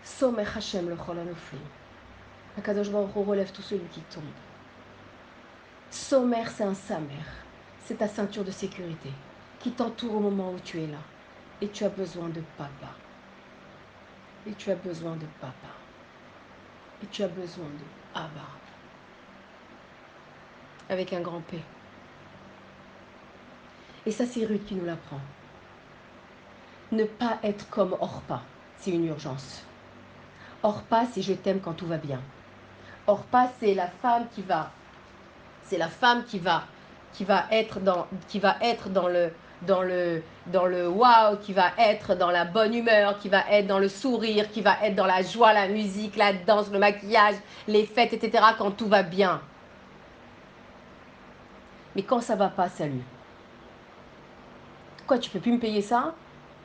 Somer 0.04 0.46
Hashem 0.56 0.90
le 0.90 0.96
Cholanofli. 0.96 1.60
Akadosh 2.58 2.90
Baruch 2.90 3.12
relève 3.16 3.52
tout 3.52 3.62
celui 3.62 3.86
qui 3.92 4.02
tombe. 4.02 4.24
Sommaire, 5.92 6.52
c'est 6.52 6.64
un 6.64 6.74
samer. 6.74 7.24
C'est 7.86 7.98
ta 7.98 8.08
ceinture 8.08 8.44
de 8.44 8.52
sécurité 8.52 9.10
qui 9.60 9.72
t'entoure 9.72 10.16
au 10.16 10.20
moment 10.20 10.52
où 10.52 10.60
tu 10.60 10.82
es 10.82 10.88
là. 10.88 11.00
Et 11.62 11.70
tu 11.70 11.84
as 11.84 11.90
besoin 11.90 12.30
de 12.30 12.42
papa. 12.58 12.94
Et 14.50 14.54
tu 14.54 14.72
as 14.72 14.76
besoin 14.76 15.16
de 15.16 15.28
papa. 15.40 15.54
Et 17.04 17.08
tu 17.08 17.22
as 17.22 17.28
besoin 17.28 17.66
de 17.66 18.20
Abba. 18.20 18.48
Avec 20.90 21.14
un 21.14 21.22
grand 21.22 21.42
P. 21.42 21.60
Et 24.08 24.12
ça, 24.12 24.26
c'est 24.26 24.46
Ruth 24.46 24.66
qui 24.66 24.74
nous 24.74 24.86
l'apprend. 24.86 25.20
Ne 26.92 27.04
pas 27.04 27.38
être 27.44 27.70
comme 27.70 27.96
Orpa, 28.00 28.42
c'est 28.80 28.90
une 28.90 29.06
urgence. 29.06 29.64
Orpa, 30.64 31.06
c'est 31.06 31.22
je 31.22 31.34
t'aime 31.34 31.60
quand 31.60 31.74
tout 31.74 31.86
va 31.86 31.98
bien. 31.98 32.20
Orpa, 33.06 33.52
c'est 33.60 33.76
la 33.76 33.88
femme 33.88 34.26
qui 34.34 34.42
va, 34.42 34.72
c'est 35.64 35.78
la 35.78 35.90
femme 35.90 36.26
qui 36.26 36.40
va, 36.40 36.64
qui 37.14 37.24
va 37.24 37.46
être 37.52 37.80
dans, 37.80 38.08
qui 38.28 38.40
va 38.40 38.58
être 38.62 38.90
dans 38.90 39.08
le, 39.08 39.32
dans 39.64 39.82
le, 39.82 40.24
dans 40.48 40.66
le 40.66 40.88
wow, 40.88 41.38
qui 41.42 41.54
va 41.54 41.72
être 41.78 42.16
dans 42.16 42.32
la 42.32 42.46
bonne 42.46 42.74
humeur, 42.74 43.20
qui 43.20 43.30
va 43.30 43.44
être 43.52 43.68
dans 43.68 43.80
le 43.80 43.90
sourire, 43.90 44.50
qui 44.52 44.62
va 44.62 44.78
être 44.84 44.96
dans 44.96 45.06
la 45.06 45.22
joie, 45.22 45.54
la 45.54 45.68
musique, 45.68 46.16
la 46.16 46.34
danse, 46.34 46.72
le 46.72 46.80
maquillage, 46.80 47.36
les 47.68 47.86
fêtes, 47.86 48.14
etc. 48.14 48.44
quand 48.58 48.72
tout 48.72 48.88
va 48.88 49.04
bien. 49.04 49.42
Mais 51.96 52.04
quand 52.04 52.22
ça 52.22 52.36
va 52.36 52.48
pas, 52.48 52.70
salut. 52.70 53.04
Quoi, 55.08 55.18
tu 55.18 55.30
peux 55.30 55.40
plus 55.40 55.52
me 55.52 55.60
payer 55.60 55.82
ça? 55.82 56.14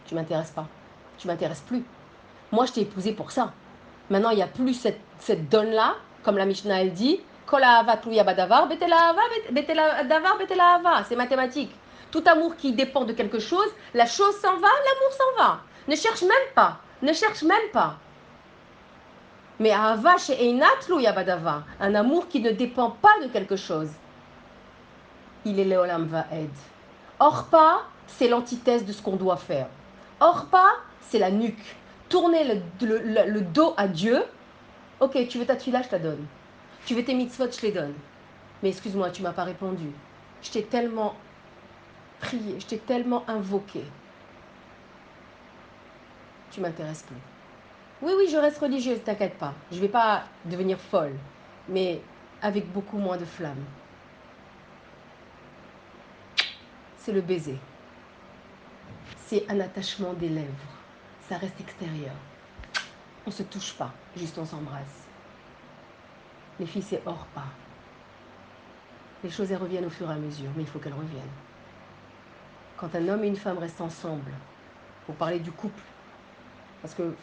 Tu 0.06 0.14
m'intéresses 0.14 0.50
pas. 0.50 0.66
Tu 1.18 1.26
m'intéresses 1.26 1.62
plus. 1.62 1.84
Moi, 2.52 2.66
je 2.66 2.72
t'ai 2.72 2.82
épousé 2.82 3.12
pour 3.12 3.30
ça. 3.30 3.52
Maintenant, 4.10 4.30
il 4.30 4.36
n'y 4.36 4.42
a 4.42 4.46
plus 4.46 4.74
cette, 4.74 5.00
cette 5.18 5.48
donne-là, 5.48 5.94
comme 6.22 6.36
la 6.36 6.44
Mishnah 6.44 6.82
elle 6.82 6.92
dit. 6.92 7.20
C'est 11.08 11.16
mathématique. 11.16 11.74
Tout 12.14 12.22
amour 12.26 12.54
qui 12.54 12.70
dépend 12.70 13.04
de 13.04 13.12
quelque 13.12 13.40
chose, 13.40 13.66
la 13.92 14.06
chose 14.06 14.36
s'en 14.40 14.52
va, 14.52 14.68
l'amour 14.68 15.12
s'en 15.18 15.42
va. 15.42 15.60
Ne 15.88 15.96
cherche 15.96 16.22
même 16.22 16.48
pas. 16.54 16.78
Ne 17.02 17.12
cherche 17.12 17.42
même 17.42 17.70
pas. 17.72 17.96
Mais 19.58 19.72
Ahava 19.72 20.16
chez 20.16 20.56
Badava, 21.12 21.64
un 21.80 21.92
amour 21.96 22.28
qui 22.28 22.38
ne 22.38 22.52
dépend 22.52 22.90
pas 22.92 23.18
de 23.20 23.26
quelque 23.26 23.56
chose. 23.56 23.88
Il 25.44 25.58
est 25.58 25.64
Léolam 25.64 26.06
Vaed. 26.06 26.50
Orpa, 27.18 27.82
c'est 28.06 28.28
l'antithèse 28.28 28.84
de 28.84 28.92
ce 28.92 29.02
qu'on 29.02 29.16
doit 29.16 29.36
faire. 29.36 29.66
Orpa, 30.20 30.66
c'est 31.00 31.18
la 31.18 31.32
nuque. 31.32 31.74
Tourner 32.08 32.44
le, 32.80 33.40
dos 33.40 33.74
à 33.76 33.88
Dieu. 33.88 34.22
Ok, 35.00 35.18
tu 35.26 35.38
veux 35.38 35.46
ta 35.46 35.56
tuila, 35.56 35.82
je 35.82 35.88
te 35.88 35.96
donne. 35.96 36.24
Tu 36.86 36.94
veux 36.94 37.04
tes 37.04 37.14
mitzvot, 37.14 37.50
je 37.50 37.62
les 37.62 37.72
donne. 37.72 37.94
Mais 38.62 38.68
excuse-moi, 38.68 39.10
tu 39.10 39.22
m'as 39.22 39.32
pas 39.32 39.42
répondu. 39.42 39.90
Je 40.42 40.50
t'ai 40.52 40.62
tellement 40.62 41.16
prié, 42.20 42.58
je 42.60 42.66
t'ai 42.66 42.78
tellement 42.78 43.24
invoqué. 43.28 43.84
Tu 46.50 46.60
m'intéresses 46.60 47.02
plus. 47.02 47.16
Oui, 48.02 48.12
oui, 48.16 48.28
je 48.30 48.36
reste 48.36 48.58
religieuse, 48.58 49.02
t'inquiète 49.02 49.38
pas. 49.38 49.54
Je 49.70 49.76
ne 49.76 49.80
vais 49.82 49.88
pas 49.88 50.24
devenir 50.44 50.78
folle, 50.78 51.16
mais 51.68 52.00
avec 52.42 52.70
beaucoup 52.72 52.98
moins 52.98 53.16
de 53.16 53.24
flamme. 53.24 53.64
C'est 56.98 57.12
le 57.12 57.20
baiser. 57.20 57.58
C'est 59.26 59.50
un 59.50 59.60
attachement 59.60 60.12
des 60.12 60.28
lèvres. 60.28 60.48
Ça 61.28 61.38
reste 61.38 61.60
extérieur. 61.60 62.14
On 63.26 63.30
ne 63.30 63.34
se 63.34 63.42
touche 63.42 63.72
pas, 63.72 63.92
juste 64.16 64.36
on 64.38 64.44
s'embrasse. 64.44 65.06
Les 66.60 66.66
filles, 66.66 66.82
c'est 66.82 67.02
hors 67.06 67.26
pas. 67.34 67.48
Les 69.22 69.30
choses, 69.30 69.50
elles 69.50 69.58
reviennent 69.58 69.86
au 69.86 69.90
fur 69.90 70.10
et 70.10 70.14
à 70.14 70.18
mesure, 70.18 70.50
mais 70.54 70.62
il 70.62 70.68
faut 70.68 70.78
qu'elles 70.78 70.92
reviennent. 70.92 71.22
Quand 72.84 72.98
un 72.98 73.08
homme 73.08 73.24
et 73.24 73.28
une 73.28 73.36
femme 73.36 73.56
restent 73.56 73.80
ensemble, 73.80 74.30
pour 75.06 75.14
parler 75.14 75.38
du 75.38 75.50
couple, 75.50 75.80
parce 76.82 76.92
que, 76.92 77.14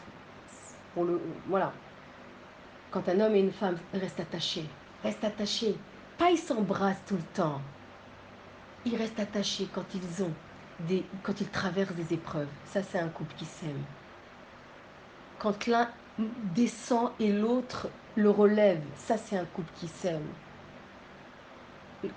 voilà, 1.46 1.72
quand 2.90 3.08
un 3.08 3.20
homme 3.20 3.36
et 3.36 3.40
une 3.40 3.52
femme 3.52 3.78
restent 3.94 4.18
attachés, 4.18 4.66
restent 5.04 5.22
attachés, 5.22 5.76
pas 6.18 6.32
ils 6.32 6.38
s'embrassent 6.38 7.04
tout 7.06 7.14
le 7.14 7.22
temps, 7.34 7.60
ils 8.84 8.96
restent 8.96 9.20
attachés 9.20 9.68
quand 9.72 9.84
ils 9.94 10.24
ont 10.24 10.32
des, 10.80 11.04
quand 11.22 11.40
ils 11.40 11.48
traversent 11.48 11.94
des 11.94 12.14
épreuves. 12.14 12.50
Ça, 12.66 12.82
c'est 12.82 12.98
un 12.98 13.08
couple 13.08 13.34
qui 13.36 13.44
s'aime. 13.44 13.84
Quand 15.38 15.68
l'un 15.68 15.88
descend 16.56 17.12
et 17.20 17.32
l'autre 17.32 17.88
le 18.16 18.30
relève, 18.30 18.82
ça, 18.96 19.16
c'est 19.16 19.36
un 19.36 19.44
couple 19.44 19.70
qui 19.76 19.86
s'aime 19.86 20.26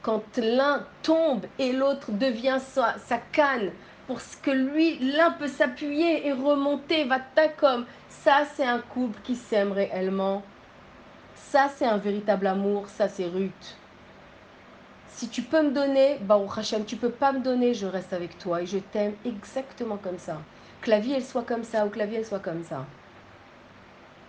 quand 0.02 0.38
l'un 0.38 0.86
tombe 1.04 1.46
et 1.60 1.72
l'autre 1.72 2.12
devient 2.12 2.60
sa, 2.60 3.18
canne, 3.32 3.72
pour 4.08 4.22
ce 4.22 4.38
que 4.38 4.52
lui, 4.52 4.98
l'un 5.00 5.32
peut 5.32 5.48
s'appuyer 5.48 6.28
et 6.28 6.32
remonter, 6.32 7.06
va 7.06 7.20
comme. 7.58 7.86
Ça, 8.10 8.44
c'est 8.56 8.66
un 8.66 8.80
couple 8.80 9.20
qui 9.24 9.36
s'aime 9.36 9.72
réellement. 9.72 10.44
Ça, 11.36 11.70
c'est 11.76 11.86
un 11.86 11.98
véritable 11.98 12.48
amour. 12.48 12.88
Ça, 12.90 13.08
c'est 13.08 13.28
Ruth. 13.28 13.78
Si 15.08 15.30
tu 15.30 15.44
peux 15.44 15.62
me 15.62 15.72
donner, 15.72 16.18
Baruch 16.22 16.58
Hashem, 16.58 16.86
tu 16.86 16.98
peux 16.98 17.12
pas 17.12 17.32
me 17.32 17.40
donner, 17.40 17.74
je 17.74 17.86
reste 17.86 18.12
avec 18.14 18.38
toi 18.38 18.62
et 18.62 18.66
je 18.66 18.80
t'aime 18.80 19.14
exactement 19.24 19.98
comme 19.98 20.18
ça. 20.18 20.42
Que 20.82 20.90
la 20.90 21.00
vie, 21.00 21.14
elle 21.14 21.24
soit 21.24 21.44
comme 21.44 21.64
ça 21.64 21.86
ou 21.86 21.90
que 21.90 22.00
la 22.00 22.06
vie, 22.06 22.16
elle 22.16 22.26
soit 22.26 22.40
comme 22.40 22.64
ça. 22.64 22.86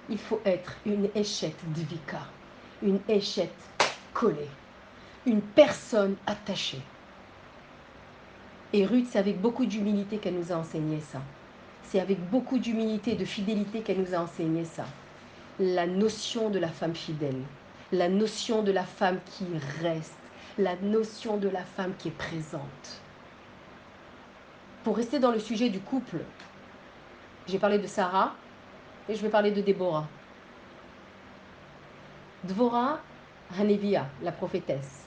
Il 0.08 0.18
faut 0.18 0.40
être 0.44 0.76
une 0.84 1.08
échette 1.14 1.58
divika, 1.72 2.20
une 2.82 3.00
échette 3.08 3.50
collée 4.14 4.48
une 5.26 5.42
personne 5.42 6.16
attachée. 6.26 6.80
Et 8.72 8.86
Ruth, 8.86 9.08
c'est 9.10 9.18
avec 9.18 9.40
beaucoup 9.40 9.66
d'humilité 9.66 10.18
qu'elle 10.18 10.34
nous 10.34 10.52
a 10.52 10.56
enseigné 10.56 11.00
ça. 11.00 11.20
C'est 11.82 12.00
avec 12.00 12.18
beaucoup 12.30 12.58
d'humilité 12.58 13.12
et 13.12 13.16
de 13.16 13.24
fidélité 13.24 13.80
qu'elle 13.80 14.00
nous 14.00 14.14
a 14.14 14.18
enseigné 14.18 14.64
ça. 14.64 14.84
La 15.58 15.86
notion 15.86 16.50
de 16.50 16.58
la 16.58 16.68
femme 16.68 16.94
fidèle, 16.94 17.40
la 17.92 18.08
notion 18.08 18.62
de 18.62 18.72
la 18.72 18.84
femme 18.84 19.18
qui 19.24 19.46
reste, 19.82 20.14
la 20.58 20.76
notion 20.76 21.36
de 21.36 21.48
la 21.48 21.62
femme 21.62 21.94
qui 21.98 22.08
est 22.08 22.18
présente. 22.18 23.00
Pour 24.84 24.96
rester 24.96 25.18
dans 25.18 25.32
le 25.32 25.38
sujet 25.40 25.68
du 25.68 25.80
couple, 25.80 26.18
j'ai 27.46 27.58
parlé 27.58 27.78
de 27.78 27.86
Sarah 27.86 28.34
et 29.08 29.14
je 29.14 29.22
vais 29.22 29.28
parler 29.28 29.50
de 29.50 29.60
Déborah. 29.60 30.06
Dvora 32.44 33.00
Hanevia, 33.58 34.06
la 34.22 34.32
prophétesse 34.32 35.05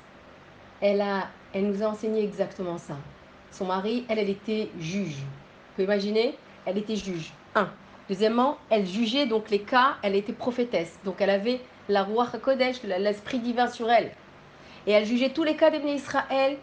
elle, 0.82 1.01
a, 1.01 1.27
elle 1.53 1.67
nous 1.67 1.84
a 1.84 1.88
enseigné 1.88 2.23
exactement 2.23 2.77
ça. 2.77 2.95
Son 3.51 3.65
mari, 3.65 4.05
elle, 4.09 4.19
elle 4.19 4.30
était 4.30 4.69
juge. 4.80 5.17
Vous 5.17 5.75
pouvez 5.75 5.86
imaginer 5.86 6.36
Elle 6.65 6.77
était 6.77 6.95
juge. 6.95 7.32
Un. 7.55 7.69
Deuxièmement, 8.07 8.57
elle 8.69 8.86
jugeait 8.86 9.27
donc 9.27 9.49
les 9.49 9.61
cas, 9.61 9.97
elle 10.01 10.15
était 10.15 10.34
prophétesse. 10.34 10.99
Donc 11.05 11.17
elle 11.19 11.30
avait 11.30 11.61
la 11.89 12.03
roi 12.03 12.27
Kodesh, 12.41 12.82
l'esprit 12.84 13.39
divin 13.39 13.67
sur 13.67 13.89
elle. 13.89 14.11
Et 14.88 14.91
elle 14.91 15.05
jugeait 15.05 15.30
tous 15.30 15.43
les 15.43 15.55
cas 15.55 15.69
des 15.69 15.80
Israël 15.91 16.57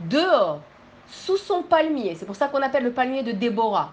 dehors, 0.00 0.60
sous 1.08 1.36
son 1.36 1.62
palmier. 1.62 2.14
C'est 2.14 2.26
pour 2.26 2.36
ça 2.36 2.48
qu'on 2.48 2.62
appelle 2.62 2.84
le 2.84 2.92
palmier 2.92 3.22
de 3.22 3.32
Déborah. 3.32 3.92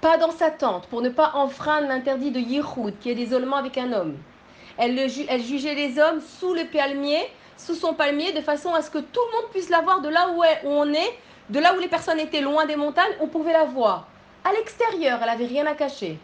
Pas 0.00 0.18
dans 0.18 0.32
sa 0.32 0.50
tente, 0.50 0.86
pour 0.88 1.00
ne 1.00 1.08
pas 1.08 1.32
enfreindre 1.34 1.88
l'interdit 1.88 2.30
de 2.30 2.40
Yihoud, 2.40 2.98
qui 3.00 3.10
est 3.10 3.14
l'isolement 3.14 3.56
avec 3.56 3.78
un 3.78 3.92
homme. 3.92 4.16
Elle, 4.76 4.98
elle 4.98 5.42
jugeait 5.42 5.74
les 5.74 5.98
hommes 5.98 6.20
sous 6.20 6.52
le 6.52 6.64
palmier 6.64 7.20
sous 7.56 7.74
son 7.74 7.94
palmier 7.94 8.32
de 8.32 8.40
façon 8.40 8.74
à 8.74 8.82
ce 8.82 8.90
que 8.90 8.98
tout 8.98 9.20
le 9.30 9.36
monde 9.36 9.50
puisse 9.50 9.70
la 9.70 9.80
voir 9.80 10.00
de 10.00 10.08
là 10.08 10.28
où, 10.30 10.42
on 10.64 10.92
est, 10.92 11.18
de 11.50 11.60
là 11.60 11.74
où 11.76 11.80
les 11.80 11.88
personnes 11.88 12.20
étaient 12.20 12.40
loin 12.40 12.66
des 12.66 12.76
montagnes, 12.76 13.12
on 13.20 13.28
pouvait 13.28 13.52
la 13.52 13.64
voir. 13.64 14.08
À 14.44 14.52
l'extérieur, 14.52 15.18
elle 15.22 15.28
n'avait 15.28 15.46
rien 15.46 15.66
à 15.66 15.74
cacher. 15.74 16.18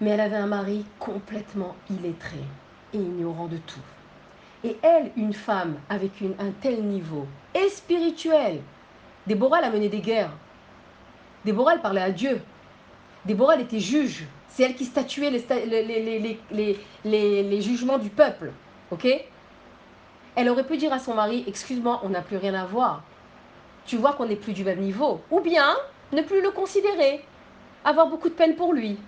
Mais 0.00 0.10
elle 0.10 0.20
avait 0.20 0.36
un 0.36 0.46
mari 0.46 0.84
complètement 0.98 1.74
illettré 1.90 2.38
et 2.92 2.98
ignorant 2.98 3.46
de 3.46 3.56
tout. 3.56 3.80
Et 4.64 4.76
elle, 4.82 5.10
une 5.16 5.32
femme 5.32 5.76
avec 5.88 6.12
un 6.38 6.50
tel 6.60 6.82
niveau, 6.82 7.26
et 7.54 7.68
spirituel. 7.68 8.60
Déborah, 9.26 9.58
elle 9.58 9.64
a 9.64 9.70
mené 9.70 9.88
des 9.88 10.00
guerres. 10.00 10.32
Déborah, 11.44 11.74
elle 11.74 11.80
parlait 11.80 12.02
à 12.02 12.10
Dieu. 12.10 12.40
Déborah, 13.24 13.54
elle 13.54 13.62
était 13.62 13.80
juge. 13.80 14.24
C'est 14.48 14.64
elle 14.64 14.74
qui 14.74 14.84
statuait 14.84 15.30
les, 15.30 16.78
les 17.04 17.62
jugements 17.62 17.98
du 17.98 18.10
peuple. 18.10 18.52
Ok? 18.90 19.06
Elle 20.36 20.48
aurait 20.48 20.66
pu 20.66 20.76
dire 20.76 20.92
à 20.92 20.98
son 20.98 21.14
mari 21.14 21.44
Excuse-moi, 21.46 22.00
on 22.04 22.10
n'a 22.10 22.22
plus 22.22 22.36
rien 22.36 22.54
à 22.54 22.64
voir. 22.64 23.02
Tu 23.86 23.96
vois 23.96 24.12
qu'on 24.12 24.26
n'est 24.26 24.36
plus 24.36 24.52
du 24.52 24.64
même 24.64 24.80
niveau. 24.80 25.20
Ou 25.30 25.40
bien 25.40 25.76
ne 26.12 26.22
plus 26.22 26.40
le 26.42 26.50
considérer. 26.50 27.24
Avoir 27.84 28.06
beaucoup 28.06 28.28
de 28.28 28.34
peine 28.34 28.54
pour 28.54 28.72
lui. 28.72 28.98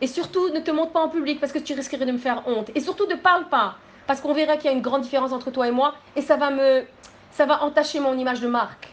Et 0.00 0.06
surtout, 0.06 0.48
ne 0.48 0.60
te 0.60 0.70
montre 0.70 0.92
pas 0.92 1.00
en 1.00 1.08
public 1.08 1.40
parce 1.40 1.52
que 1.52 1.58
tu 1.58 1.74
risquerais 1.74 2.06
de 2.06 2.12
me 2.12 2.18
faire 2.18 2.42
honte. 2.46 2.70
Et 2.74 2.80
surtout, 2.80 3.06
ne 3.06 3.14
parle 3.14 3.48
pas. 3.48 3.76
Parce 4.06 4.20
qu'on 4.20 4.32
verra 4.32 4.56
qu'il 4.56 4.66
y 4.66 4.68
a 4.68 4.76
une 4.76 4.82
grande 4.82 5.02
différence 5.02 5.32
entre 5.32 5.50
toi 5.50 5.68
et 5.68 5.70
moi. 5.70 5.94
Et 6.16 6.22
ça 6.22 6.36
va 6.36 6.50
me. 6.50 6.84
Ça 7.30 7.46
va 7.46 7.62
entacher 7.62 8.00
mon 8.00 8.16
image 8.18 8.40
de 8.40 8.48
marque. 8.48 8.92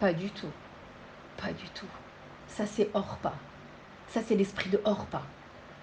Pas 0.00 0.12
du 0.12 0.30
tout. 0.30 0.50
Pas 1.40 1.52
du 1.52 1.68
tout. 1.70 1.86
Ça, 2.48 2.66
c'est 2.66 2.90
Orpa. 2.94 3.32
Ça, 4.08 4.20
c'est 4.26 4.34
l'esprit 4.34 4.68
de 4.68 4.80
Orpa. 4.84 5.22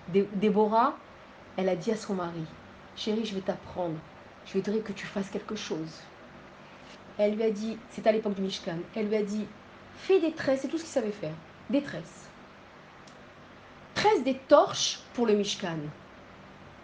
Déborah, 0.07 0.95
elle 1.57 1.69
a 1.69 1.75
dit 1.75 1.91
à 1.91 1.95
son 1.95 2.13
mari 2.13 2.45
Chérie, 2.99 3.23
je 3.23 3.33
vais 3.33 3.39
t'apprendre. 3.39 3.95
je 4.45 4.57
voudrais 4.57 4.79
que 4.79 4.91
tu 4.91 5.05
fasses 5.05 5.29
quelque 5.29 5.55
chose. 5.55 6.01
Elle 7.17 7.35
lui 7.35 7.43
a 7.43 7.49
dit, 7.49 7.77
c'est 7.91 8.05
à 8.05 8.11
l'époque 8.11 8.33
du 8.33 8.41
Mishkan, 8.41 8.75
elle 8.93 9.07
lui 9.07 9.15
a 9.15 9.23
dit, 9.23 9.45
fais 9.95 10.19
des 10.19 10.33
tresses, 10.33 10.61
c'est 10.63 10.67
tout 10.67 10.77
ce 10.77 10.83
qu'il 10.83 10.91
savait 10.91 11.11
faire, 11.11 11.33
des 11.69 11.81
tresses. 11.81 12.27
Tresse 13.95 14.21
des 14.25 14.35
torches 14.49 14.99
pour 15.13 15.27
le 15.27 15.33
Mishkan. 15.33 15.77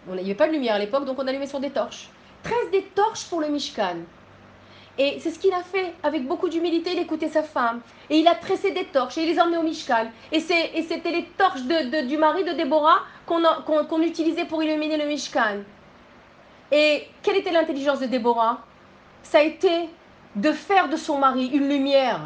On 0.08 0.14
n'avait 0.14 0.34
pas 0.34 0.46
de 0.46 0.52
lumière 0.52 0.76
à 0.76 0.78
l'époque, 0.78 1.04
donc 1.04 1.18
on 1.18 1.26
allumait 1.26 1.46
sur 1.46 1.60
des 1.60 1.68
torches. 1.68 2.08
Tresse 2.42 2.70
des 2.72 2.84
torches 2.94 3.26
pour 3.26 3.42
le 3.42 3.48
Mishkan. 3.48 3.96
Et 4.96 5.18
c'est 5.20 5.30
ce 5.30 5.38
qu'il 5.38 5.52
a 5.52 5.62
fait 5.62 5.92
avec 6.02 6.26
beaucoup 6.26 6.48
d'humilité. 6.48 6.92
Il 6.94 6.98
écoutait 6.98 7.28
sa 7.28 7.42
femme. 7.42 7.82
Et 8.08 8.16
il 8.16 8.26
a 8.26 8.34
tressé 8.34 8.70
des 8.70 8.86
torches 8.86 9.18
et 9.18 9.24
il 9.24 9.28
les 9.28 9.38
a 9.38 9.44
emmenés 9.44 9.58
au 9.58 9.62
Mishkan. 9.62 10.06
Et 10.32 10.40
c'était 10.40 11.10
les 11.10 11.26
torches 11.36 11.64
du 11.64 12.16
mari 12.16 12.44
de 12.44 12.52
Déborah 12.52 13.02
qu'on 13.26 14.00
utilisait 14.00 14.46
pour 14.46 14.62
illuminer 14.62 14.96
le 14.96 15.04
Mishkan. 15.04 15.58
Et 16.72 17.06
quelle 17.22 17.36
était 17.36 17.52
l'intelligence 17.52 18.00
de 18.00 18.06
Déborah? 18.06 18.64
Ça 19.22 19.38
a 19.38 19.42
été 19.42 19.88
de 20.34 20.52
faire 20.52 20.88
de 20.88 20.96
son 20.96 21.18
mari 21.18 21.46
une 21.46 21.68
lumière. 21.68 22.20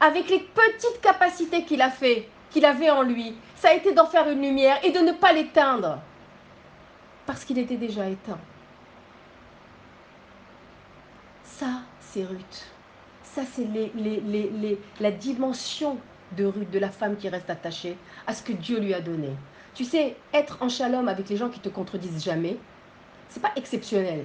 Avec 0.00 0.28
les 0.28 0.40
petites 0.40 1.00
capacités 1.00 1.64
qu'il 1.64 1.82
a 1.82 1.90
fait, 1.90 2.28
qu'il 2.50 2.64
avait 2.64 2.90
en 2.90 3.02
lui, 3.02 3.34
ça 3.56 3.68
a 3.68 3.74
été 3.74 3.92
d'en 3.92 4.06
faire 4.06 4.28
une 4.28 4.42
lumière 4.42 4.78
et 4.84 4.90
de 4.90 4.98
ne 4.98 5.12
pas 5.12 5.32
l'éteindre. 5.32 5.98
Parce 7.26 7.44
qu'il 7.44 7.58
était 7.58 7.76
déjà 7.76 8.08
éteint. 8.08 8.38
Ça, 11.44 11.66
c'est 12.00 12.24
Ruth. 12.24 12.66
Ça, 13.22 13.42
c'est 13.52 13.66
la 15.00 15.10
dimension 15.12 15.98
de 16.36 16.44
Ruth, 16.44 16.70
de 16.70 16.78
la 16.78 16.90
femme 16.90 17.16
qui 17.16 17.28
reste 17.28 17.50
attachée 17.50 17.96
à 18.26 18.34
ce 18.34 18.42
que 18.42 18.52
Dieu 18.52 18.80
lui 18.80 18.94
a 18.94 19.00
donné. 19.00 19.30
Tu 19.74 19.84
sais, 19.84 20.16
être 20.34 20.58
en 20.60 20.68
shalom 20.68 21.08
avec 21.08 21.28
les 21.28 21.36
gens 21.36 21.48
qui 21.48 21.60
te 21.60 21.68
contredisent 21.68 22.24
jamais, 22.24 22.58
c'est 23.32 23.40
pas 23.40 23.52
exceptionnel. 23.56 24.24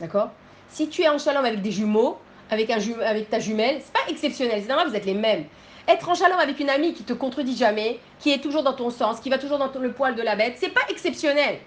D'accord? 0.00 0.30
Si 0.68 0.88
tu 0.88 1.02
es 1.02 1.08
en 1.08 1.18
shalom 1.18 1.44
avec 1.44 1.62
des 1.62 1.72
jumeaux, 1.72 2.18
avec, 2.50 2.70
un 2.70 2.78
avec 3.04 3.30
ta 3.30 3.38
jumelle, 3.38 3.80
c'est 3.82 3.92
pas 3.92 4.10
exceptionnel. 4.10 4.60
C'est 4.60 4.68
normal, 4.68 4.88
vous 4.88 4.96
êtes 4.96 5.06
les 5.06 5.14
mêmes. 5.14 5.44
Être 5.88 6.08
en 6.08 6.14
shalom 6.14 6.38
avec 6.38 6.60
une 6.60 6.70
amie 6.70 6.92
qui 6.92 7.02
te 7.02 7.12
contredit 7.12 7.56
jamais, 7.56 7.98
qui 8.20 8.30
est 8.30 8.38
toujours 8.38 8.62
dans 8.62 8.74
ton 8.74 8.90
sens, 8.90 9.20
qui 9.20 9.30
va 9.30 9.38
toujours 9.38 9.58
dans 9.58 9.70
le 9.74 9.92
poil 9.92 10.14
de 10.14 10.22
la 10.22 10.36
bête, 10.36 10.54
c'est 10.58 10.68
pas 10.68 10.82
exceptionnel. 10.88 11.58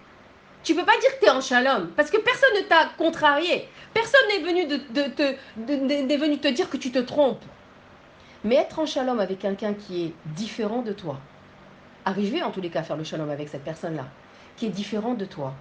Tu 0.63 0.73
peux 0.73 0.85
pas 0.85 0.97
dire 0.99 1.11
que 1.15 1.19
tu 1.19 1.25
es 1.25 1.29
en 1.29 1.41
shalom 1.41 1.89
parce 1.95 2.09
que 2.09 2.17
personne 2.17 2.55
ne 2.55 2.61
t'a 2.61 2.85
contrarié. 2.97 3.67
Personne 3.93 4.21
n'est 4.29 4.43
venu, 4.43 4.65
de, 4.65 6.15
venu 6.17 6.37
te 6.39 6.47
dire 6.47 6.69
que 6.69 6.77
tu 6.77 6.91
te 6.91 6.99
trompes. 6.99 7.43
Mais 8.43 8.55
être 8.55 8.79
en 8.79 8.85
shalom 8.85 9.19
avec 9.19 9.39
quelqu'un 9.39 9.73
qui 9.73 10.05
est 10.05 10.13
différent 10.35 10.81
de 10.81 10.93
toi, 10.93 11.19
arriver 12.05 12.43
en 12.43 12.51
tous 12.51 12.61
les 12.61 12.69
cas 12.69 12.79
à 12.79 12.83
faire 12.83 12.97
le 12.97 13.03
shalom 13.03 13.29
avec 13.29 13.49
cette 13.49 13.63
personne-là, 13.63 14.05
qui 14.55 14.67
est 14.67 14.69
différent 14.69 15.13
de 15.13 15.25
toi, 15.25 15.53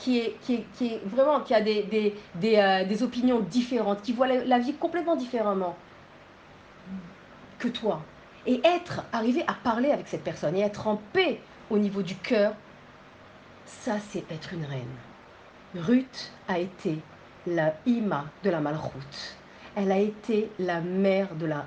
qui 0.00 0.18
est, 0.18 0.36
qui 0.42 0.86
est, 0.86 1.00
vraiment, 1.04 1.40
qui 1.40 1.54
a 1.54 1.60
des, 1.60 1.82
des, 1.82 2.16
des, 2.36 2.56
euh, 2.56 2.84
des, 2.84 3.02
opinions 3.02 3.40
différentes, 3.40 4.00
qui 4.02 4.12
voit 4.12 4.26
la, 4.26 4.58
vie 4.58 4.72
complètement 4.72 5.14
différemment 5.14 5.76
que 7.58 7.68
toi. 7.68 8.00
Et 8.46 8.60
être, 8.64 9.04
arriver 9.12 9.44
à 9.46 9.52
parler 9.52 9.90
avec 9.90 10.08
cette 10.08 10.24
personne 10.24 10.56
et 10.56 10.60
être 10.60 10.88
en 10.88 10.96
paix 11.12 11.40
au 11.68 11.78
niveau 11.78 12.02
du 12.02 12.16
cœur, 12.16 12.54
ça 13.66 13.96
c'est 14.08 14.24
être 14.32 14.54
une 14.54 14.64
reine. 14.64 14.96
Ruth 15.76 16.32
a 16.48 16.58
été 16.58 16.98
la 17.46 17.74
Ima 17.84 18.24
de 18.42 18.50
la 18.50 18.60
Malroute. 18.60 19.36
Elle 19.76 19.92
a 19.92 19.98
été 19.98 20.50
la 20.58 20.80
mère, 20.80 21.34
de 21.36 21.46
la, 21.46 21.66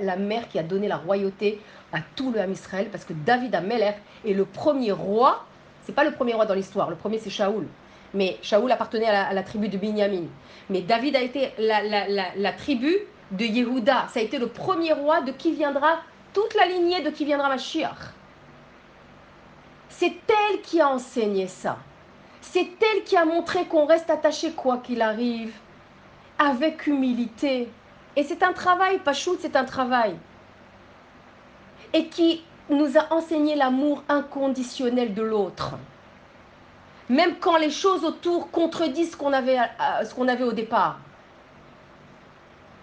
la, 0.00 0.16
mère 0.16 0.48
qui 0.48 0.58
a 0.58 0.62
donné 0.62 0.88
la 0.88 0.96
royauté 0.96 1.60
à 1.92 1.98
tout 2.16 2.32
le 2.32 2.40
Ham 2.40 2.50
Israël, 2.50 2.88
parce 2.90 3.04
que 3.04 3.12
David 3.12 3.54
Ameller 3.54 3.92
est 4.26 4.32
le 4.32 4.44
premier 4.44 4.90
roi 4.90 5.46
c'est 5.88 5.94
pas 5.94 6.04
le 6.04 6.12
premier 6.12 6.34
roi 6.34 6.44
dans 6.44 6.52
l'histoire. 6.52 6.90
Le 6.90 6.96
premier, 6.96 7.18
c'est 7.18 7.30
Shaoul. 7.30 7.66
Mais 8.12 8.36
Shaoul 8.42 8.70
appartenait 8.70 9.06
à 9.06 9.32
la, 9.32 9.42
tribu 9.42 9.70
de 9.70 9.78
Binyamin. 9.78 10.26
Mais 10.68 10.82
David 10.82 11.16
a 11.16 11.22
été 11.22 11.54
la, 11.56 12.52
tribu 12.52 12.94
de 13.30 13.46
Yehuda. 13.46 14.06
Ça 14.12 14.20
a 14.20 14.22
été 14.22 14.38
le 14.38 14.48
premier 14.48 14.92
roi 14.92 15.22
de 15.22 15.32
qui 15.32 15.52
viendra 15.52 16.00
toute 16.34 16.54
la 16.56 16.66
lignée 16.66 17.00
de 17.00 17.08
qui 17.08 17.24
viendra 17.24 17.48
Mashiach. 17.48 18.12
C'est 19.88 20.12
elle 20.28 20.60
qui 20.60 20.78
a 20.78 20.90
enseigné 20.90 21.46
ça. 21.46 21.78
C'est 22.42 22.68
elle 22.82 23.04
qui 23.04 23.16
a 23.16 23.24
montré 23.24 23.64
qu'on 23.64 23.86
reste 23.86 24.10
attaché 24.10 24.52
quoi 24.52 24.82
qu'il 24.84 25.00
arrive, 25.00 25.54
avec 26.38 26.86
humilité. 26.86 27.70
Et 28.14 28.24
c'est 28.24 28.42
un 28.42 28.52
travail, 28.52 28.98
Pachout, 28.98 29.38
c'est 29.40 29.56
un 29.56 29.64
travail. 29.64 30.16
Et 31.94 32.08
qui 32.08 32.44
nous 32.70 32.98
a 32.98 33.12
enseigné 33.12 33.54
l'amour 33.54 34.02
inconditionnel 34.08 35.14
de 35.14 35.22
l'autre. 35.22 35.74
Même 37.08 37.36
quand 37.40 37.56
les 37.56 37.70
choses 37.70 38.04
autour 38.04 38.50
contredisent 38.50 39.12
ce 39.12 39.16
qu'on 39.16 39.32
avait, 39.32 40.42
au 40.44 40.52
départ. 40.52 40.98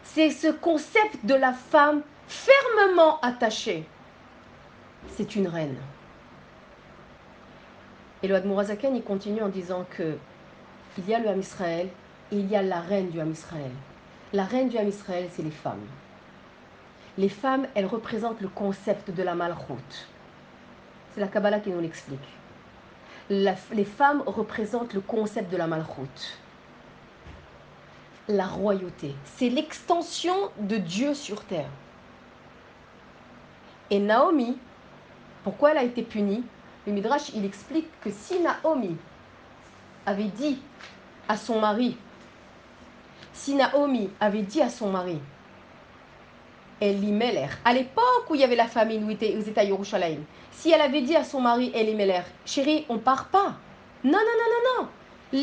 C'est 0.04 0.32
ce 0.32 0.48
concept 0.48 1.26
de 1.26 1.36
la 1.36 1.54
femme 1.54 2.02
fermement 2.28 3.20
attachée. 3.22 3.86
C'est 5.16 5.36
une 5.36 5.48
reine. 5.48 5.78
Et 8.24 8.28
le 8.28 8.36
Admourazaken, 8.36 8.96
il 8.96 9.04
continue 9.04 9.42
en 9.42 9.50
disant 9.50 9.86
que 9.96 10.18
il 10.98 11.08
y 11.08 11.14
a 11.14 11.20
le 11.20 11.28
Ham 11.28 11.40
Israël 11.40 11.90
et 12.32 12.38
il 12.38 12.50
y 12.50 12.56
a 12.56 12.64
la 12.64 12.80
reine 12.80 13.10
du 13.10 13.20
Ham 13.20 13.32
Israël. 13.32 13.72
La 14.34 14.46
reine 14.46 14.70
du 14.70 14.78
Ham 14.78 14.88
Israël, 14.88 15.28
c'est 15.32 15.44
les 15.44 15.52
femmes. 15.52 15.86
Les 17.18 17.30
femmes, 17.30 17.68
elles 17.76 17.86
représentent 17.86 18.42
le 18.42 18.50
concept 18.50 19.12
de 19.12 19.24
la 19.24 19.36
malroute. 19.36 20.08
C'est 21.14 21.22
la 21.22 21.28
Kabbalah 21.28 21.60
qui 21.60 21.70
nous 21.70 21.80
l'explique. 21.80 22.20
les 23.30 23.86
femmes 23.86 24.22
représentent 24.26 24.94
le 24.94 25.02
concept 25.02 25.52
de 25.52 25.58
la 25.58 25.68
malroute. 25.68 26.40
La 28.28 28.48
royauté, 28.48 29.16
c'est 29.38 29.50
l'extension 29.50 30.36
de 30.60 30.78
Dieu 30.78 31.14
sur 31.14 31.44
terre. 31.46 31.70
Et 33.90 34.00
Naomi, 34.00 34.58
pourquoi 35.44 35.72
elle 35.72 35.78
a 35.78 35.84
été 35.84 36.02
punie? 36.02 36.44
Le 36.88 36.94
Midrash, 36.94 37.30
il 37.36 37.46
explique 37.46 37.88
que 38.02 38.10
si 38.12 38.40
Naomi 38.40 38.98
avait 40.06 40.24
dit 40.26 40.60
à 41.28 41.38
son 41.38 41.60
mari, 41.60 41.98
si 43.32 43.56
Naomi 43.56 44.10
avait 44.20 44.42
dit 44.42 44.62
à 44.62 44.70
son 44.70 44.90
mari, 44.90 45.20
Elimelech, 46.82 47.52
à 47.64 47.74
l'époque 47.74 48.30
où 48.30 48.36
il 48.36 48.42
y 48.42 48.44
avait 48.44 48.56
la 48.56 48.68
famine, 48.68 49.04
où 49.06 49.10
ils 49.12 49.50
étaient 49.50 49.60
à 49.60 49.64
Yerushalayim, 49.64 50.22
si 50.52 50.72
elle 50.72 50.82
avait 50.82 51.02
dit 51.02 51.16
à 51.16 51.24
son 51.24 51.42
mari 51.42 51.72
Elimelech, 51.74 52.26
chérie, 52.46 52.86
on 52.90 52.98
part 52.98 53.28
pas. 53.28 53.56
Non, 54.04 54.12
non, 54.12 54.18
non, 54.20 54.82
non, 54.82 54.84
non. 54.84 54.90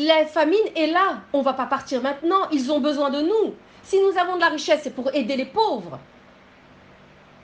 La 0.05 0.25
famine 0.25 0.65
est 0.75 0.87
là. 0.87 1.21
On 1.33 1.41
va 1.41 1.53
pas 1.53 1.65
partir 1.65 2.01
maintenant. 2.01 2.49
Ils 2.51 2.71
ont 2.71 2.79
besoin 2.79 3.09
de 3.09 3.21
nous. 3.21 3.53
Si 3.83 3.99
nous 4.01 4.17
avons 4.17 4.35
de 4.35 4.41
la 4.41 4.49
richesse, 4.49 4.81
c'est 4.83 4.95
pour 4.95 5.13
aider 5.13 5.35
les 5.35 5.45
pauvres. 5.45 5.99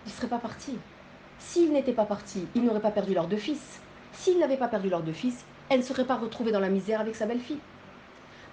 Ils 0.05 0.09
ne 0.09 0.13
seraient 0.13 0.27
pas 0.27 0.37
partis. 0.37 0.77
S'ils 1.37 1.71
n'étaient 1.71 1.93
pas 1.93 2.05
partis, 2.05 2.47
ils 2.55 2.63
n'auraient 2.63 2.79
pas 2.79 2.91
perdu 2.91 3.13
leurs 3.13 3.27
deux 3.27 3.37
fils. 3.37 3.81
S'ils 4.13 4.39
n'avaient 4.39 4.57
pas 4.57 4.67
perdu 4.67 4.89
leurs 4.89 5.01
deux 5.01 5.13
fils, 5.13 5.45
elle 5.69 5.79
ne 5.79 5.83
serait 5.83 6.05
pas 6.05 6.15
retrouvée 6.15 6.51
dans 6.51 6.59
la 6.59 6.69
misère 6.69 7.01
avec 7.01 7.15
sa 7.15 7.25
belle-fille. 7.25 7.59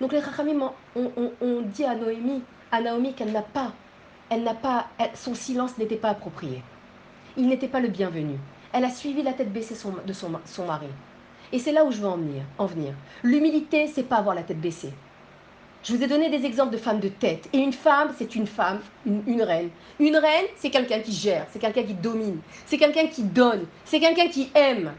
Donc 0.01 0.13
les 0.13 0.21
Rachamim 0.21 0.73
ont, 0.95 1.11
on, 1.41 1.61
dit 1.63 1.85
à 1.85 1.95
Noémie, 1.95 2.43
à 2.71 2.81
Naomi 2.81 3.15
qu'elle 3.15 3.33
n'a 3.33 3.43
pas 3.43 3.73
elle 4.31 4.43
n'a 4.43 4.55
pas, 4.55 4.87
son 5.15 5.35
silence 5.35 5.79
n'était 5.79 5.97
pas 5.97 6.11
approprié. 6.11 6.63
Il 7.37 7.49
n'était 7.49 7.69
pas 7.69 7.81
le 7.81 7.89
bienvenu. 7.89 8.39
Elle 8.73 8.85
a 8.85 8.91
suivi 8.91 9.23
la 9.23 9.33
tête 9.33 9.53
baissée 9.53 9.75
de 9.75 10.13
son, 10.13 10.65
mari. 10.67 10.89
Et 11.53 11.59
c'est 11.59 11.73
là 11.73 11.85
où 11.85 11.93
je 11.93 12.01
veux 12.01 12.09
en 12.09 12.17
venir. 12.17 12.43
En 12.59 12.67
venir. 12.67 12.95
L'humilité, 13.23 13.87
c'est 13.87 14.03
pas 14.03 14.17
avoir 14.17 14.35
la 14.35 14.43
tête 14.43 14.61
baissée. 14.61 14.93
Je 15.85 15.95
vous 15.95 16.03
ai 16.03 16.09
donné 16.09 16.29
des 16.31 16.45
exemples 16.45 16.73
de 16.73 16.79
femmes 16.79 16.99
de 16.99 17.09
tête. 17.09 17.49
Et 17.53 17.59
une 17.59 17.73
femme, 17.73 18.13
c'est 18.19 18.35
une 18.35 18.49
femme, 18.49 18.81
une, 19.05 19.23
une 19.27 19.43
reine. 19.43 19.71
Une 20.01 20.17
reine, 20.17 20.47
c'est 20.57 20.71
quelqu'un 20.71 20.99
qui 20.99 21.13
gère, 21.13 21.47
c'est 21.51 21.61
quelqu'un 21.61 21.85
qui 21.85 21.95
domine, 21.95 22.41
c'est 22.67 22.77
quelqu'un 22.77 23.07
qui 23.07 23.23
donne, 23.23 23.67
c'est 23.85 24.01
quelqu'un 24.01 24.29
qui 24.29 24.51
aime. 24.57 24.93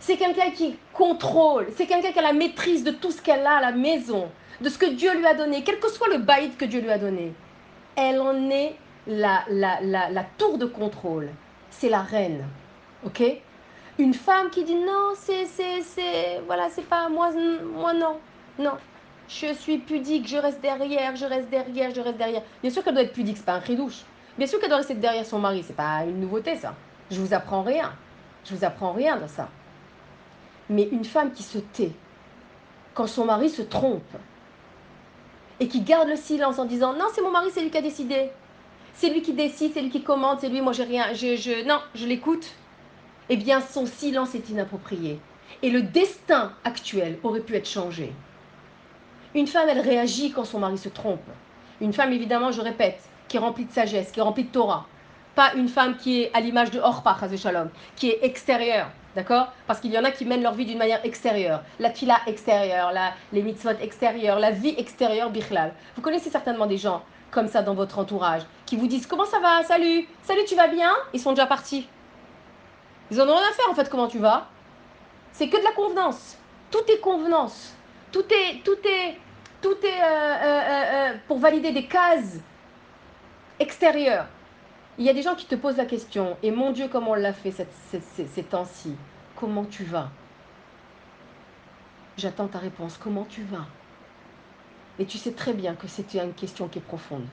C'est 0.00 0.16
quelqu'un 0.16 0.50
qui 0.52 0.78
contrôle, 0.94 1.66
c'est 1.76 1.84
quelqu'un 1.84 2.12
qui 2.12 2.18
a 2.18 2.22
la 2.22 2.32
maîtrise 2.32 2.82
de 2.82 2.92
tout 2.92 3.10
ce 3.10 3.20
qu'elle 3.20 3.46
a 3.46 3.56
à 3.56 3.60
la 3.60 3.72
maison, 3.72 4.30
de 4.60 4.70
ce 4.70 4.78
que 4.78 4.86
Dieu 4.86 5.14
lui 5.14 5.26
a 5.26 5.34
donné, 5.34 5.62
quel 5.62 5.78
que 5.80 5.90
soit 5.90 6.08
le 6.08 6.18
baït 6.18 6.56
que 6.56 6.64
Dieu 6.64 6.80
lui 6.80 6.90
a 6.90 6.98
donné 6.98 7.34
elle 7.98 8.20
en 8.20 8.48
est 8.48 8.76
la, 9.08 9.44
tour 10.38 10.56
de 10.56 10.66
contrôle. 10.66 11.30
C'est 11.70 11.88
la 11.88 12.02
reine. 12.02 12.46
OK? 13.04 13.22
Une 13.98 14.14
femme 14.14 14.50
qui 14.50 14.62
dit 14.62 14.76
non, 14.76 15.12
c'est, 15.16 15.46
c'est, 15.46 15.82
c'est, 15.82 16.40
voilà, 16.46 16.68
c'est 16.70 16.86
pas 16.86 17.08
moi, 17.08 17.30
non, 17.32 18.16
non. 18.58 18.74
Je 19.28 19.52
suis 19.52 19.78
pudique, 19.78 20.28
je 20.28 20.36
reste 20.36 20.60
derrière, 20.60 21.16
je 21.16 21.26
reste 21.26 21.50
derrière, 21.50 21.92
je 21.92 22.00
reste 22.00 22.16
derrière. 22.16 22.42
Bien 22.62 22.70
sûr 22.70 22.84
qu'elle 22.84 22.94
doit 22.94 23.02
être 23.02 23.12
pudique, 23.12 23.36
c'est 23.36 23.44
pas 23.44 23.54
un 23.54 23.60
cri 23.60 23.76
douche. 23.76 24.04
Bien 24.38 24.46
sûr 24.46 24.60
qu'elle 24.60 24.68
doit 24.68 24.78
rester 24.78 24.94
derrière 24.94 25.26
son 25.26 25.40
mari, 25.40 25.64
c'est 25.66 25.76
pas 25.76 26.04
une 26.04 26.20
nouveauté 26.20 26.56
ça. 26.56 26.74
Je 27.10 27.20
vous 27.20 27.34
apprends 27.34 27.62
rien. 27.62 27.92
Je 28.44 28.54
vous 28.54 28.64
apprends 28.64 28.92
rien 28.92 29.16
de 29.16 29.26
ça. 29.26 29.48
Mais 30.70 30.84
une 30.84 31.04
femme 31.04 31.32
qui 31.32 31.42
se 31.42 31.58
tait 31.58 31.92
quand 32.94 33.06
son 33.06 33.24
mari 33.24 33.50
se 33.50 33.62
trompe, 33.62 34.16
et 35.60 35.68
qui 35.68 35.80
garde 35.80 36.08
le 36.08 36.16
silence 36.16 36.58
en 36.58 36.64
disant 36.64 36.92
non, 36.92 37.06
c'est 37.14 37.22
mon 37.22 37.30
mari, 37.30 37.48
c'est 37.52 37.62
lui 37.62 37.70
qui 37.70 37.78
a 37.78 37.82
décidé. 37.82 38.30
C'est 38.94 39.10
lui 39.10 39.22
qui 39.22 39.32
décide, 39.32 39.72
c'est 39.74 39.80
lui 39.80 39.90
qui 39.90 40.02
commande, 40.02 40.38
c'est 40.40 40.48
lui, 40.48 40.60
moi 40.60 40.72
j'ai 40.72 40.84
rien, 40.84 41.12
je, 41.12 41.36
je, 41.36 41.66
non, 41.66 41.78
je 41.94 42.06
l'écoute. 42.06 42.46
Eh 43.28 43.36
bien, 43.36 43.60
son 43.60 43.86
silence 43.86 44.34
est 44.34 44.48
inapproprié. 44.48 45.20
Et 45.62 45.70
le 45.70 45.82
destin 45.82 46.52
actuel 46.64 47.18
aurait 47.22 47.40
pu 47.40 47.54
être 47.54 47.68
changé. 47.68 48.12
Une 49.34 49.46
femme, 49.46 49.68
elle 49.68 49.80
réagit 49.80 50.32
quand 50.32 50.44
son 50.44 50.60
mari 50.60 50.78
se 50.78 50.88
trompe. 50.88 51.20
Une 51.80 51.92
femme, 51.92 52.12
évidemment, 52.12 52.52
je 52.52 52.60
répète, 52.60 53.00
qui 53.28 53.36
est 53.36 53.40
remplie 53.40 53.66
de 53.66 53.72
sagesse, 53.72 54.10
qui 54.10 54.20
est 54.20 54.22
remplie 54.22 54.44
de 54.44 54.50
Torah. 54.50 54.86
Pas 55.34 55.52
une 55.54 55.68
femme 55.68 55.96
qui 55.96 56.22
est 56.22 56.30
à 56.34 56.40
l'image 56.40 56.70
de 56.70 56.80
Orpa, 56.80 57.16
Shalom, 57.36 57.68
qui 57.96 58.08
est 58.08 58.18
extérieure. 58.22 58.90
D'accord? 59.18 59.52
Parce 59.66 59.80
qu'il 59.80 59.90
y 59.90 59.98
en 59.98 60.04
a 60.04 60.12
qui 60.12 60.24
mènent 60.24 60.44
leur 60.44 60.54
vie 60.54 60.64
d'une 60.64 60.78
manière 60.78 61.04
extérieure. 61.04 61.64
La 61.80 61.90
tila 61.90 62.20
extérieure, 62.28 62.92
la, 62.92 63.14
les 63.32 63.42
mitzvot 63.42 63.70
extérieures, 63.82 64.38
la 64.38 64.52
vie 64.52 64.76
extérieure, 64.78 65.30
bichlal. 65.30 65.72
Vous 65.96 66.02
connaissez 66.02 66.30
certainement 66.30 66.66
des 66.66 66.76
gens 66.76 67.02
comme 67.32 67.48
ça 67.48 67.62
dans 67.62 67.74
votre 67.74 67.98
entourage 67.98 68.42
qui 68.64 68.76
vous 68.76 68.86
disent 68.86 69.08
Comment 69.08 69.24
ça 69.24 69.40
va? 69.40 69.64
Salut 69.64 70.06
Salut, 70.22 70.44
tu 70.46 70.54
vas 70.54 70.68
bien? 70.68 70.92
Ils 71.12 71.18
sont 71.18 71.32
déjà 71.32 71.46
partis. 71.46 71.88
Ils 73.10 73.20
en 73.20 73.24
ont 73.24 73.34
rien 73.34 73.48
à 73.50 73.52
faire 73.54 73.68
en 73.68 73.74
fait, 73.74 73.90
comment 73.90 74.06
tu 74.06 74.20
vas? 74.20 74.46
C'est 75.32 75.48
que 75.48 75.56
de 75.56 75.64
la 75.64 75.72
convenance. 75.72 76.38
Tout 76.70 76.84
est 76.88 77.00
convenance. 77.00 77.74
Tout 78.12 78.24
est, 78.32 78.62
tout 78.62 78.78
est, 78.84 79.16
tout 79.60 79.76
est 79.82 80.00
euh, 80.00 80.36
euh, 80.44 80.62
euh, 81.10 81.14
pour 81.26 81.40
valider 81.40 81.72
des 81.72 81.86
cases 81.86 82.36
extérieures. 83.58 84.26
Il 84.96 85.04
y 85.04 85.08
a 85.08 85.12
des 85.12 85.22
gens 85.22 85.34
qui 85.34 85.46
te 85.46 85.56
posent 85.56 85.76
la 85.76 85.86
question, 85.86 86.36
et 86.44 86.52
mon 86.52 86.70
Dieu, 86.70 86.86
comment 86.90 87.12
on 87.12 87.14
l'a 87.14 87.32
fait 87.32 87.52
ces 87.52 88.42
temps-ci? 88.44 88.94
Comment 89.38 89.64
tu 89.64 89.84
vas? 89.84 90.10
J'attends 92.16 92.48
ta 92.48 92.58
réponse. 92.58 92.98
Comment 92.98 93.24
tu 93.24 93.42
vas? 93.42 93.66
Et 94.98 95.04
tu 95.04 95.16
sais 95.16 95.30
très 95.30 95.52
bien 95.52 95.76
que 95.76 95.86
c'est 95.86 96.14
une 96.14 96.32
question 96.32 96.66
qui 96.66 96.80
est 96.80 96.82
profonde. 96.82 97.24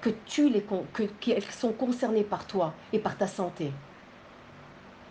Que 0.00 0.10
tu 0.26 0.48
les 0.48 0.66
que, 0.92 1.04
qu'elles 1.04 1.44
sont 1.44 1.70
concernées 1.70 2.24
par 2.24 2.48
toi 2.48 2.74
et 2.92 2.98
par 2.98 3.16
ta 3.16 3.28
santé. 3.28 3.70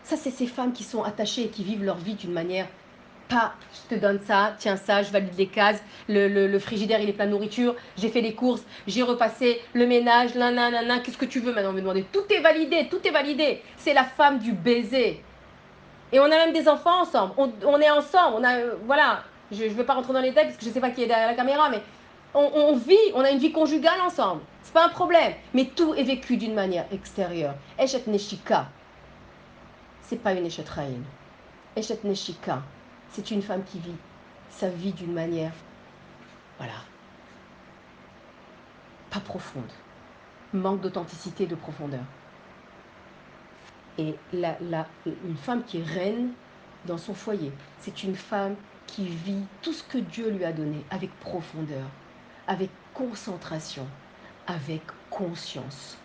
Ça, 0.03 0.17
c'est 0.17 0.31
ces 0.31 0.47
femmes 0.47 0.73
qui 0.73 0.83
sont 0.83 1.03
attachées 1.03 1.45
et 1.45 1.49
qui 1.49 1.63
vivent 1.63 1.85
leur 1.85 1.97
vie 1.97 2.15
d'une 2.15 2.33
manière 2.33 2.67
pas, 3.29 3.53
je 3.71 3.95
te 3.95 4.01
donne 4.01 4.19
ça, 4.25 4.55
tiens 4.57 4.75
ça, 4.75 5.03
je 5.03 5.11
valide 5.11 5.37
les 5.37 5.45
cases, 5.45 5.81
le, 6.09 6.57
frigidaire 6.57 6.99
il 6.99 7.09
est 7.09 7.13
plein 7.13 7.27
de 7.27 7.31
nourriture, 7.31 7.75
j'ai 7.95 8.09
fait 8.09 8.21
les 8.21 8.33
courses, 8.33 8.63
j'ai 8.87 9.03
repassé 9.03 9.61
le 9.73 9.85
ménage, 9.85 10.33
nanana, 10.33 10.99
qu'est-ce 10.99 11.17
que 11.17 11.25
tu 11.25 11.39
veux 11.39 11.53
maintenant 11.53 11.71
me 11.71 11.79
demander 11.79 12.03
Tout 12.11 12.25
est 12.31 12.41
validé, 12.41 12.87
tout 12.89 13.07
est 13.07 13.11
validé. 13.11 13.61
C'est 13.77 13.93
la 13.93 14.03
femme 14.03 14.39
du 14.39 14.51
baiser. 14.51 15.23
Et 16.11 16.19
on 16.19 16.25
a 16.25 16.29
même 16.29 16.53
des 16.53 16.67
enfants 16.67 17.01
ensemble, 17.01 17.33
on, 17.37 17.79
est 17.79 17.89
ensemble, 17.89 18.37
on 18.39 18.43
a, 18.43 18.57
euh, 18.57 18.75
voilà, 18.85 19.23
je 19.51 19.63
ne 19.63 19.69
veux 19.69 19.85
pas 19.85 19.93
rentrer 19.93 20.13
dans 20.13 20.21
les 20.21 20.29
détails 20.29 20.45
parce 20.45 20.57
que 20.57 20.63
je 20.63 20.69
ne 20.69 20.73
sais 20.73 20.79
pas 20.79 20.89
qui 20.89 21.03
est 21.03 21.07
derrière 21.07 21.27
la 21.27 21.35
caméra, 21.35 21.69
mais 21.69 21.81
on, 22.33 22.75
vit, 22.75 22.95
on 23.13 23.21
a 23.21 23.31
une 23.31 23.39
vie 23.39 23.51
conjugale 23.51 24.01
ensemble. 24.01 24.41
C'est 24.63 24.73
pas 24.73 24.85
un 24.85 24.89
problème, 24.89 25.33
mais 25.53 25.65
tout 25.65 25.93
est 25.93 26.03
vécu 26.03 26.37
d'une 26.37 26.53
manière 26.53 26.85
extérieure. 26.91 27.55
Eshet 27.77 28.03
Neshika, 28.07 28.67
c'est 30.01 30.17
pas 30.17 30.33
une 30.33 30.45
Eshet 30.45 30.67
Raïn. 30.67 31.03
Eshet 31.75 31.99
Neshika, 32.03 32.61
c'est 33.09 33.31
une 33.31 33.41
femme 33.41 33.63
qui 33.63 33.79
vit 33.79 33.95
sa 34.49 34.69
vie 34.69 34.93
d'une 34.93 35.13
manière, 35.13 35.53
voilà, 36.57 36.73
pas 39.11 39.19
profonde. 39.19 39.71
Manque 40.53 40.81
d'authenticité, 40.81 41.45
de 41.45 41.55
profondeur. 41.55 42.03
Et 43.99 44.15
la, 44.31 44.57
une 45.05 45.35
femme 45.35 45.61
qui 45.65 45.79
est 45.79 45.83
reine 45.83 46.31
dans 46.85 46.97
son 46.97 47.13
foyer, 47.13 47.51
c'est 47.81 48.03
une 48.03 48.15
femme 48.15 48.55
qui 48.87 49.05
vit 49.05 49.43
tout 49.61 49.73
ce 49.73 49.83
que 49.83 49.97
Dieu 49.97 50.29
lui 50.29 50.45
a 50.45 50.53
donné 50.53 50.85
avec 50.89 51.11
profondeur, 51.19 51.85
avec 52.47 52.69
concentration, 52.93 53.85
avec 54.47 54.83
conscience. 55.09 55.97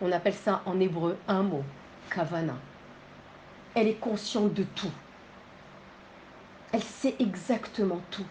On 0.00 0.12
appelle 0.12 0.34
ça 0.34 0.62
en 0.64 0.78
hébreu 0.78 1.18
un 1.26 1.42
mot, 1.42 1.64
kavana. 2.08 2.54
Elle 3.74 3.88
est 3.88 4.00
consciente 4.00 4.54
de 4.54 4.62
tout. 4.62 4.92
Elle 6.72 6.84
sait 6.84 7.16
exactement 7.18 8.00
tout. 8.12 8.26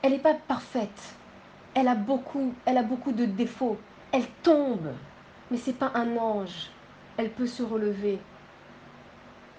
Elle 0.00 0.12
n'est 0.12 0.18
pas 0.18 0.32
parfaite. 0.34 1.16
Elle 1.74 1.88
a 1.88 1.94
beaucoup, 1.94 2.54
elle 2.64 2.78
a 2.78 2.82
beaucoup 2.82 3.12
de 3.12 3.26
défauts. 3.26 3.78
Elle 4.10 4.26
tombe, 4.42 4.90
mais 5.50 5.58
c'est 5.58 5.74
pas 5.74 5.92
un 5.94 6.16
ange. 6.16 6.70
Elle 7.16 7.30
peut 7.30 7.46
se 7.46 7.62
relever. 7.62 8.18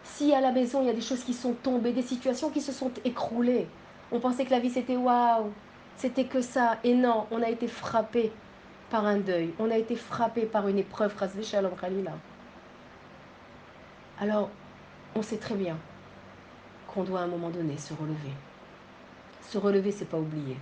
Si 0.04 0.34
à 0.34 0.42
la 0.42 0.52
maison 0.52 0.82
il 0.82 0.88
y 0.88 0.90
a 0.90 0.94
des 0.94 1.02
choses 1.02 1.24
qui 1.24 1.34
sont 1.34 1.54
tombées, 1.54 1.94
des 1.94 2.02
situations 2.02 2.50
qui 2.50 2.62
se 2.62 2.72
sont 2.72 2.92
écroulées, 3.06 3.68
on 4.12 4.20
pensait 4.20 4.46
que 4.46 4.52
la 4.52 4.60
vie 4.60 4.70
c'était 4.70 4.98
waouh, 4.98 5.52
c'était 5.98 6.26
que 6.26 6.42
ça. 6.42 6.78
Et 6.84 6.94
non, 6.94 7.28
on 7.32 7.42
a 7.42 7.50
été 7.50 7.68
frappé 7.68 8.32
par 8.90 9.06
un 9.06 9.18
deuil. 9.18 9.54
On 9.60 9.72
a 9.72 9.78
été 9.78 9.96
frappé 9.96 10.46
par 10.46 10.68
une 10.68 10.78
épreuve. 10.78 11.14
Alors, 14.20 14.50
on 15.16 15.22
sait 15.22 15.38
très 15.38 15.56
bien 15.56 15.78
qu'on 16.88 17.04
doit 17.04 17.22
à 17.22 17.24
un 17.24 17.28
moment 17.28 17.50
donné 17.50 17.78
se 17.78 17.94
relever. 17.94 18.34
Se 19.42 19.58
relever, 19.58 19.92
c'est 19.92 20.06
pas 20.06 20.20
oublier. 20.20 20.58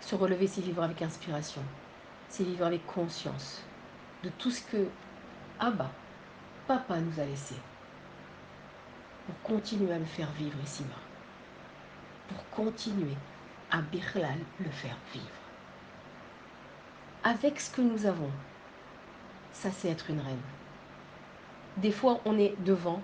Se 0.00 0.14
relever, 0.14 0.46
c'est 0.46 0.60
vivre 0.60 0.82
avec 0.82 1.00
inspiration. 1.02 1.62
C'est 2.28 2.44
vivre 2.44 2.66
avec 2.66 2.84
conscience 2.86 3.62
de 4.24 4.30
tout 4.30 4.50
ce 4.50 4.62
que 4.62 4.88
Abba, 5.60 5.90
Papa 6.68 6.98
nous 7.00 7.18
a 7.18 7.24
laissé. 7.24 7.56
Pour 9.26 9.42
continuer 9.42 9.92
à 9.92 9.98
le 9.98 10.04
faire 10.04 10.30
vivre 10.32 10.58
ici-bas. 10.62 10.94
Pour 12.28 12.48
continuer 12.50 13.16
à 13.70 13.80
Birlal 13.80 14.38
le 14.60 14.70
faire 14.70 14.96
vivre. 15.12 15.26
Avec 17.24 17.58
ce 17.60 17.70
que 17.70 17.80
nous 17.80 18.06
avons, 18.06 18.30
ça 19.52 19.70
c'est 19.72 19.88
être 19.88 20.10
une 20.10 20.20
reine. 20.20 20.40
Des 21.78 21.92
fois, 21.92 22.20
on 22.24 22.38
est 22.38 22.54
devant, 22.64 23.02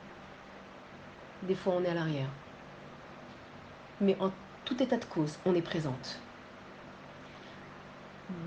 des 1.42 1.56
fois 1.56 1.74
on 1.76 1.84
est 1.84 1.88
à 1.88 1.94
l'arrière. 1.94 2.30
Mais 4.00 4.16
en 4.20 4.30
tout 4.64 4.80
état 4.80 4.96
de 4.96 5.04
cause, 5.04 5.38
on 5.44 5.54
est 5.54 5.62
présente. 5.62 6.20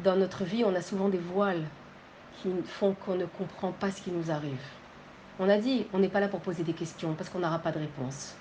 Dans 0.03 0.15
notre 0.15 0.45
vie, 0.45 0.63
on 0.63 0.75
a 0.75 0.81
souvent 0.81 1.09
des 1.09 1.19
voiles 1.19 1.65
qui 2.41 2.49
font 2.65 2.93
qu'on 2.93 3.15
ne 3.15 3.25
comprend 3.25 3.71
pas 3.71 3.91
ce 3.91 4.01
qui 4.01 4.11
nous 4.11 4.31
arrive. 4.31 4.61
On 5.39 5.49
a 5.49 5.57
dit, 5.57 5.85
on 5.93 5.99
n'est 5.99 6.09
pas 6.09 6.19
là 6.19 6.27
pour 6.27 6.39
poser 6.39 6.63
des 6.63 6.73
questions 6.73 7.13
parce 7.13 7.29
qu'on 7.29 7.39
n'aura 7.39 7.59
pas 7.59 7.71
de 7.71 7.79
réponse. 7.79 8.35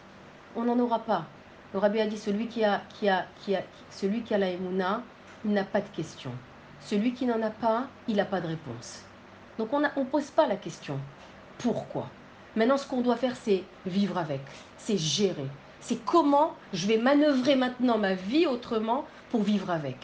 On 0.55 0.65
n'en 0.65 0.79
aura 0.79 1.01
pas. 1.01 1.27
Le 1.73 1.79
rabbi 1.79 2.01
a 2.01 2.07
dit, 2.07 2.17
celui 2.17 2.47
qui 2.49 2.65
a, 2.65 2.83
qui 2.89 3.09
a, 3.09 3.27
qui 3.41 3.55
a, 3.55 3.63
celui 3.91 4.23
qui 4.23 4.35
a 4.35 4.39
la 4.39 4.49
émouna, 4.49 5.03
il 5.45 5.53
n'a 5.53 5.65
pas 5.65 5.81
de 5.81 5.89
questions. 5.89 6.33
Celui 6.81 7.13
qui 7.13 7.27
n'en 7.27 7.43
a 7.43 7.51
pas, 7.51 7.87
il 8.09 8.17
n'a 8.17 8.25
pas 8.25 8.41
de 8.41 8.47
réponse. 8.47 9.03
Donc 9.59 9.73
on 9.73 9.81
ne 9.81 9.89
on 9.97 10.05
pose 10.05 10.31
pas 10.31 10.47
la 10.47 10.57
question. 10.57 10.99
Pourquoi? 11.59 12.09
Maintenant, 12.55 12.79
ce 12.79 12.87
qu'on 12.87 13.03
doit 13.03 13.17
faire, 13.17 13.37
c'est 13.37 13.65
vivre 13.85 14.17
avec, 14.17 14.41
c'est 14.79 14.97
gérer. 14.97 15.47
C'est 15.81 16.05
comment 16.05 16.55
je 16.73 16.87
vais 16.87 16.99
manœuvrer 16.99 17.55
maintenant 17.55 17.99
ma 17.99 18.15
vie 18.15 18.47
autrement 18.47 19.05
pour 19.31 19.43
vivre 19.43 19.71
avec. 19.71 19.99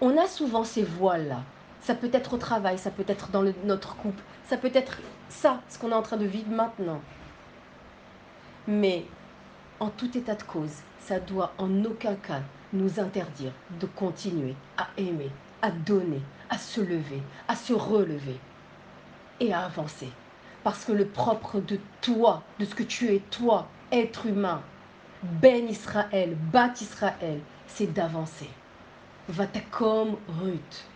On 0.00 0.16
a 0.16 0.26
souvent 0.26 0.64
ces 0.64 0.82
voiles-là. 0.82 1.42
Ça 1.80 1.94
peut 1.94 2.10
être 2.12 2.34
au 2.34 2.38
travail, 2.38 2.78
ça 2.78 2.90
peut 2.90 3.04
être 3.06 3.30
dans 3.30 3.42
notre 3.64 3.96
couple, 3.96 4.22
ça 4.48 4.56
peut 4.56 4.70
être 4.74 4.98
ça, 5.28 5.60
ce 5.68 5.78
qu'on 5.78 5.90
est 5.90 5.94
en 5.94 6.02
train 6.02 6.16
de 6.16 6.26
vivre 6.26 6.50
maintenant. 6.50 7.00
Mais 8.66 9.06
en 9.80 9.88
tout 9.88 10.16
état 10.16 10.34
de 10.34 10.42
cause, 10.42 10.82
ça 11.00 11.20
doit 11.20 11.52
en 11.58 11.84
aucun 11.84 12.14
cas 12.14 12.42
nous 12.72 13.00
interdire 13.00 13.52
de 13.80 13.86
continuer 13.86 14.54
à 14.76 14.88
aimer, 14.98 15.30
à 15.62 15.70
donner, 15.70 16.20
à 16.50 16.58
se 16.58 16.80
lever, 16.80 17.22
à 17.46 17.56
se 17.56 17.72
relever 17.72 18.38
et 19.40 19.52
à 19.52 19.60
avancer. 19.60 20.10
Parce 20.64 20.84
que 20.84 20.92
le 20.92 21.06
propre 21.06 21.60
de 21.60 21.78
toi, 22.00 22.42
de 22.58 22.64
ce 22.64 22.74
que 22.74 22.82
tu 22.82 23.06
es 23.14 23.20
toi, 23.30 23.68
être 23.92 24.26
humain, 24.26 24.62
Ben 25.22 25.68
Israël, 25.68 26.36
Bat 26.52 26.74
Israël, 26.80 27.40
c'est 27.66 27.92
d'avancer. 27.92 28.50
Vatakom 29.28 30.16
Ruth. 30.40 30.86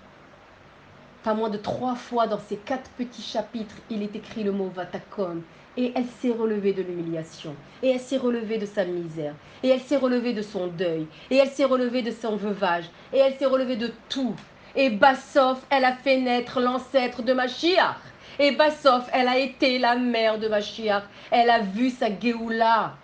Pas 1.24 1.34
moins 1.34 1.50
de 1.50 1.56
trois 1.56 1.94
fois 1.94 2.26
dans 2.26 2.40
ces 2.40 2.56
quatre 2.56 2.90
petits 2.90 3.22
chapitres, 3.22 3.76
il 3.90 4.02
est 4.02 4.16
écrit 4.16 4.42
le 4.42 4.50
mot 4.50 4.72
Vatakom. 4.74 5.42
Et 5.76 5.92
elle 5.94 6.06
s'est 6.20 6.32
relevée 6.32 6.72
de 6.72 6.82
l'humiliation. 6.82 7.54
Et 7.82 7.90
elle 7.90 8.00
s'est 8.00 8.16
relevée 8.16 8.58
de 8.58 8.66
sa 8.66 8.84
misère. 8.84 9.34
Et 9.62 9.68
elle 9.68 9.80
s'est 9.80 9.96
relevée 9.96 10.32
de 10.32 10.42
son 10.42 10.66
deuil. 10.66 11.06
Et 11.30 11.36
elle 11.36 11.48
s'est 11.48 11.64
relevée 11.64 12.02
de 12.02 12.10
son 12.10 12.36
veuvage. 12.36 12.90
Et 13.12 13.18
elle 13.18 13.38
s'est 13.38 13.46
relevée 13.46 13.76
de 13.76 13.92
tout. 14.08 14.34
Et 14.74 14.90
Bassof, 14.90 15.64
elle 15.70 15.84
a 15.84 15.94
fait 15.94 16.18
naître 16.18 16.60
l'ancêtre 16.60 17.22
de 17.22 17.32
Mashiach. 17.32 17.96
Et 18.40 18.52
Bassof, 18.52 19.08
elle 19.12 19.28
a 19.28 19.38
été 19.38 19.78
la 19.78 19.94
mère 19.94 20.38
de 20.38 20.48
Mashiach. 20.48 21.04
Elle 21.30 21.50
a 21.50 21.60
vu 21.60 21.90
sa 21.90 22.08
Géoula. 22.18 22.96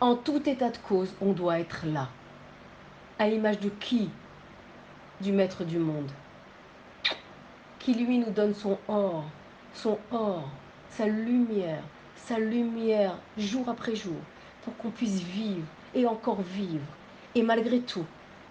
En 0.00 0.16
tout 0.16 0.42
état 0.48 0.70
de 0.70 0.78
cause, 0.78 1.14
on 1.22 1.32
doit 1.32 1.60
être 1.60 1.86
là. 1.86 2.08
À 3.18 3.28
l'image 3.28 3.60
de 3.60 3.68
qui? 3.68 4.10
Du 5.24 5.32
maître 5.32 5.64
du 5.64 5.78
monde. 5.78 6.10
Qui 7.78 7.94
lui 7.94 8.18
nous 8.18 8.30
donne 8.30 8.52
son 8.52 8.76
or, 8.88 9.24
son 9.72 9.98
or, 10.12 10.50
sa 10.90 11.06
lumière, 11.06 11.82
sa 12.14 12.38
lumière 12.38 13.16
jour 13.38 13.70
après 13.70 13.96
jour, 13.96 14.18
pour 14.62 14.76
qu'on 14.76 14.90
puisse 14.90 15.22
vivre 15.22 15.64
et 15.94 16.04
encore 16.04 16.42
vivre. 16.42 16.84
Et 17.34 17.40
malgré 17.40 17.80
tout, 17.80 18.04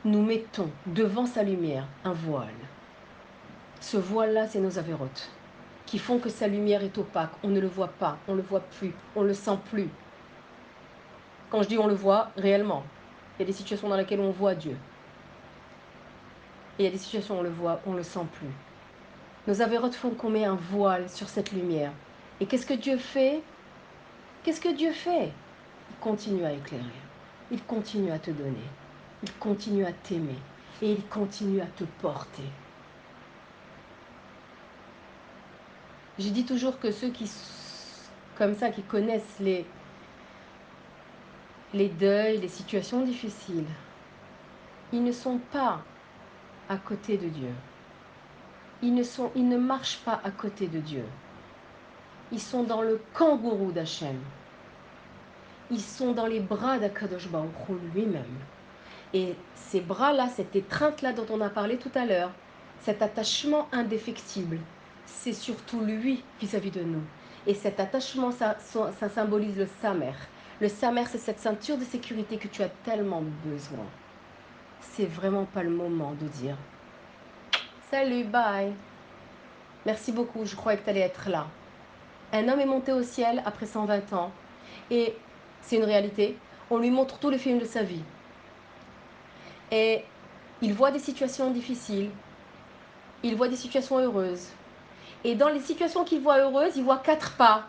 nous 0.03 0.23
mettons 0.23 0.67
devant 0.87 1.27
sa 1.27 1.43
lumière 1.43 1.85
un 2.05 2.13
voile. 2.13 2.47
Ce 3.79 3.97
voile-là, 3.97 4.47
c'est 4.47 4.59
nos 4.59 4.79
avérotes, 4.79 5.29
qui 5.85 5.99
font 5.99 6.17
que 6.17 6.29
sa 6.29 6.47
lumière 6.47 6.83
est 6.83 6.97
opaque. 6.97 7.33
On 7.43 7.49
ne 7.49 7.59
le 7.59 7.67
voit 7.67 7.89
pas, 7.99 8.17
on 8.27 8.31
ne 8.31 8.37
le 8.37 8.47
voit 8.47 8.61
plus, 8.79 8.95
on 9.15 9.21
ne 9.21 9.27
le 9.27 9.35
sent 9.35 9.59
plus. 9.69 9.89
Quand 11.51 11.61
je 11.61 11.67
dis 11.67 11.77
on 11.77 11.85
le 11.85 11.93
voit, 11.93 12.31
réellement. 12.35 12.83
Il 13.37 13.41
y 13.41 13.43
a 13.43 13.45
des 13.45 13.53
situations 13.53 13.89
dans 13.89 13.97
lesquelles 13.97 14.21
on 14.21 14.31
voit 14.31 14.55
Dieu. 14.55 14.75
Et 16.77 16.83
il 16.83 16.85
y 16.85 16.87
a 16.87 16.91
des 16.91 16.97
situations 16.97 17.35
où 17.35 17.39
on 17.39 17.43
le 17.43 17.49
voit, 17.49 17.79
on 17.85 17.91
ne 17.91 17.97
le 17.97 18.03
sent 18.03 18.25
plus. 18.33 18.49
Nos 19.47 19.61
avérotes 19.61 19.95
font 19.95 20.11
qu'on 20.11 20.29
met 20.29 20.45
un 20.45 20.55
voile 20.55 21.09
sur 21.09 21.29
cette 21.29 21.51
lumière. 21.51 21.91
Et 22.39 22.45
qu'est-ce 22.45 22.65
que 22.65 22.73
Dieu 22.73 22.97
fait? 22.97 23.41
Qu'est-ce 24.43 24.61
que 24.61 24.73
Dieu 24.73 24.91
fait? 24.91 25.31
Il 25.89 25.95
continue 25.99 26.45
à 26.45 26.53
éclairer. 26.53 26.83
Il 27.51 27.61
continue 27.63 28.11
à 28.11 28.19
te 28.19 28.31
donner. 28.31 28.69
Il 29.21 29.31
continue 29.33 29.85
à 29.85 29.91
t'aimer. 29.91 30.39
Et 30.81 30.93
il 30.93 31.05
continue 31.07 31.61
à 31.61 31.67
te 31.67 31.83
porter. 32.01 32.43
J'ai 36.17 36.31
dit 36.31 36.45
toujours 36.45 36.79
que 36.79 36.91
ceux 36.91 37.09
qui, 37.09 37.29
comme 38.35 38.55
ça, 38.55 38.69
qui 38.69 38.83
connaissent 38.83 39.39
les, 39.39 39.65
les 41.73 41.89
deuils, 41.89 42.37
les 42.37 42.47
situations 42.47 43.01
difficiles, 43.01 43.65
ils 44.91 45.03
ne 45.03 45.11
sont 45.11 45.39
pas 45.51 45.83
à 46.73 46.77
côté 46.77 47.17
de 47.17 47.27
Dieu. 47.27 47.51
Ils 48.81 48.93
ne, 48.93 49.03
sont, 49.03 49.31
ils 49.35 49.47
ne 49.47 49.57
marchent 49.57 49.99
pas 49.99 50.19
à 50.23 50.31
côté 50.31 50.67
de 50.67 50.79
Dieu. 50.79 51.05
Ils 52.31 52.41
sont 52.41 52.63
dans 52.63 52.81
le 52.81 52.99
kangourou 53.13 53.71
d'Hachem. 53.71 54.19
Ils 55.69 55.81
sont 55.81 56.11
dans 56.11 56.25
les 56.25 56.39
bras 56.39 56.79
d'Akadosh 56.79 57.29
Baruch 57.29 57.51
lui-même. 57.93 58.39
Et 59.13 59.35
ces 59.55 59.81
bras-là, 59.81 60.27
cette 60.29 60.55
étreinte-là 60.55 61.13
dont 61.13 61.27
on 61.29 61.41
a 61.41 61.49
parlé 61.49 61.77
tout 61.77 61.91
à 61.93 62.05
l'heure, 62.05 62.31
cet 62.81 63.01
attachement 63.01 63.67
indéfectible, 63.71 64.59
c'est 65.05 65.33
surtout 65.33 65.81
lui 65.81 66.23
vis-à-vis 66.41 66.71
de 66.71 66.81
nous. 66.81 67.03
Et 67.45 67.53
cet 67.53 67.79
attachement, 67.79 68.31
ça, 68.31 68.57
ça 68.59 69.09
symbolise 69.09 69.57
le 69.57 69.67
Samer. 69.81 70.13
Le 70.59 70.69
Samer, 70.69 71.03
c'est 71.07 71.17
cette 71.19 71.39
ceinture 71.39 71.77
de 71.77 71.83
sécurité 71.83 72.37
que 72.37 72.47
tu 72.47 72.63
as 72.63 72.69
tellement 72.69 73.23
besoin. 73.45 73.85
C'est 74.91 75.05
vraiment 75.05 75.45
pas 75.45 75.63
le 75.63 75.71
moment 75.71 76.13
de 76.21 76.27
dire 76.27 76.55
Salut, 77.89 78.23
bye. 78.23 78.73
Merci 79.85 80.11
beaucoup, 80.11 80.45
je 80.45 80.55
croyais 80.55 80.77
que 80.77 80.83
tu 80.83 80.89
allais 80.89 80.99
être 80.99 81.29
là. 81.29 81.47
Un 82.31 82.47
homme 82.47 82.59
est 82.59 82.65
monté 82.65 82.91
au 82.91 83.03
ciel 83.03 83.41
après 83.45 83.65
120 83.65 84.13
ans. 84.13 84.31
Et 84.91 85.15
c'est 85.61 85.77
une 85.77 85.83
réalité. 85.83 86.37
On 86.69 86.77
lui 86.77 86.91
montre 86.91 87.19
tous 87.19 87.29
les 87.29 87.37
films 87.37 87.59
de 87.59 87.65
sa 87.65 87.83
vie. 87.83 88.03
Et 89.71 90.03
il 90.61 90.73
voit 90.73 90.91
des 90.91 90.99
situations 90.99 91.49
difficiles. 91.51 92.09
Il 93.23 93.35
voit 93.35 93.47
des 93.47 93.55
situations 93.55 93.97
heureuses. 93.97 94.47
Et 95.23 95.35
dans 95.35 95.49
les 95.49 95.59
situations 95.59 96.03
qu'il 96.03 96.21
voit 96.21 96.39
heureuses, 96.39 96.77
il 96.77 96.83
voit 96.83 96.97
quatre 96.97 97.35
pas. 97.35 97.63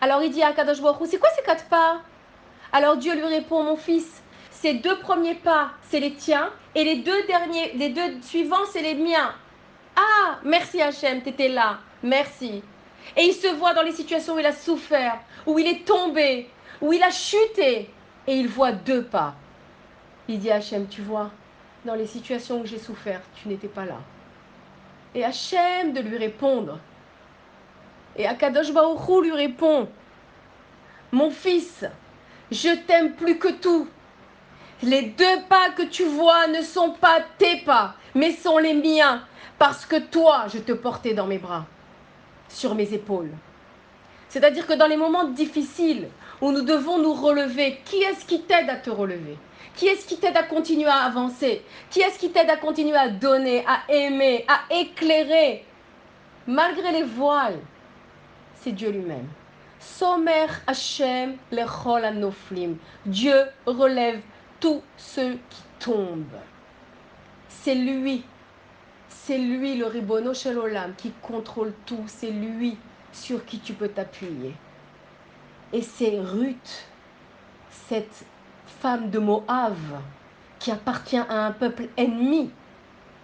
Alors 0.00 0.22
il 0.22 0.30
dit 0.30 0.42
à 0.42 0.52
Kadosh 0.52 0.78
c'est 1.06 1.18
quoi 1.18 1.30
ces 1.36 1.42
quatre 1.42 1.66
pas? 1.66 2.00
Alors 2.72 2.96
Dieu 2.96 3.14
lui 3.14 3.24
répond, 3.24 3.62
mon 3.62 3.76
fils, 3.76 4.19
ces 4.60 4.74
deux 4.74 4.98
premiers 4.98 5.36
pas, 5.36 5.70
c'est 5.88 6.00
les 6.00 6.12
tiens, 6.12 6.50
et 6.74 6.84
les 6.84 6.96
deux 6.96 7.26
derniers, 7.26 7.72
les 7.72 7.88
deux 7.88 8.20
suivants, 8.20 8.66
c'est 8.70 8.82
les 8.82 8.94
miens. 8.94 9.34
Ah, 9.96 10.38
merci 10.44 10.82
Hachem, 10.82 11.22
étais 11.24 11.48
là, 11.48 11.78
merci. 12.02 12.62
Et 13.16 13.22
il 13.22 13.32
se 13.32 13.48
voit 13.54 13.72
dans 13.72 13.82
les 13.82 13.92
situations 13.92 14.34
où 14.34 14.38
il 14.38 14.44
a 14.44 14.52
souffert, 14.52 15.18
où 15.46 15.58
il 15.58 15.66
est 15.66 15.86
tombé, 15.86 16.50
où 16.82 16.92
il 16.92 17.02
a 17.02 17.10
chuté, 17.10 17.88
et 18.26 18.34
il 18.34 18.48
voit 18.48 18.72
deux 18.72 19.02
pas. 19.02 19.34
Il 20.28 20.38
dit 20.38 20.50
à 20.50 20.56
Hachem, 20.56 20.86
tu 20.88 21.00
vois, 21.00 21.30
dans 21.86 21.94
les 21.94 22.06
situations 22.06 22.60
où 22.60 22.66
j'ai 22.66 22.78
souffert, 22.78 23.22
tu 23.34 23.48
n'étais 23.48 23.68
pas 23.68 23.86
là. 23.86 23.98
Et 25.14 25.24
Hachem 25.24 25.94
de 25.94 26.00
lui 26.00 26.18
répondre. 26.18 26.78
Et 28.14 28.26
Akadosh 28.26 28.72
Baruchou 28.72 29.22
lui 29.22 29.32
répond, 29.32 29.88
mon 31.12 31.30
fils, 31.30 31.86
je 32.52 32.76
t'aime 32.86 33.14
plus 33.14 33.38
que 33.38 33.48
tout. 33.48 33.88
Les 34.82 35.02
deux 35.02 35.42
pas 35.48 35.70
que 35.70 35.82
tu 35.82 36.04
vois 36.04 36.46
ne 36.46 36.62
sont 36.62 36.92
pas 36.92 37.20
tes 37.36 37.58
pas, 37.58 37.94
mais 38.14 38.32
sont 38.32 38.56
les 38.56 38.72
miens, 38.72 39.22
parce 39.58 39.84
que 39.84 39.96
toi, 39.96 40.46
je 40.52 40.58
te 40.58 40.72
portais 40.72 41.12
dans 41.12 41.26
mes 41.26 41.38
bras, 41.38 41.66
sur 42.48 42.74
mes 42.74 42.94
épaules. 42.94 43.30
C'est-à-dire 44.30 44.66
que 44.66 44.72
dans 44.72 44.86
les 44.86 44.96
moments 44.96 45.24
difficiles 45.24 46.08
où 46.40 46.50
nous 46.50 46.62
devons 46.62 46.98
nous 46.98 47.12
relever, 47.12 47.80
qui 47.84 47.96
est-ce 48.02 48.24
qui 48.24 48.42
t'aide 48.42 48.70
à 48.70 48.76
te 48.76 48.88
relever? 48.88 49.36
Qui 49.76 49.88
est-ce 49.88 50.06
qui 50.06 50.16
t'aide 50.16 50.36
à 50.36 50.44
continuer 50.44 50.88
à 50.88 51.04
avancer? 51.04 51.62
Qui 51.90 52.00
est-ce 52.00 52.18
qui 52.18 52.30
t'aide 52.30 52.48
à 52.48 52.56
continuer 52.56 52.96
à 52.96 53.08
donner, 53.08 53.64
à 53.66 53.92
aimer, 53.92 54.46
à 54.48 54.60
éclairer? 54.74 55.64
Malgré 56.46 56.90
les 56.92 57.02
voiles, 57.02 57.58
c'est 58.54 58.72
Dieu 58.72 58.90
lui-même. 58.90 59.28
Somer 59.78 60.46
Hashem 60.66 61.36
lechol. 61.50 62.02
Dieu 63.06 63.44
relève 63.66 64.20
tous 64.60 64.82
ceux 64.96 65.38
qui 65.48 65.62
tombent. 65.78 66.38
C'est 67.48 67.74
lui. 67.74 68.24
C'est 69.08 69.38
lui 69.38 69.76
le 69.76 69.86
ribono 69.86 70.32
Olam 70.46 70.94
qui 70.96 71.12
contrôle 71.22 71.72
tout. 71.86 72.04
C'est 72.06 72.30
lui 72.30 72.76
sur 73.12 73.44
qui 73.44 73.58
tu 73.58 73.72
peux 73.72 73.88
t'appuyer. 73.88 74.54
Et 75.72 75.82
c'est 75.82 76.20
Ruth, 76.20 76.86
cette 77.88 78.24
femme 78.66 79.10
de 79.10 79.18
Moab, 79.18 79.76
qui 80.58 80.70
appartient 80.70 81.16
à 81.16 81.46
un 81.46 81.52
peuple 81.52 81.88
ennemi 81.96 82.50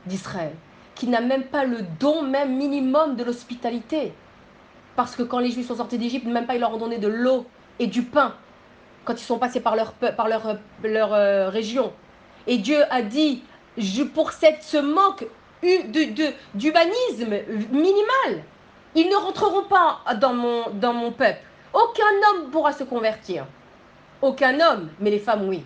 d'Israël, 0.07 0.55
qui 0.95 1.09
n'a 1.09 1.21
même 1.21 1.45
pas 1.45 1.65
le 1.65 1.83
don 1.99 2.23
même 2.23 2.57
minimum 2.57 3.17
de 3.17 3.25
l'hospitalité. 3.25 4.13
Parce 4.95 5.17
que 5.17 5.23
quand 5.23 5.41
les 5.41 5.51
Juifs 5.51 5.67
sont 5.67 5.77
sortis 5.77 5.99
d'Égypte, 5.99 6.27
même 6.27 6.47
pas 6.47 6.55
ils 6.55 6.61
leur 6.61 6.73
ont 6.73 6.79
donné 6.79 6.99
de 6.99 7.09
l'eau 7.09 7.47
et 7.79 7.87
du 7.87 8.03
pain 8.03 8.35
quand 9.07 9.15
ils 9.15 9.25
sont 9.25 9.39
passés 9.39 9.61
par 9.61 9.77
leur, 9.77 9.95
leur 10.83 11.15
euh, 11.15 11.49
région. 11.49 11.93
Et 12.47 12.59
Dieu 12.59 12.83
a 12.91 13.01
dit, 13.03 13.45
je, 13.79 14.03
pour 14.03 14.33
cette, 14.33 14.63
ce 14.63 14.77
manque 14.77 15.27
d'humanisme 16.55 17.31
minimal, 17.71 18.43
ils 18.95 19.09
ne 19.09 19.17
rentreront 19.17 19.65
pas 19.65 20.01
dans 20.17 20.35
mon, 20.35 20.71
dans 20.71 20.93
mon 20.93 21.13
peuple. 21.13 21.41
Aucun 21.73 22.05
homme 22.31 22.51
pourra 22.51 22.73
se 22.73 22.85
convertir. 22.85 23.47
Aucun 24.21 24.59
homme, 24.61 24.91
mais 24.99 25.11
les 25.11 25.19
femmes, 25.19 25.49
oui. 25.49 25.65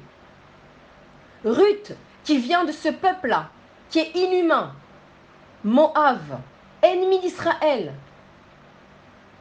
Ruth, 1.45 1.97
qui 2.25 2.39
vient 2.39 2.65
de 2.65 2.73
ce 2.73 2.91
peuple-là, 2.91 3.49
qui 3.89 4.01
est 4.01 4.15
inhumain, 4.15 4.75
Moab, 5.65 6.21
ennemi 6.83 7.21
d'Israël, 7.21 7.95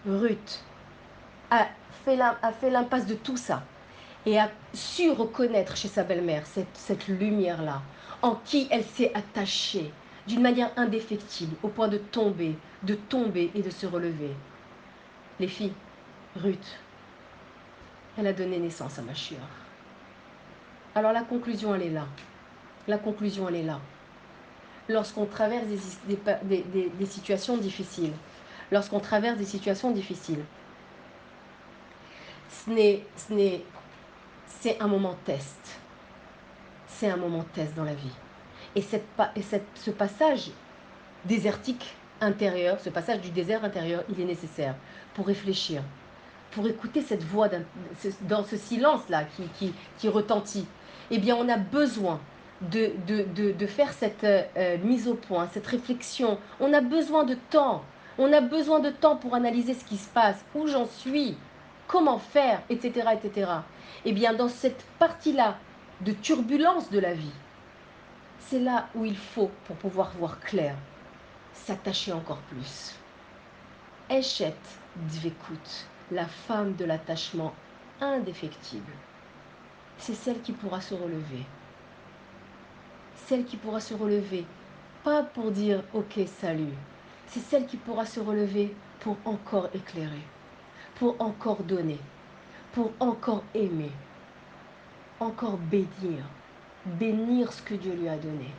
Ruth 0.08 0.64
a 1.52 1.68
fait 2.06 2.70
l'impasse 2.70 3.06
de 3.06 3.16
tout 3.16 3.38
ça 3.38 3.62
et 4.30 4.38
a 4.38 4.52
su 4.74 5.10
reconnaître 5.10 5.76
chez 5.76 5.88
sa 5.88 6.04
belle-mère 6.04 6.44
cette, 6.46 7.08
lumière-là, 7.08 7.82
en 8.22 8.36
qui 8.36 8.68
elle 8.70 8.84
s'est 8.84 9.12
attachée 9.16 9.92
d'une 10.28 10.42
manière 10.42 10.72
indéfectible, 10.76 11.56
au 11.64 11.70
point 11.70 11.88
de 11.88 11.98
tomber, 11.98 12.56
de 12.84 12.94
tomber 12.94 13.50
et 13.56 13.64
de 13.64 13.72
se 13.72 13.88
relever. 13.88 14.30
Les 15.40 15.48
filles, 15.48 15.74
Ruth, 16.36 16.78
elle 18.20 18.28
a 18.28 18.34
donné 18.34 18.60
naissance 18.60 19.00
à 19.00 19.02
Machiar. 19.02 19.48
Alors 20.94 21.12
la 21.12 21.24
conclusion, 21.24 21.74
elle 21.74 21.84
est 21.84 21.90
là. 21.90 22.06
La 22.88 23.00
conclusion, 23.00 23.50
elle 23.50 23.56
est 23.56 23.64
là. 23.64 23.80
Lorsqu'on 24.88 25.26
traverse 25.26 25.66
des, 26.06 26.64
des 26.64 27.06
situations 27.06 27.58
difficiles, 27.58 28.14
lorsqu'on 28.72 29.00
traverse 29.00 29.38
des 29.38 29.46
situations 29.46 29.90
difficiles. 29.90 30.44
Ce 32.66 32.70
n'est, 32.70 33.64
c'est 34.60 34.82
un 34.82 34.88
moment 34.88 35.16
test. 35.26 35.80
C'est 36.88 37.10
un 37.10 37.18
moment 37.18 37.46
test 37.54 37.76
dans 37.76 37.84
la 37.84 37.94
vie. 37.94 38.12
Et, 38.76 38.82
cette, 38.82 39.06
et 39.36 39.42
cette, 39.42 39.66
ce 39.76 39.92
passage 39.92 40.52
désertique 41.26 41.96
intérieur, 42.22 42.80
ce 42.80 42.90
passage 42.90 43.22
du 43.22 43.30
désert 43.30 43.64
intérieur, 43.64 44.04
il 44.10 44.20
est 44.20 44.26
nécessaire 44.26 44.76
pour 45.14 45.28
réfléchir, 45.28 45.82
pour 46.52 46.68
écouter 46.68 47.02
cette 47.02 47.24
voix 47.24 47.50
dans 48.22 48.44
ce 48.44 48.58
silence-là 48.58 49.26
qui, 49.98 50.10
retentit. 50.10 50.66
Eh 51.12 51.18
bien, 51.18 51.36
on 51.36 51.48
a 51.50 51.58
besoin 51.58 52.20
de, 52.62 52.92
de, 53.08 53.24
de, 53.36 53.52
de 53.52 53.66
faire 53.66 53.94
cette 53.94 54.24
euh, 54.24 54.78
mise 54.84 55.08
au 55.08 55.14
point, 55.14 55.48
cette 55.54 55.68
réflexion. 55.68 56.38
On 56.60 56.74
a 56.74 56.82
besoin 56.82 57.24
de 57.24 57.36
temps. 57.50 57.84
On 58.18 58.34
a 58.34 58.42
besoin 58.42 58.82
de 58.82 58.90
temps 58.90 59.16
pour 59.16 59.34
analyser 59.34 59.74
ce 59.74 59.86
qui 59.86 59.96
se 59.96 60.10
passe, 60.10 60.44
où 60.54 60.68
j'en 60.68 60.86
suis, 60.86 61.38
comment 61.90 62.20
faire, 62.20 62.62
etc., 62.70 63.10
etc. 63.14 63.52
Eh 64.06 64.14
bien, 64.14 64.34
dans 64.34 64.48
cette 64.48 64.86
partie-là 65.00 65.58
de 66.02 66.14
turbulence 66.14 66.90
de 66.92 67.00
la 67.00 67.14
vie, 67.14 67.34
c'est 68.40 68.60
là 68.60 68.88
où 68.96 69.04
il 69.06 69.18
faut, 69.18 69.52
pour 69.66 69.76
pouvoir 69.76 70.12
voir 70.12 70.40
clair, 70.40 70.76
s'attacher 71.52 72.14
encore 72.14 72.42
plus. 72.52 72.96
Eshet 74.10 74.56
Dvekut, 74.96 75.88
la 76.12 76.26
femme 76.26 76.76
de 76.76 76.86
l'attachement 76.86 77.54
indéfectible, 78.00 78.94
c'est 79.98 80.14
celle 80.16 80.42
qui 80.42 80.52
pourra 80.52 80.82
se 80.82 80.94
relever. 80.94 81.46
Celle 83.26 83.46
qui 83.46 83.58
pourra 83.58 83.80
se 83.80 83.96
relever, 83.96 84.46
pas 85.04 85.24
pour 85.24 85.52
dire 85.52 85.84
ok, 85.94 86.20
salut, 86.40 86.74
c'est 87.28 87.40
celle 87.40 87.66
qui 87.66 87.78
pourra 87.78 88.06
se 88.06 88.20
relever 88.20 88.76
pour 89.00 89.18
encore 89.26 89.70
éclairer, 89.74 90.24
pour 91.00 91.16
encore 91.20 91.64
donner, 91.64 91.98
pour 92.74 92.92
encore 93.00 93.44
aimer. 93.56 93.92
encore 95.22 95.58
bénir, 95.58 96.24
bénir 96.86 97.52
ce 97.52 97.62
que 97.62 97.74
Dieu 97.74 97.94
lui 97.94 98.08
a 98.08 98.16
donné. 98.16 98.52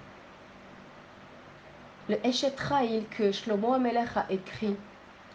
Le 2.09 2.17
Eshet 2.27 2.55
que 3.11 3.33
Shlomo 3.33 3.73
Amelech 3.75 4.17
a 4.17 4.27
écrit, 4.31 4.77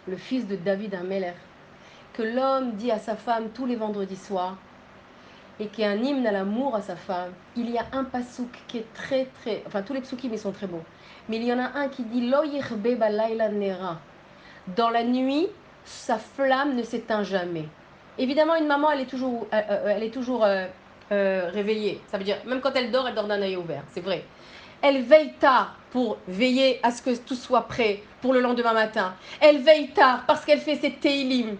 le 0.06 0.16
fils 0.16 0.46
de 0.46 0.56
David 0.56 0.94
Amelech, 0.94 1.36
que 2.12 2.22
l'homme 2.22 2.72
dit 2.72 2.90
à 2.90 2.98
sa 2.98 3.16
femme 3.16 3.48
tous 3.50 3.66
les 3.66 3.76
vendredis 3.76 4.16
soirs, 4.16 4.56
et 5.58 5.68
qui 5.68 5.82
est 5.82 5.86
un 5.86 6.02
hymne 6.02 6.26
à 6.26 6.32
l'amour 6.32 6.76
à 6.76 6.82
sa 6.82 6.96
femme, 6.96 7.32
il 7.56 7.70
y 7.70 7.78
a 7.78 7.86
un 7.92 8.04
pasouk 8.04 8.50
qui 8.68 8.78
est 8.78 8.94
très 8.94 9.26
très, 9.40 9.62
enfin 9.66 9.82
tous 9.82 9.94
les 9.94 10.00
psukim 10.00 10.32
ils 10.32 10.38
sont 10.38 10.52
très 10.52 10.66
beaux, 10.66 10.84
mais 11.28 11.36
il 11.36 11.44
y 11.44 11.52
en 11.52 11.58
a 11.58 11.78
un 11.78 11.88
qui 11.88 12.02
dit 12.02 12.28
Lo 12.28 12.44
nera. 12.44 14.00
Dans 14.76 14.90
la 14.90 15.04
nuit, 15.04 15.48
sa 15.86 16.18
flamme 16.18 16.74
ne 16.74 16.82
s'éteint 16.82 17.22
jamais. 17.22 17.64
Évidemment, 18.18 18.56
une 18.56 18.66
maman, 18.66 18.90
elle 18.90 19.00
est 19.00 19.06
toujours, 19.06 19.46
euh, 19.52 19.60
euh, 19.70 19.94
elle 19.96 20.02
est 20.02 20.10
toujours 20.10 20.44
euh, 20.44 20.66
réveillée. 21.10 22.00
Ça 22.10 22.18
veut 22.18 22.24
dire, 22.24 22.38
même 22.46 22.60
quand 22.60 22.72
elle 22.74 22.90
dort, 22.90 23.08
elle 23.08 23.14
dort 23.14 23.26
d'un 23.26 23.40
œil 23.40 23.56
ouvert, 23.56 23.82
c'est 23.92 24.00
vrai. 24.00 24.24
Elle 24.82 25.02
veille 25.02 25.32
tard 25.40 25.76
pour 25.90 26.18
veiller 26.28 26.80
à 26.82 26.90
ce 26.90 27.00
que 27.00 27.16
tout 27.16 27.34
soit 27.34 27.62
prêt 27.62 28.02
pour 28.20 28.32
le 28.32 28.40
lendemain 28.40 28.72
matin. 28.72 29.14
Elle 29.40 29.62
veille 29.62 29.88
tard 29.90 30.24
parce 30.26 30.44
qu'elle 30.44 30.60
fait 30.60 30.76
ses 30.76 30.92
teilim 30.92 31.56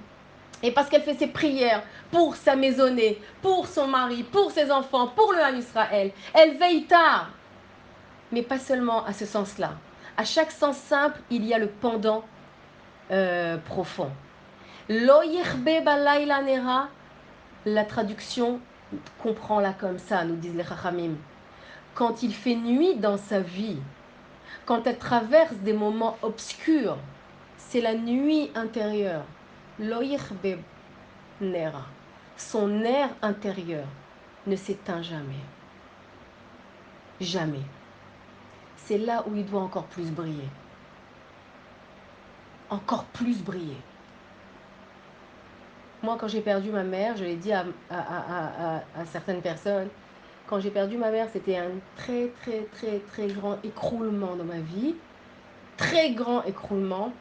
et 0.63 0.71
parce 0.71 0.89
qu'elle 0.89 1.03
fait 1.03 1.15
ses 1.19 1.29
prières 1.29 1.83
pour 2.11 2.37
sa 2.37 2.57
maisonnée, 2.57 3.19
pour 3.43 3.67
son 3.67 3.87
mari, 3.87 4.23
pour 4.23 4.51
ses 4.51 4.71
enfants, 4.71 5.09
pour 5.09 5.33
le 5.33 5.41
Ham 5.41 5.57
Israël. 5.57 6.11
Elle 6.35 6.59
veille 6.59 6.85
tard. 6.85 7.31
Mais 8.33 8.43
pas 8.43 8.59
seulement 8.59 9.05
à 9.05 9.13
ce 9.13 9.25
sens-là. 9.25 9.73
À 10.17 10.25
chaque 10.25 10.51
sens 10.51 10.77
simple, 10.77 11.21
il 11.31 11.45
y 11.45 11.55
a 11.55 11.59
le 11.59 11.69
pendant 11.69 12.25
euh, 13.11 13.57
profond. 13.59 14.11
Lo 14.89 15.21
la 17.65 17.85
traduction 17.85 18.61
comprend-la 19.21 19.73
comme 19.73 19.99
ça, 19.99 20.25
nous 20.25 20.37
disent 20.37 20.55
les 20.55 20.65
Chachamim. 20.65 21.15
Quand 21.95 22.23
il 22.23 22.33
fait 22.33 22.55
nuit 22.55 22.97
dans 22.97 23.17
sa 23.17 23.41
vie, 23.41 23.79
quand 24.65 24.87
elle 24.87 24.99
traverse 24.99 25.55
des 25.57 25.73
moments 25.73 26.17
obscurs, 26.23 26.97
c'est 27.57 27.81
la 27.81 27.95
nuit 27.95 28.51
intérieure. 28.55 29.25
Lo 29.79 30.01
nera. 31.41 31.87
Son 32.37 32.83
air 32.83 33.09
intérieur 33.23 33.87
ne 34.47 34.57
s'éteint 34.57 35.03
jamais. 35.03 35.45
Jamais. 37.21 37.65
C'est 38.77 38.99
là 38.99 39.25
où 39.27 39.35
il 39.35 39.45
doit 39.47 39.63
encore 39.63 39.87
plus 39.87 40.11
briller 40.11 40.49
encore 42.71 43.05
plus 43.05 43.43
briller. 43.43 43.77
Moi, 46.03 46.17
quand 46.21 46.29
j'ai 46.29 46.41
perdu 46.41 46.71
ma 46.71 46.85
mère, 46.85 47.17
je 47.17 47.25
l'ai 47.25 47.37
dit 47.37 47.53
à, 47.53 47.65
certaines 49.07 49.41
personnes, 49.41 49.89
quand 50.47 50.61
j'ai 50.61 50.71
perdu 50.71 50.97
ma 50.97 51.11
mère, 51.11 51.29
c'était 51.33 51.57
un 51.57 51.71
très, 51.97 52.29
très, 52.43 52.61
très, 52.73 52.99
très 52.99 53.27
grand 53.29 53.57
écroulement 53.65 54.37
dans 54.37 54.45
ma 54.45 54.61
vie. 54.61 54.95
Très 55.77 56.13
grand 56.13 56.45
écroulement. 56.45 57.13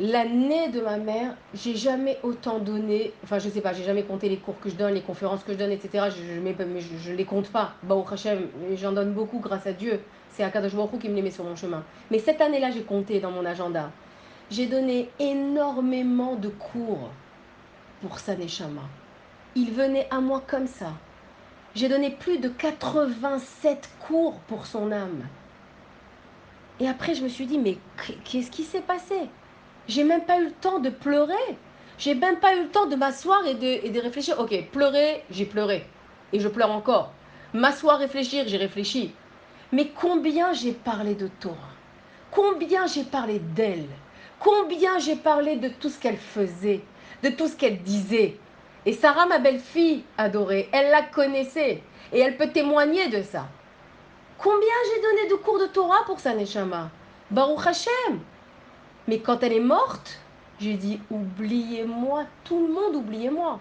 L'année 0.00 0.70
de 0.70 0.80
ma 0.80 0.96
mère, 0.96 1.36
j'ai 1.54 1.76
jamais 1.76 2.18
autant 2.24 2.58
donné, 2.58 3.12
enfin 3.22 3.38
je 3.38 3.48
sais 3.48 3.60
pas, 3.60 3.72
j'ai 3.72 3.84
jamais 3.84 4.02
compté 4.02 4.28
les 4.28 4.38
cours 4.38 4.58
que 4.58 4.68
je 4.68 4.74
donne, 4.74 4.92
les 4.92 5.02
conférences 5.02 5.44
que 5.44 5.52
je 5.52 5.58
donne, 5.58 5.70
etc. 5.70 6.06
Je 6.10 6.40
ne 6.40 7.16
les 7.16 7.24
compte 7.24 7.50
pas. 7.50 7.74
Bah, 7.84 7.94
Hachem, 8.10 8.48
j'en 8.74 8.90
donne 8.90 9.12
beaucoup 9.12 9.38
grâce 9.38 9.68
à 9.68 9.72
Dieu. 9.72 10.00
C'est 10.30 10.42
Akadosh 10.42 10.74
Baruch 10.74 10.98
qui 10.98 11.08
me 11.08 11.14
les 11.14 11.22
met 11.22 11.30
sur 11.30 11.44
mon 11.44 11.54
chemin. 11.54 11.84
Mais 12.10 12.18
cette 12.18 12.40
année-là, 12.40 12.72
j'ai 12.72 12.82
compté 12.82 13.20
dans 13.20 13.30
mon 13.30 13.44
agenda. 13.46 13.90
J'ai 14.50 14.66
donné 14.66 15.10
énormément 15.18 16.36
de 16.36 16.48
cours 16.48 17.10
pour 18.02 18.18
Saneshama. 18.18 18.82
Il 19.54 19.72
venait 19.72 20.06
à 20.10 20.20
moi 20.20 20.42
comme 20.46 20.66
ça. 20.66 20.92
J'ai 21.74 21.88
donné 21.88 22.10
plus 22.10 22.38
de 22.38 22.48
87 22.48 23.88
cours 24.06 24.38
pour 24.40 24.66
son 24.66 24.92
âme. 24.92 25.26
Et 26.78 26.88
après, 26.88 27.14
je 27.14 27.24
me 27.24 27.28
suis 27.28 27.46
dit, 27.46 27.58
mais 27.58 27.78
qu'est-ce 28.24 28.50
qui 28.50 28.64
s'est 28.64 28.80
passé? 28.80 29.14
J'ai 29.88 30.04
même 30.04 30.24
pas 30.24 30.38
eu 30.38 30.46
le 30.46 30.52
temps 30.52 30.78
de 30.78 30.90
pleurer. 30.90 31.56
J'ai 31.98 32.14
même 32.14 32.38
pas 32.38 32.54
eu 32.54 32.64
le 32.64 32.68
temps 32.68 32.86
de 32.86 32.96
m'asseoir 32.96 33.46
et 33.46 33.54
de, 33.54 33.86
et 33.86 33.90
de 33.90 34.00
réfléchir. 34.00 34.38
Ok, 34.38 34.70
pleurer, 34.72 35.24
j'ai 35.30 35.46
pleuré. 35.46 35.86
Et 36.32 36.40
je 36.40 36.48
pleure 36.48 36.70
encore. 36.70 37.12
M'asseoir, 37.54 37.98
réfléchir, 37.98 38.44
j'ai 38.46 38.56
réfléchi. 38.56 39.14
Mais 39.72 39.88
combien 39.88 40.52
j'ai 40.52 40.72
parlé 40.72 41.14
de 41.14 41.28
Torah? 41.28 41.56
Combien 42.30 42.86
j'ai 42.86 43.04
parlé 43.04 43.38
d'elle? 43.38 43.88
Combien 44.44 44.98
j'ai 44.98 45.16
parlé 45.16 45.56
de 45.56 45.68
tout 45.68 45.88
ce 45.88 45.98
qu'elle 45.98 46.18
faisait, 46.18 46.82
de 47.22 47.30
tout 47.30 47.48
ce 47.48 47.56
qu'elle 47.56 47.82
disait. 47.82 48.38
Et 48.84 48.92
Sarah, 48.92 49.24
ma 49.24 49.38
belle-fille 49.38 50.04
adorée, 50.18 50.68
elle 50.70 50.90
la 50.90 51.00
connaissait. 51.00 51.82
Et 52.12 52.20
elle 52.20 52.36
peut 52.36 52.50
témoigner 52.50 53.08
de 53.08 53.22
ça. 53.22 53.46
Combien 54.36 54.74
j'ai 54.84 55.00
donné 55.00 55.30
de 55.30 55.36
cours 55.36 55.58
de 55.58 55.66
Torah 55.66 56.04
pour 56.04 56.20
sa 56.20 56.34
Neshama? 56.34 56.90
Baruch 57.30 57.66
Hashem. 57.66 58.20
Mais 59.08 59.20
quand 59.20 59.42
elle 59.42 59.54
est 59.54 59.60
morte, 59.60 60.20
j'ai 60.60 60.74
dit 60.74 61.00
oubliez-moi, 61.10 62.24
tout 62.44 62.66
le 62.66 62.72
monde 62.72 62.96
oubliez-moi. 62.96 63.58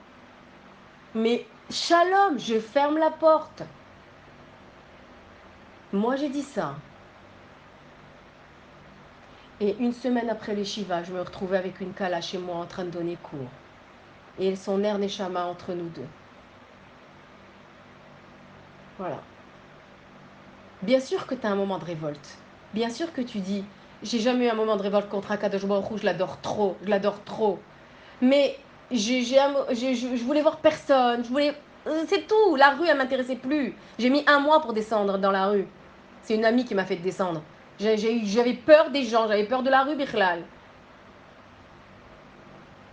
Mais 1.16 1.46
shalom, 1.70 2.38
je 2.38 2.60
ferme 2.60 2.98
la 2.98 3.10
porte. 3.10 3.64
Moi 5.94 6.18
j'ai 6.18 6.30
dit 6.30 6.44
ça. 6.44 6.76
Et 9.64 9.78
une 9.80 9.94
semaine 9.94 10.30
après 10.30 10.56
les 10.56 10.66
Shiva, 10.66 11.04
je 11.04 11.14
me 11.14 11.22
retrouvais 11.22 11.56
avec 11.56 11.80
une 11.80 11.94
Kala 11.94 12.20
chez 12.20 12.38
moi 12.38 12.58
en 12.58 12.66
train 12.66 12.84
de 12.84 12.90
donner 12.90 13.18
cours. 13.24 13.48
Et 14.38 14.58
son 14.58 14.84
air 14.84 15.00
Neshama 15.00 15.46
entre 15.46 15.72
nous 15.72 15.88
deux. 15.88 16.08
Voilà. 19.00 19.22
Bien 20.82 21.00
sûr 21.00 21.26
que 21.26 21.34
tu 21.34 21.48
as 21.48 21.50
un 21.50 21.56
moment 21.56 21.78
de 21.78 21.86
révolte. 21.86 22.38
Bien 22.74 22.90
sûr 22.90 23.14
que 23.14 23.22
tu 23.22 23.40
dis, 23.40 23.64
j'ai 24.02 24.20
jamais 24.20 24.48
eu 24.48 24.50
un 24.50 24.54
moment 24.54 24.76
de 24.76 24.82
révolte 24.82 25.08
contre 25.08 25.32
Akadosh 25.32 25.66
Baruch 25.66 25.98
je 25.98 26.06
l'adore 26.06 26.42
trop, 26.42 26.76
je 26.84 26.90
l'adore 26.90 27.24
trop. 27.24 27.58
Mais 28.22 28.58
j'ai, 28.92 29.24
je 29.24 30.24
voulais 30.26 30.42
voir 30.42 30.58
personne, 30.58 31.24
je 31.24 31.30
voulais... 31.30 31.56
Euh, 31.88 32.04
c'est 32.10 32.28
tout, 32.28 32.58
la 32.58 32.72
rue, 32.72 32.88
elle 32.88 32.98
m'intéressait 32.98 33.38
plus. 33.38 33.78
J'ai 33.98 34.10
mis 34.10 34.26
un 34.28 34.40
mois 34.40 34.60
pour 34.60 34.74
descendre 34.74 35.18
dans 35.18 35.32
la 35.32 35.48
rue. 35.48 35.68
C'est 36.22 36.36
une 36.36 36.44
amie 36.44 36.66
qui 36.66 36.76
m'a 36.76 36.84
fait 36.84 36.98
descendre. 36.98 37.42
J'avais 37.80 38.54
peur 38.54 38.92
des 38.92 39.04
gens, 39.04 39.28
j'avais 39.28 39.46
peur 39.46 39.64
de 39.64 39.70
la 39.70 39.84
rue, 39.84 39.96
Bichlal. 39.96 40.44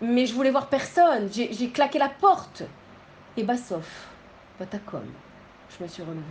Mais 0.00 0.26
je 0.26 0.34
voulais 0.34 0.50
voir 0.50 0.68
personne. 0.68 1.28
J'ai 1.32 1.70
claqué 1.70 1.98
la 1.98 2.08
porte. 2.08 2.62
Et 3.36 3.44
Bassof, 3.44 4.08
Batakom, 4.58 5.04
je 5.68 5.82
me 5.82 5.88
suis 5.88 6.02
relevée. 6.02 6.22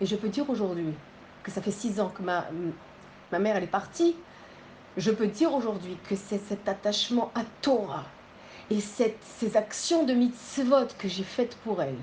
Et 0.00 0.06
je 0.06 0.14
peux 0.14 0.28
dire 0.28 0.48
aujourd'hui 0.48 0.94
que 1.42 1.50
ça 1.50 1.60
fait 1.60 1.72
six 1.72 1.98
ans 1.98 2.08
que 2.08 2.22
ma, 2.22 2.46
ma 3.32 3.38
mère 3.38 3.56
elle 3.56 3.64
est 3.64 3.66
partie. 3.66 4.16
Je 4.96 5.10
peux 5.10 5.26
dire 5.26 5.52
aujourd'hui 5.52 5.96
que 6.08 6.14
c'est 6.14 6.38
cet 6.38 6.68
attachement 6.68 7.32
à 7.34 7.42
Torah 7.62 8.04
et 8.70 8.80
cette, 8.80 9.22
ces 9.22 9.56
actions 9.56 10.04
de 10.04 10.12
mitzvot 10.12 10.86
que 10.98 11.08
j'ai 11.08 11.24
faites 11.24 11.56
pour 11.58 11.82
elle 11.82 11.98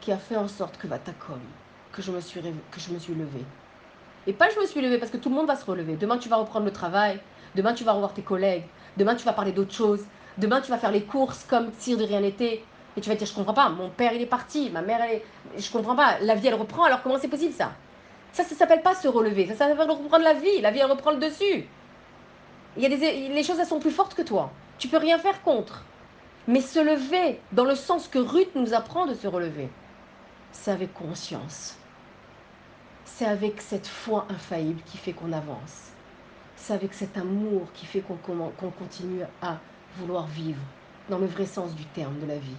qui 0.00 0.12
a 0.12 0.18
fait 0.18 0.36
en 0.36 0.48
sorte 0.48 0.76
que 0.78 0.86
Batakom, 0.86 1.40
que 1.92 2.02
je 2.02 2.10
me 2.10 2.20
suis, 2.20 2.40
que 2.40 2.80
je 2.80 2.90
me 2.90 2.98
suis 2.98 3.14
levée. 3.14 3.44
Et 4.26 4.32
pas 4.32 4.48
je 4.50 4.60
me 4.60 4.66
suis 4.66 4.80
levée 4.80 4.98
parce 4.98 5.10
que 5.10 5.16
tout 5.16 5.28
le 5.28 5.34
monde 5.34 5.46
va 5.46 5.56
se 5.56 5.64
relever. 5.64 5.96
Demain, 5.96 6.18
tu 6.18 6.28
vas 6.28 6.36
reprendre 6.36 6.64
le 6.64 6.72
travail. 6.72 7.20
Demain, 7.54 7.74
tu 7.74 7.84
vas 7.84 7.92
revoir 7.92 8.14
tes 8.14 8.22
collègues. 8.22 8.64
Demain, 8.96 9.14
tu 9.14 9.24
vas 9.24 9.32
parler 9.32 9.52
d'autres 9.52 9.74
choses. 9.74 10.04
Demain, 10.38 10.60
tu 10.60 10.70
vas 10.70 10.78
faire 10.78 10.92
les 10.92 11.02
courses 11.02 11.44
comme 11.44 11.70
si 11.78 11.96
de 11.96 12.04
rien 12.04 12.20
n'était. 12.20 12.62
Et 12.96 13.00
tu 13.00 13.08
vas 13.08 13.14
dire, 13.14 13.26
je 13.26 13.34
comprends 13.34 13.54
pas, 13.54 13.68
mon 13.70 13.88
père, 13.88 14.12
il 14.12 14.20
est 14.20 14.26
parti, 14.26 14.68
ma 14.70 14.82
mère, 14.82 15.00
elle 15.02 15.16
est... 15.16 15.24
Je 15.56 15.70
comprends 15.70 15.96
pas, 15.96 16.18
la 16.20 16.34
vie, 16.34 16.48
elle 16.48 16.54
reprend, 16.54 16.84
alors 16.84 17.02
comment 17.02 17.18
c'est 17.18 17.28
possible 17.28 17.54
ça? 17.54 17.72
Ça, 18.32 18.44
ça 18.44 18.54
s'appelle 18.54 18.82
pas 18.82 18.94
se 18.94 19.08
relever, 19.08 19.46
ça 19.46 19.54
s'appelle 19.54 19.90
reprendre 19.90 20.24
la 20.24 20.34
vie. 20.34 20.60
La 20.60 20.70
vie, 20.70 20.78
elle 20.78 20.90
reprend 20.90 21.10
le 21.10 21.18
dessus. 21.18 21.66
Il 22.76 22.82
y 22.82 22.86
a 22.86 22.88
des... 22.88 23.28
Les 23.28 23.42
choses, 23.42 23.58
elles 23.58 23.66
sont 23.66 23.80
plus 23.80 23.90
fortes 23.90 24.14
que 24.14 24.22
toi. 24.22 24.50
Tu 24.78 24.88
peux 24.88 24.98
rien 24.98 25.18
faire 25.18 25.42
contre. 25.42 25.84
Mais 26.46 26.60
se 26.60 26.80
lever, 26.80 27.40
dans 27.52 27.64
le 27.64 27.74
sens 27.74 28.08
que 28.08 28.18
Ruth 28.18 28.54
nous 28.54 28.74
apprend 28.74 29.06
de 29.06 29.14
se 29.14 29.26
relever, 29.26 29.68
c'est 30.50 30.70
avec 30.70 30.92
conscience. 30.92 31.78
C'est 33.04 33.26
avec 33.26 33.60
cette 33.60 33.86
foi 33.86 34.26
infaillible 34.30 34.82
qui 34.86 34.96
fait 34.96 35.12
qu'on 35.12 35.32
avance. 35.32 35.92
C'est 36.56 36.72
avec 36.72 36.94
cet 36.94 37.16
amour 37.16 37.66
qui 37.74 37.86
fait 37.86 38.00
qu'on 38.00 38.70
continue 38.70 39.22
à 39.40 39.58
vouloir 39.96 40.26
vivre 40.26 40.60
dans 41.08 41.18
le 41.18 41.26
vrai 41.26 41.46
sens 41.46 41.74
du 41.74 41.84
terme 41.86 42.18
de 42.20 42.26
la 42.26 42.38
vie. 42.38 42.56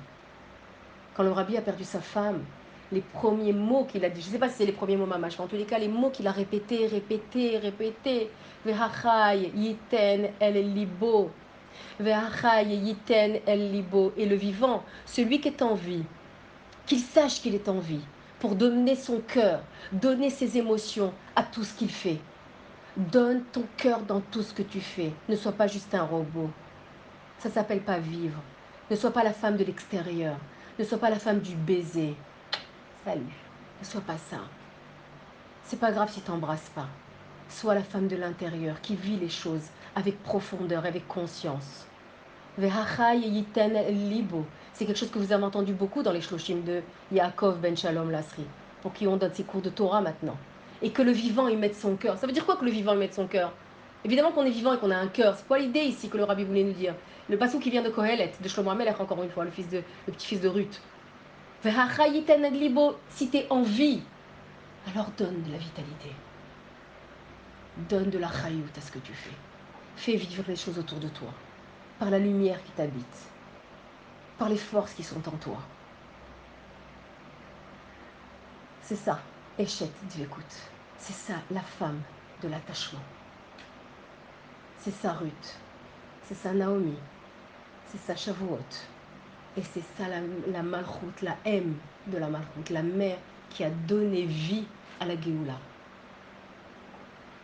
Quand 1.15 1.23
le 1.23 1.31
rabbi 1.31 1.57
a 1.57 1.61
perdu 1.61 1.83
sa 1.83 2.01
femme, 2.01 2.43
les 2.91 3.01
premiers 3.01 3.53
mots 3.53 3.85
qu'il 3.85 4.03
a 4.05 4.09
dit, 4.09 4.21
je 4.21 4.27
ne 4.27 4.31
sais 4.33 4.39
pas 4.39 4.49
si 4.49 4.57
c'est 4.57 4.65
les 4.65 4.71
premiers 4.71 4.97
mots 4.97 5.05
mamash, 5.05 5.37
mais 5.37 5.45
en 5.45 5.47
tous 5.47 5.55
les 5.55 5.65
cas, 5.65 5.79
les 5.79 5.87
mots 5.87 6.09
qu'il 6.09 6.27
a 6.27 6.31
répétés, 6.31 6.87
répétés, 6.87 7.57
répétés, 7.57 8.29
Vehachai, 8.65 9.51
Yiten, 9.55 10.29
El 10.39 10.73
Libo, 10.73 11.31
Vehachai, 11.99 12.65
Yiten, 12.67 13.39
El 13.45 13.71
Libo, 13.71 14.13
et 14.17 14.25
le 14.25 14.35
vivant, 14.35 14.83
celui 15.05 15.41
qui 15.41 15.47
est 15.47 15.61
en 15.61 15.75
vie, 15.75 16.03
qu'il 16.85 16.99
sache 16.99 17.41
qu'il 17.41 17.55
est 17.55 17.69
en 17.69 17.79
vie, 17.79 18.03
pour 18.43 18.55
donner 18.55 18.97
son 18.97 19.21
cœur, 19.21 19.61
donner 19.93 20.29
ses 20.29 20.57
émotions 20.57 21.13
à 21.33 21.43
tout 21.43 21.63
ce 21.63 21.73
qu'il 21.75 21.89
fait. 21.89 22.19
Donne 22.97 23.41
ton 23.53 23.63
cœur 23.77 24.01
dans 24.01 24.19
tout 24.19 24.41
ce 24.41 24.53
que 24.53 24.63
tu 24.63 24.81
fais. 24.81 25.13
Ne 25.29 25.37
sois 25.37 25.53
pas 25.53 25.67
juste 25.67 25.95
un 25.95 26.03
robot. 26.03 26.49
Ça 27.39 27.49
s'appelle 27.49 27.79
pas 27.79 27.99
vivre. 27.99 28.37
Ne 28.91 28.97
sois 28.97 29.11
pas 29.11 29.23
la 29.23 29.31
femme 29.31 29.55
de 29.55 29.63
l'extérieur. 29.63 30.35
Ne 30.77 30.83
sois 30.83 30.97
pas 30.97 31.09
la 31.09 31.19
femme 31.19 31.39
du 31.39 31.55
baiser. 31.55 32.17
Salut. 33.05 33.21
Ne 33.79 33.85
sois 33.85 34.01
pas 34.01 34.17
ça. 34.29 34.39
C'est 35.63 35.79
pas 35.79 35.93
grave 35.93 36.11
si 36.11 36.19
tu 36.19 36.29
n'embrasses 36.29 36.71
pas. 36.75 36.89
Sois 37.47 37.75
la 37.75 37.81
femme 37.81 38.09
de 38.09 38.17
l'intérieur 38.17 38.81
qui 38.81 38.97
vit 38.97 39.15
les 39.15 39.29
choses 39.29 39.69
avec 39.95 40.21
profondeur, 40.21 40.85
avec 40.85 41.07
conscience. 41.07 41.87
C'est 42.55 42.69
quelque 44.85 44.97
chose 44.97 45.09
que 45.09 45.17
vous 45.17 45.33
avez 45.33 45.43
entendu 45.43 45.73
beaucoup 45.73 46.03
dans 46.03 46.11
les 46.11 46.21
shloshim 46.21 46.61
de 46.63 46.81
Yaakov 47.11 47.59
ben 47.59 47.75
Shalom 47.75 48.11
Lasri, 48.11 48.45
pour 48.81 48.93
qui 48.93 49.07
on 49.07 49.17
donne 49.17 49.33
ses 49.33 49.43
cours 49.43 49.61
de 49.61 49.69
Torah 49.69 50.01
maintenant. 50.01 50.37
Et 50.83 50.91
que 50.91 51.01
le 51.01 51.11
vivant 51.11 51.47
y 51.47 51.55
mette 51.55 51.75
son 51.75 51.95
cœur. 51.95 52.17
Ça 52.17 52.27
veut 52.27 52.33
dire 52.33 52.45
quoi 52.45 52.57
que 52.57 52.65
le 52.65 52.71
vivant 52.71 52.93
y 52.93 52.97
mette 52.97 53.15
son 53.15 53.25
cœur? 53.25 53.53
Évidemment 54.05 54.31
qu'on 54.31 54.45
est 54.45 54.51
vivant 54.51 54.73
et 54.73 54.77
qu'on 54.77 54.91
a 54.91 54.97
un 54.97 55.07
cœur. 55.07 55.35
C'est 55.37 55.47
quoi 55.47 55.57
l'idée 55.57 55.79
ici 55.79 56.09
que 56.09 56.17
le 56.17 56.25
rabbi 56.25 56.43
voulait 56.43 56.63
nous 56.63 56.73
dire? 56.73 56.93
Le 57.29 57.37
passage 57.37 57.61
qui 57.61 57.71
vient 57.71 57.81
de 57.81 57.89
Kohelet, 57.89 58.33
de 58.39 58.47
Shlomo 58.47 58.69
Amelech, 58.69 58.99
encore 58.99 59.23
une 59.23 59.29
fois, 59.29 59.45
le, 59.45 59.51
petit-fils 59.51 60.41
de 60.41 60.47
Ruth. 60.47 60.81
Si 63.09 63.29
tu 63.29 63.37
es 63.37 63.47
en 63.49 63.61
vie, 63.61 64.01
alors 64.91 65.09
donne 65.17 65.41
de 65.43 65.51
la 65.53 65.57
vitalité. 65.57 66.11
Donne 67.89 68.09
de 68.09 68.19
la 68.19 68.29
chayout 68.29 68.65
à 68.77 68.81
ce 68.81 68.91
que 68.91 68.99
tu 68.99 69.13
fais. 69.13 69.31
Fais 69.95 70.15
vivre 70.17 70.43
les 70.47 70.55
choses 70.55 70.77
autour 70.77 70.99
de 70.99 71.07
toi, 71.07 71.29
par 71.99 72.09
la 72.09 72.19
lumière 72.19 72.63
qui 72.63 72.71
t'habite, 72.71 73.29
par 74.37 74.49
les 74.49 74.57
forces 74.57 74.93
qui 74.93 75.03
sont 75.03 75.27
en 75.27 75.37
toi. 75.37 75.59
C'est 78.81 78.95
ça, 78.95 79.19
Échet 79.57 79.89
écoute. 80.19 80.43
C'est 80.97 81.13
ça, 81.13 81.33
la 81.51 81.61
femme 81.61 82.01
de 82.41 82.49
l'attachement. 82.49 82.99
C'est 84.79 84.91
ça, 84.91 85.13
Ruth. 85.13 85.57
C'est 86.23 86.35
ça, 86.35 86.53
Naomi. 86.53 86.97
C'est 87.87 87.99
ça, 87.99 88.15
Shavuot. 88.15 88.59
Et 89.55 89.61
c'est 89.61 89.83
ça, 89.97 90.07
la, 90.09 90.19
la 90.51 90.63
la 91.21 91.37
M 91.45 91.75
de 92.07 92.17
la 92.17 92.27
malchoute, 92.27 92.69
la 92.69 92.83
mère 92.83 93.17
qui 93.49 93.63
a 93.63 93.69
donné 93.69 94.23
vie 94.23 94.65
à 94.99 95.05
la 95.05 95.19
Géoula. 95.19 95.57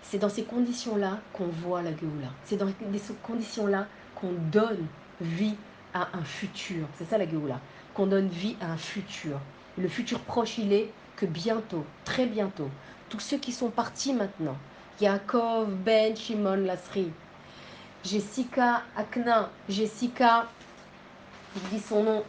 C'est 0.02 0.18
dans 0.18 0.30
ces 0.30 0.43
conditions-là 0.43 1.20
qu'on 1.34 1.47
voit 1.47 1.82
la 1.82 1.95
Géoula. 1.95 2.30
C'est 2.45 2.58
dans 2.58 2.68
ces 2.68 3.14
conditions-là 3.22 3.88
qu'on 4.20 4.34
donne 4.52 4.86
vie 5.22 5.56
à 5.94 6.08
un 6.14 6.24
futur. 6.24 6.88
C'est 6.98 7.10
ça 7.10 7.18
la 7.18 7.28
Géoula. 7.28 7.60
Qu'on 7.94 8.08
donne 8.08 8.28
vie 8.28 8.56
à 8.62 8.72
un 8.72 8.78
futur. 8.78 9.40
le 9.78 9.88
futur 9.88 10.20
proche, 10.22 10.58
il 10.58 10.74
est 10.74 10.92
que 11.16 11.26
bientôt, 11.26 11.86
très 12.06 12.26
bientôt, 12.26 12.70
tous 13.10 13.20
ceux 13.20 13.38
qui 13.38 13.52
sont 13.52 13.70
partis 13.70 14.14
maintenant, 14.14 14.58
Yaakov, 15.02 15.70
Ben, 15.84 16.16
Shimon, 16.16 16.66
Lasri, 16.66 17.12
Jessica 18.04 18.84
Akna, 18.96 19.50
Jessica, 19.68 20.48
je 21.56 21.76
dis 21.76 21.82
son 21.82 22.04
nom 22.04 22.24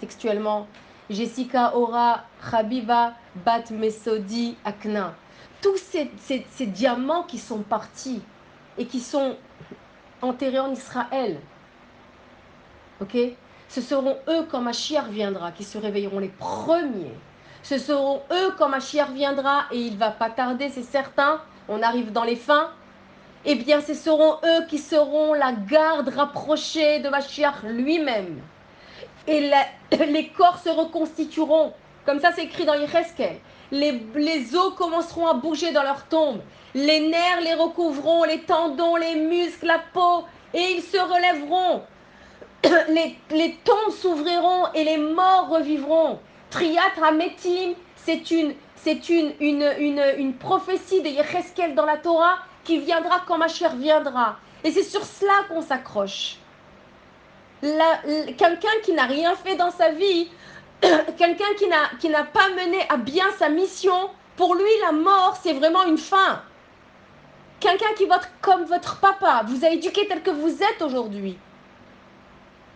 textuellement, 0.00 0.66
Jessica 1.10 1.76
Ora, 1.76 2.24
Habiba, 2.52 3.14
Bat 3.44 3.70
Mesodi, 3.70 4.56
Akna 4.64 5.14
tous 5.64 5.78
ces, 5.78 6.66
diamants 6.66 7.22
qui 7.22 7.38
sont 7.38 7.60
partis 7.60 8.20
et 8.76 8.84
qui 8.84 9.00
sont 9.00 9.36
enterrés 10.24 10.60
en 10.60 10.72
Israël, 10.72 11.38
ok? 13.00 13.16
Ce 13.68 13.80
seront 13.80 14.16
eux 14.28 14.46
quand 14.50 14.60
Mashiach 14.60 15.08
viendra 15.08 15.52
qui 15.52 15.64
se 15.64 15.78
réveilleront 15.78 16.20
les 16.20 16.28
premiers. 16.28 17.14
Ce 17.62 17.78
seront 17.78 18.22
eux 18.30 18.54
quand 18.58 18.68
Mashiach 18.68 19.10
viendra 19.10 19.64
et 19.72 19.78
il 19.78 19.96
va 19.96 20.10
pas 20.10 20.30
tarder, 20.30 20.68
c'est 20.68 20.82
certain. 20.82 21.40
On 21.68 21.82
arrive 21.82 22.12
dans 22.12 22.24
les 22.24 22.36
fins. 22.36 22.70
Eh 23.46 23.56
bien, 23.56 23.80
ce 23.80 23.94
seront 23.94 24.36
eux 24.44 24.66
qui 24.68 24.78
seront 24.78 25.34
la 25.34 25.52
garde 25.52 26.08
rapprochée 26.08 27.00
de 27.00 27.08
Mashiach 27.08 27.62
lui-même. 27.64 28.40
Et 29.26 29.50
les 29.90 30.28
corps 30.28 30.58
se 30.58 30.68
reconstitueront. 30.68 31.72
Comme 32.06 32.20
ça, 32.20 32.32
c'est 32.32 32.44
écrit 32.44 32.64
dans 32.64 32.74
Yecheskel 32.74 33.38
les, 33.74 34.56
os 34.56 34.74
commenceront 34.76 35.26
à 35.26 35.34
bouger 35.34 35.72
dans 35.72 35.82
leur 35.82 36.04
tombe. 36.06 36.40
Les 36.74 37.00
nerfs 37.00 37.40
les 37.42 37.54
recouvreront, 37.54 38.24
les 38.24 38.40
tendons, 38.40 38.96
les 38.96 39.16
muscles, 39.16 39.66
la 39.66 39.80
peau, 39.92 40.24
et 40.52 40.76
ils 40.76 40.82
se 40.82 40.96
relèveront. 40.96 41.82
Les, 42.88 43.18
les 43.30 43.58
tombes 43.62 43.92
s'ouvriront 43.92 44.72
et 44.74 44.84
les 44.84 44.96
morts 44.96 45.50
revivront. 45.50 46.18
Triat 46.48 46.80
Hametim, 47.02 47.74
c'est 47.94 48.30
une, 48.30 48.54
c'est 48.76 49.10
une, 49.10 49.34
une, 49.38 49.70
une, 49.78 50.02
une, 50.16 50.34
prophétie 50.34 51.02
de 51.02 51.08
Yecheskel 51.08 51.74
dans 51.74 51.84
la 51.84 51.98
Torah 51.98 52.38
qui 52.64 52.78
viendra 52.78 53.20
quand 53.26 53.36
ma 53.36 53.48
chère 53.48 53.76
viendra. 53.76 54.38
Et 54.62 54.72
c'est 54.72 54.82
sur 54.82 55.04
cela 55.04 55.32
qu'on 55.48 55.60
s'accroche. 55.60 56.38
Quelqu'un 57.60 58.76
qui 58.82 58.92
n'a 58.92 59.04
rien 59.04 59.34
fait 59.36 59.56
dans 59.56 59.70
sa 59.70 59.90
vie 59.90 60.30
quelqu'un 61.16 61.54
qui 61.98 62.08
n'a 62.08 62.24
pas 62.24 62.48
mené 62.50 62.78
à 62.88 62.96
bien 62.96 63.26
sa 63.38 63.48
mission, 63.48 64.10
pour 64.36 64.54
lui, 64.54 64.70
la 64.82 64.92
mort, 64.92 65.38
c'est 65.42 65.52
vraiment 65.52 65.84
une 65.84 65.98
fin. 65.98 66.42
Quelqu'un 67.60 67.92
qui 67.96 68.06
vote 68.06 68.28
comme 68.40 68.64
votre 68.64 68.98
papa, 68.98 69.42
vous 69.46 69.64
a 69.64 69.70
éduqué 69.70 70.06
tel 70.06 70.22
que 70.22 70.30
vous 70.30 70.62
êtes 70.62 70.82
aujourd'hui, 70.82 71.38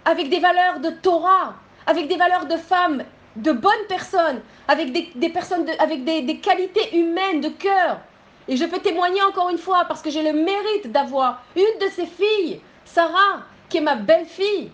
avec 0.04 0.30
des 0.30 0.38
valeurs 0.38 0.80
de 0.80 0.90
Torah, 0.90 1.54
avec 1.86 2.08
des 2.08 2.16
valeurs 2.16 2.46
de 2.46 2.56
femme, 2.56 3.04
de 3.36 3.52
bonnes 3.52 3.86
personnes, 3.88 4.40
avec 4.68 4.92
des, 4.92 5.28
personnes, 5.28 5.66
avec 5.78 6.04
des, 6.04 6.22
des 6.22 6.38
qualités 6.38 6.96
humaines, 6.96 7.40
de 7.40 7.48
cœur. 7.48 8.00
Et 8.46 8.56
je 8.56 8.64
peux 8.64 8.78
témoigner 8.78 9.22
encore 9.22 9.50
une 9.50 9.58
fois, 9.58 9.84
parce 9.86 10.00
que 10.00 10.10
j'ai 10.10 10.22
le 10.22 10.32
mérite 10.32 10.90
d'avoir 10.90 11.42
une 11.54 11.78
de 11.80 11.90
ces 11.92 12.06
filles, 12.06 12.60
Sarah, 12.84 13.42
qui 13.68 13.78
est 13.78 13.82
ma 13.82 13.96
belle-fille, 13.96 14.70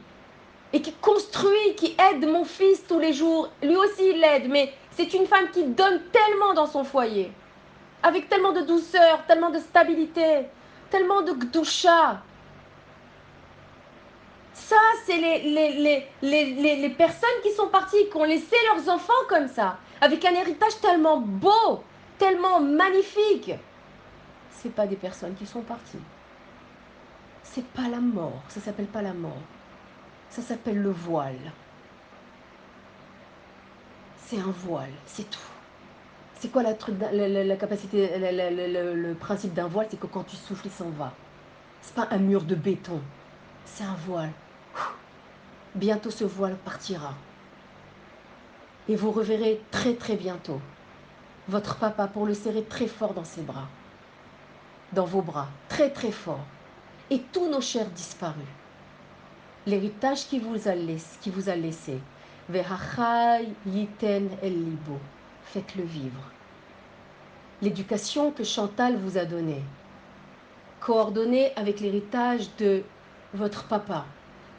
et 0.75 0.83
qui 0.83 0.93
construit, 0.95 1.77
qui 1.77 1.97
aide 2.11 2.29
mon 2.29 2.45
fils 2.45 2.85
tous 2.89 2.99
les 2.99 3.13
jours. 3.13 3.49
Lui 3.63 3.77
aussi, 3.77 4.11
il 4.11 4.21
l'aide, 4.21 4.51
mais 4.51 4.75
c'est 4.91 5.15
une 5.15 5.25
femme 5.25 5.49
qui 5.53 5.63
donne 5.63 6.03
tellement 6.11 6.53
dans 6.53 6.67
son 6.67 6.83
foyer, 6.83 7.31
avec 8.03 8.29
tellement 8.29 8.53
de 8.53 8.63
douceur, 8.63 9.25
tellement 9.29 9.51
de 9.51 9.61
stabilité, 9.61 10.47
tellement 10.91 11.23
de 11.23 11.33
gdoucha. 11.33 12.21
Ça, 14.53 14.77
c'est 15.07 15.17
les, 15.17 16.95
personnes 16.99 17.41
qui 17.45 17.53
sont 17.53 17.69
parties, 17.69 18.09
qui 18.11 18.17
ont 18.17 18.25
laissé 18.25 18.57
leurs 18.75 18.93
enfants 18.93 19.13
comme 19.29 19.47
ça, 19.47 19.79
avec 20.01 20.25
un 20.25 20.35
héritage 20.35 20.81
tellement 20.81 21.19
beau, 21.19 21.85
tellement 22.19 22.59
magnifique. 22.61 23.53
Ce 24.61 24.67
pas 24.69 24.89
des 24.89 24.97
personnes 24.97 25.37
qui 25.37 25.47
sont 25.47 25.61
parties. 25.61 25.99
C'est 27.45 27.67
pas 27.67 27.89
la 27.89 27.99
mort, 27.99 28.43
ça 28.49 28.61
s'appelle 28.61 28.87
pas 28.87 29.03
la 29.03 29.13
mort. 29.13 29.39
Ça 30.31 30.43
s'appelle 30.43 30.81
le 30.81 30.91
voile. 30.91 31.53
C'est 34.27 34.39
un 34.39 34.51
voile, 34.51 34.91
c'est 35.07 35.29
tout. 35.31 35.39
C'est 36.41 36.49
quoi 36.51 36.63
la, 36.63 36.73
la, 36.73 37.57
capacité, 37.57 38.11
le, 38.19 39.15
principe 39.15 39.55
d'un 39.55 39.67
voile 39.69 39.87
C'est 39.91 39.99
que 39.99 40.07
quand 40.07 40.25
tu 40.25 40.37
souffles, 40.37 40.67
il 40.67 40.73
s'en 40.73 40.91
va. 40.91 41.13
C'est 41.81 41.95
pas 41.95 42.09
un 42.11 42.19
mur 42.19 42.43
de 42.43 42.55
béton. 42.55 43.01
C'est 43.65 43.85
un 43.85 43.97
voile. 44.07 44.33
Bientôt 45.75 46.11
ce 46.11 46.25
voile 46.25 46.57
partira. 46.57 47.15
Et 48.89 48.97
vous 48.97 49.11
reverrez 49.11 49.61
très 49.71 49.95
très 49.95 50.17
bientôt 50.17 50.61
votre 51.49 51.77
papa 51.77 52.07
pour 52.07 52.27
le 52.27 52.35
serrer 52.35 52.65
très 52.65 52.87
fort 52.87 53.15
dans 53.15 53.25
ses 53.25 53.43
bras. 53.43 53.69
Dans 54.93 55.05
vos 55.05 55.23
bras. 55.23 55.49
Très 55.69 55.91
très 55.91 56.13
fort. 56.13 56.45
Et 57.11 57.21
tous 57.33 57.51
nos 57.51 57.61
chers 57.61 57.91
disparus 57.91 58.45
l'héritage 59.67 60.27
qui 60.27 60.39
vous 60.39 60.69
a 60.69 60.75
laissé, 60.75 61.19
qui 61.21 61.31
vous 61.31 61.49
yiten 63.67 64.29
el 64.43 64.65
libo. 64.65 64.99
Faites-le 65.45 65.85
vivre. 65.85 66.31
L'éducation 67.63 68.31
que 68.31 68.45
Chantal 68.45 68.97
vous 68.97 69.17
a 69.17 69.25
donnée, 69.25 69.63
coordonnée 70.81 71.53
avec 71.57 71.81
l'héritage 71.81 72.55
de 72.57 72.83
votre 73.33 73.65
papa, 73.69 74.05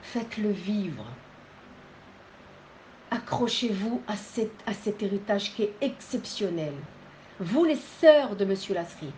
faites-le 0.01 0.49
vivre. 0.49 1.05
Accrochez-vous 3.11 4.01
à 4.07 4.15
cet, 4.15 4.51
à 4.65 4.73
cet 4.73 5.03
héritage 5.03 5.53
qui 5.53 5.63
est 5.63 5.73
exceptionnel. 5.81 6.73
Vous, 7.39 7.63
les 7.63 7.77
sœurs 7.99 8.35
de 8.35 8.45
Monsieur 8.45 8.73
Lasserie, 8.73 9.13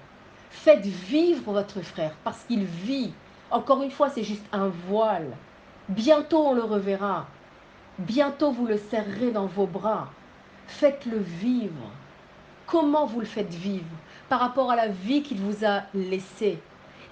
faites 0.50 0.86
vivre 0.86 1.54
votre 1.54 1.82
frère 1.82 2.16
parce 2.24 2.44
qu'il 2.44 2.66
vit. 2.66 3.14
Encore 3.52 3.84
une 3.84 3.92
fois, 3.92 4.10
c'est 4.10 4.24
juste 4.24 4.46
un 4.52 4.68
voile. 4.68 5.32
Bientôt 5.90 6.48
on 6.48 6.54
le 6.54 6.64
reverra. 6.64 7.28
Bientôt 7.98 8.52
vous 8.52 8.66
le 8.66 8.78
serrerez 8.78 9.32
dans 9.32 9.46
vos 9.46 9.66
bras. 9.66 10.10
Faites-le 10.68 11.18
vivre. 11.18 11.92
Comment 12.66 13.06
vous 13.06 13.22
le 13.22 13.26
faites 13.26 13.54
vivre? 13.54 13.86
Par 14.28 14.42
rapport 14.42 14.70
à 14.70 14.76
la 14.76 14.90
vie 14.90 15.24
qu'il 15.24 15.40
vous 15.40 15.66
a 15.66 15.84
laissée. 15.94 16.60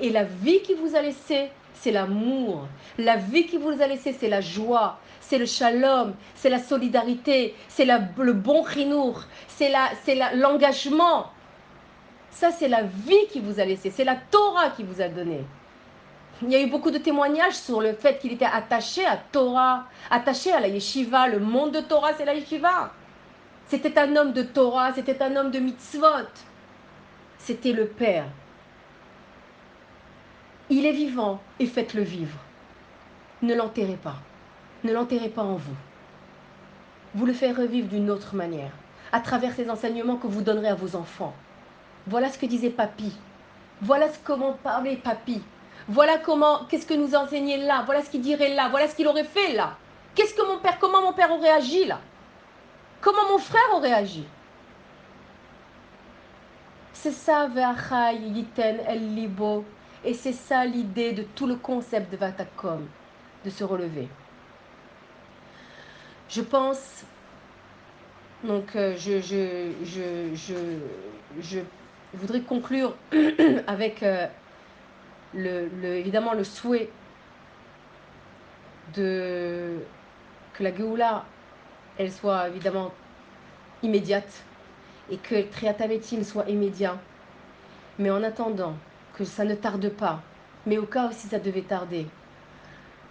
Et 0.01 0.09
la 0.09 0.25
vie 0.25 0.61
qu'il 0.61 0.75
vous 0.75 0.95
a 0.95 1.01
laissée, 1.01 1.49
c'est 1.73 1.91
l'amour. 1.91 2.67
La 2.97 3.15
vie 3.15 3.45
qu'il 3.45 3.59
vous 3.59 3.81
a 3.81 3.87
laissée, 3.87 4.11
c'est 4.11 4.27
la 4.27 4.41
joie, 4.41 4.99
c'est 5.21 5.37
le 5.37 5.45
shalom, 5.45 6.13
c'est 6.35 6.49
la 6.49 6.59
solidarité, 6.59 7.55
c'est 7.69 7.85
le 7.85 8.33
bon 8.33 8.61
rinour, 8.61 9.23
c'est 9.47 9.71
l'engagement. 10.35 11.27
Ça, 12.31 12.51
c'est 12.51 12.67
la 12.67 12.83
vie 12.83 13.27
qu'il 13.31 13.43
vous 13.43 13.61
a 13.61 13.65
laissée, 13.65 13.91
c'est 13.91 14.03
la 14.03 14.17
Torah 14.17 14.71
qui 14.71 14.83
vous 14.83 15.01
a 15.01 15.07
donné. 15.07 15.45
Il 16.41 16.51
y 16.51 16.55
a 16.55 16.61
eu 16.61 16.69
beaucoup 16.69 16.91
de 16.91 16.97
témoignages 16.97 17.55
sur 17.55 17.79
le 17.79 17.93
fait 17.93 18.19
qu'il 18.19 18.33
était 18.33 18.45
attaché 18.45 19.05
à 19.05 19.17
Torah, 19.17 19.85
attaché 20.09 20.51
à 20.51 20.59
la 20.59 20.67
yeshiva. 20.67 21.27
Le 21.27 21.39
monde 21.39 21.71
de 21.71 21.79
Torah, 21.79 22.13
c'est 22.17 22.25
la 22.25 22.33
yeshiva. 22.33 22.91
C'était 23.67 23.97
un 23.97 24.15
homme 24.15 24.33
de 24.33 24.43
Torah, 24.43 24.93
c'était 24.93 25.21
un 25.21 25.35
homme 25.35 25.51
de 25.51 25.59
mitzvot. 25.59 26.29
C'était 27.37 27.71
le 27.71 27.87
Père. 27.87 28.25
Il 30.69 30.85
est 30.85 30.91
vivant 30.91 31.39
et 31.59 31.67
faites-le 31.67 32.01
vivre. 32.01 32.37
Ne 33.41 33.55
l'enterrez 33.55 33.97
pas. 33.97 34.17
Ne 34.83 34.93
l'enterrez 34.93 35.29
pas 35.29 35.43
en 35.43 35.55
vous. 35.55 35.75
Vous 37.13 37.25
le 37.25 37.33
faites 37.33 37.55
revivre 37.55 37.87
d'une 37.87 38.09
autre 38.09 38.35
manière, 38.35 38.71
à 39.11 39.21
travers 39.21 39.53
ces 39.53 39.69
enseignements 39.69 40.17
que 40.17 40.27
vous 40.27 40.41
donnerez 40.41 40.67
à 40.67 40.75
vos 40.75 40.95
enfants. 40.95 41.33
Voilà 42.07 42.29
ce 42.29 42.37
que 42.37 42.45
disait 42.45 42.69
Papy. 42.69 43.15
Voilà 43.81 44.09
ce 44.09 44.19
comment 44.23 44.53
parlait 44.53 44.97
Papy. 44.97 45.41
Voilà 45.87 46.17
comment, 46.17 46.65
qu'est-ce 46.65 46.85
que 46.85 46.93
nous 46.93 47.15
enseignait 47.15 47.57
là? 47.57 47.83
Voilà 47.85 48.03
ce 48.03 48.09
qu'il 48.09 48.21
dirait 48.21 48.53
là. 48.53 48.69
Voilà 48.69 48.87
ce 48.87 48.95
qu'il 48.95 49.07
aurait 49.07 49.23
fait 49.23 49.53
là. 49.53 49.77
Qu'est-ce 50.15 50.33
que 50.33 50.47
mon 50.47 50.59
père, 50.59 50.79
comment 50.79 51.01
mon 51.01 51.13
père 51.13 51.31
aurait 51.31 51.51
agi 51.51 51.85
là? 51.85 51.99
Comment 53.01 53.27
mon 53.29 53.37
frère 53.37 53.73
aurait 53.73 53.93
agi? 53.93 54.25
C'est 56.93 57.11
ça, 57.11 57.47
Ve'achai 57.47 58.15
Yiten 58.17 58.79
El 58.87 59.13
Libo. 59.13 59.63
Et 60.03 60.13
c'est 60.13 60.33
ça 60.33 60.65
l'idée 60.65 61.11
de 61.11 61.23
tout 61.23 61.47
le 61.47 61.55
concept 61.55 62.11
de 62.11 62.17
Vatakom, 62.17 62.87
de 63.43 63.49
se 63.49 63.63
relever. 63.63 64.07
Je 66.29 66.41
pense, 66.41 67.03
donc 68.43 68.75
euh, 68.75 68.95
je, 68.97 69.19
voudrais 72.13 72.41
conclure 72.41 72.95
avec 73.67 74.03
le, 75.35 75.69
évidemment 75.83 76.33
le 76.33 76.43
souhait 76.43 76.89
que 78.93 79.79
la 80.59 80.75
Géoula, 80.75 81.25
elle 81.97 82.11
soit 82.11 82.47
évidemment 82.47 82.93
immédiate 83.83 84.43
et 85.11 85.17
que 85.17 85.41
Triatametim 85.41 86.23
soit 86.23 86.47
immédiat. 86.49 86.97
Mais 87.99 88.09
en 88.09 88.23
attendant 88.23 88.75
que 89.13 89.23
ça 89.23 89.45
ne 89.45 89.55
tarde 89.55 89.89
pas, 89.89 90.21
mais 90.65 90.77
au 90.77 90.85
cas 90.85 91.07
où 91.07 91.11
si 91.11 91.27
ça 91.27 91.39
devait 91.39 91.61
tarder, 91.61 92.07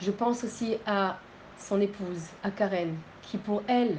je 0.00 0.10
pense 0.10 0.44
aussi 0.44 0.76
à 0.86 1.18
son 1.58 1.80
épouse, 1.80 2.26
à 2.42 2.50
Karen, 2.50 2.94
qui 3.22 3.38
pour 3.38 3.62
elle, 3.68 3.96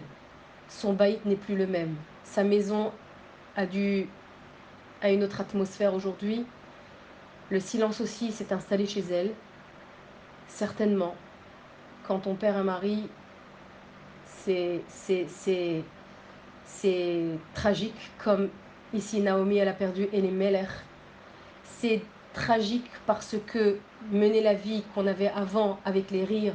son 0.67 0.93
baït 0.93 1.23
n'est 1.25 1.35
plus 1.35 1.55
le 1.55 1.67
même. 1.67 1.95
Sa 2.23 2.43
maison 2.43 2.91
a 3.55 3.65
dû 3.65 4.07
a 5.01 5.09
une 5.09 5.23
autre 5.23 5.41
atmosphère 5.41 5.93
aujourd'hui. 5.93 6.45
Le 7.51 7.59
silence 7.59 8.01
aussi 8.01 8.31
s'est 8.31 8.51
installé 8.51 8.87
chez 8.87 9.03
elle. 9.11 9.31
Certainement, 10.47 11.15
quand 12.07 12.27
on 12.27 12.35
perd 12.35 12.57
un 12.57 12.63
mari, 12.63 13.07
c'est 14.27 14.81
tragique, 17.53 18.11
comme 18.23 18.49
ici 18.93 19.21
Naomi, 19.21 19.57
elle 19.57 19.67
a 19.67 19.73
perdu 19.73 20.07
Meller. 20.11 20.67
C'est 21.63 22.01
tragique 22.33 22.89
parce 23.05 23.35
que 23.47 23.77
mener 24.11 24.41
la 24.41 24.53
vie 24.53 24.83
qu'on 24.93 25.07
avait 25.07 25.29
avant 25.29 25.79
avec 25.85 26.11
les 26.11 26.23
rires, 26.23 26.53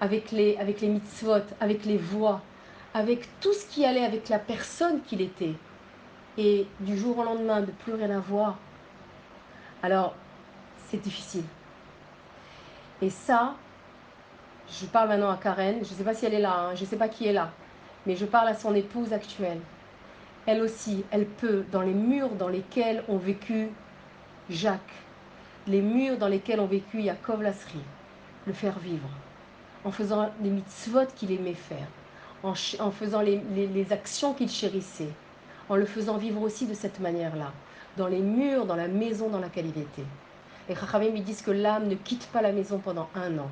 avec 0.00 0.30
les, 0.30 0.56
avec 0.56 0.80
les 0.80 0.88
mitzvot, 0.88 1.42
avec 1.60 1.84
les 1.84 1.96
voix, 1.96 2.42
avec 2.94 3.28
tout 3.40 3.52
ce 3.52 3.66
qui 3.66 3.84
allait 3.84 4.04
avec 4.04 4.28
la 4.28 4.38
personne 4.38 5.00
qu'il 5.02 5.20
était, 5.20 5.54
et 6.36 6.66
du 6.80 6.96
jour 6.96 7.18
au 7.18 7.24
lendemain 7.24 7.60
de 7.60 7.70
plus 7.70 7.94
rien 7.94 8.10
avoir, 8.10 8.58
alors 9.82 10.14
c'est 10.88 11.02
difficile. 11.02 11.44
Et 13.00 13.10
ça, 13.10 13.54
je 14.70 14.86
parle 14.86 15.08
maintenant 15.08 15.30
à 15.30 15.36
Karen, 15.36 15.76
je 15.84 15.90
ne 15.92 15.96
sais 15.96 16.04
pas 16.04 16.14
si 16.14 16.26
elle 16.26 16.34
est 16.34 16.40
là, 16.40 16.60
hein, 16.60 16.74
je 16.74 16.82
ne 16.82 16.86
sais 16.86 16.96
pas 16.96 17.08
qui 17.08 17.26
est 17.26 17.32
là, 17.32 17.50
mais 18.06 18.16
je 18.16 18.24
parle 18.24 18.48
à 18.48 18.54
son 18.54 18.74
épouse 18.74 19.12
actuelle. 19.12 19.60
Elle 20.46 20.62
aussi, 20.62 21.04
elle 21.10 21.26
peut, 21.26 21.64
dans 21.70 21.82
les 21.82 21.92
murs 21.92 22.30
dans 22.30 22.48
lesquels 22.48 23.04
ont 23.08 23.18
vécu 23.18 23.68
Jacques, 24.50 24.80
les 25.66 25.82
murs 25.82 26.16
dans 26.16 26.28
lesquels 26.28 26.60
ont 26.60 26.66
vécu 26.66 27.02
Yaakov 27.02 27.42
Lasri, 27.42 27.80
le 28.46 28.52
faire 28.52 28.78
vivre. 28.78 29.08
En 29.84 29.92
faisant 29.92 30.30
les 30.42 30.50
mitzvot 30.50 31.06
qu'il 31.14 31.30
aimait 31.32 31.54
faire, 31.54 31.86
en, 32.42 32.54
faisant 32.90 33.20
les, 33.20 33.86
actions 33.90 34.34
qu'il 34.34 34.48
chérissait, 34.48 35.10
en 35.68 35.76
le 35.76 35.84
faisant 35.84 36.16
vivre 36.16 36.40
aussi 36.40 36.66
de 36.66 36.74
cette 36.74 37.00
manière-là, 37.00 37.52
dans 37.96 38.06
les 38.06 38.20
murs, 38.20 38.66
dans 38.66 38.76
la 38.76 38.88
maison 38.88 39.28
dans 39.28 39.40
laquelle 39.40 39.66
il 39.66 39.82
était. 39.82 40.04
Et 40.68 40.74
Chachamim 40.74 41.10
lui 41.10 41.22
disent 41.22 41.42
que 41.42 41.50
l'âme 41.50 41.88
ne 41.88 41.94
quitte 41.94 42.26
pas 42.26 42.42
la 42.42 42.52
maison 42.52 42.78
pendant 42.78 43.08
un 43.14 43.38
an. 43.38 43.50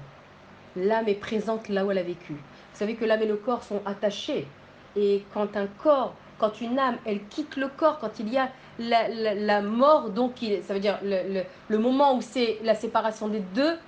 L'âme 0.76 1.08
est 1.08 1.14
présente 1.14 1.68
là 1.68 1.84
où 1.84 1.90
elle 1.90 1.98
a 1.98 2.02
vécu. 2.02 2.34
Vous 2.34 2.78
savez 2.78 2.94
que 2.94 3.04
l'âme 3.04 3.22
et 3.22 3.26
le 3.26 3.36
corps 3.36 3.62
sont 3.62 3.80
attachés. 3.86 4.46
Et 4.96 5.24
quand 5.32 5.56
un 5.56 5.66
corps, 5.66 6.14
quand 6.38 6.60
une 6.60 6.78
âme, 6.78 6.96
elle 7.06 7.24
quitte 7.28 7.56
le 7.56 7.68
corps, 7.68 7.98
quand 7.98 8.18
il 8.20 8.28
y 8.28 8.36
a 8.36 8.50
la, 8.78 9.62
mort, 9.62 10.10
donc 10.10 10.44
ça 10.62 10.74
veut 10.74 10.80
dire 10.80 10.98
le 11.02 11.78
moment 11.78 12.16
où 12.16 12.20
c'est 12.20 12.58
la 12.62 12.74
séparation 12.74 13.28
des 13.28 13.40
deux, 13.40 13.78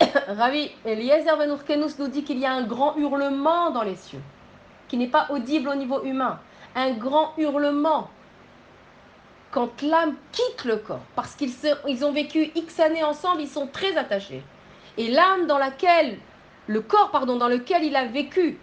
Ravi 0.28 0.70
Eliezer 0.84 1.36
Venurkenus 1.36 1.98
nous 1.98 2.08
dit 2.08 2.24
qu'il 2.24 2.38
y 2.38 2.46
a 2.46 2.52
un 2.52 2.64
grand 2.64 2.96
hurlement 2.96 3.70
dans 3.70 3.82
les 3.82 3.96
cieux, 3.96 4.20
qui 4.88 4.96
n'est 4.96 5.08
pas 5.08 5.26
audible 5.30 5.68
au 5.68 5.74
niveau 5.74 6.02
humain. 6.04 6.38
Un 6.74 6.92
grand 6.92 7.32
hurlement 7.36 8.08
quand 9.50 9.82
l'âme 9.82 10.14
quitte 10.32 10.64
le 10.64 10.76
corps, 10.76 11.04
parce 11.16 11.34
qu'ils 11.34 11.52
ils 11.88 12.04
ont 12.04 12.12
vécu 12.12 12.50
X 12.54 12.78
années 12.80 13.02
ensemble, 13.02 13.42
ils 13.42 13.48
sont 13.48 13.66
très 13.66 13.96
attachés. 13.96 14.42
Et 14.96 15.08
l'âme 15.08 15.46
dans 15.46 15.58
laquelle, 15.58 16.18
le 16.66 16.80
corps, 16.80 17.10
pardon, 17.10 17.36
dans 17.36 17.48
lequel 17.48 17.84
il 17.84 17.96
a 17.96 18.04
vécu, 18.04 18.58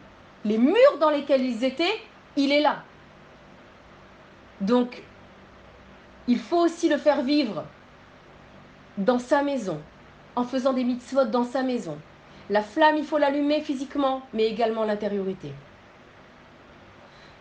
les 0.45 0.57
murs 0.57 0.97
dans 0.99 1.09
lesquels 1.09 1.43
ils 1.43 1.63
étaient, 1.63 1.99
il 2.37 2.51
est 2.51 2.61
là. 2.61 2.83
Donc, 4.61 5.03
il 6.27 6.39
faut 6.39 6.59
aussi 6.59 6.89
le 6.89 6.97
faire 6.97 7.21
vivre 7.21 7.65
dans 8.97 9.19
sa 9.19 9.43
maison, 9.43 9.81
en 10.35 10.43
faisant 10.43 10.73
des 10.73 10.83
mitzvot 10.83 11.25
dans 11.25 11.43
sa 11.43 11.63
maison. 11.63 11.97
La 12.49 12.61
flamme, 12.61 12.97
il 12.97 13.03
faut 13.03 13.17
l'allumer 13.17 13.61
physiquement, 13.61 14.21
mais 14.33 14.45
également 14.45 14.85
l'intériorité. 14.85 15.51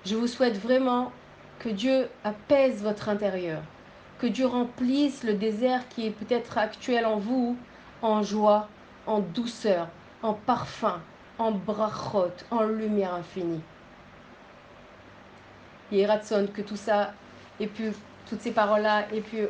Je 0.05 0.16
vous 0.16 0.27
souhaite 0.27 0.59
vraiment 0.59 1.12
que 1.59 1.69
Dieu 1.69 2.09
apaise 2.24 2.83
votre 2.83 3.09
intérieur, 3.09 3.62
que 4.19 4.27
Dieu 4.27 4.47
remplisse 4.47 5.24
le 5.24 5.35
désert 5.35 5.89
qui 5.89 6.07
est 6.07 6.11
peut-être 6.11 6.59
actuel 6.59 7.07
en 7.07 7.16
vous 7.19 7.57
en 8.03 8.23
joie, 8.23 8.69
en 9.07 9.20
douceur, 9.20 9.89
en 10.23 10.35
parfum, 10.35 11.01
en 11.39 11.53
brachot, 11.53 12.33
en 12.51 12.62
lumière 12.62 13.15
infinie. 13.15 13.62
Ratson, 15.93 16.49
que 16.53 16.62
tout 16.62 16.77
ça 16.77 17.12
toutes 18.28 18.41
ces 18.41 18.51
paroles-là 18.51 19.07
aient 19.12 19.20
pu 19.20 19.47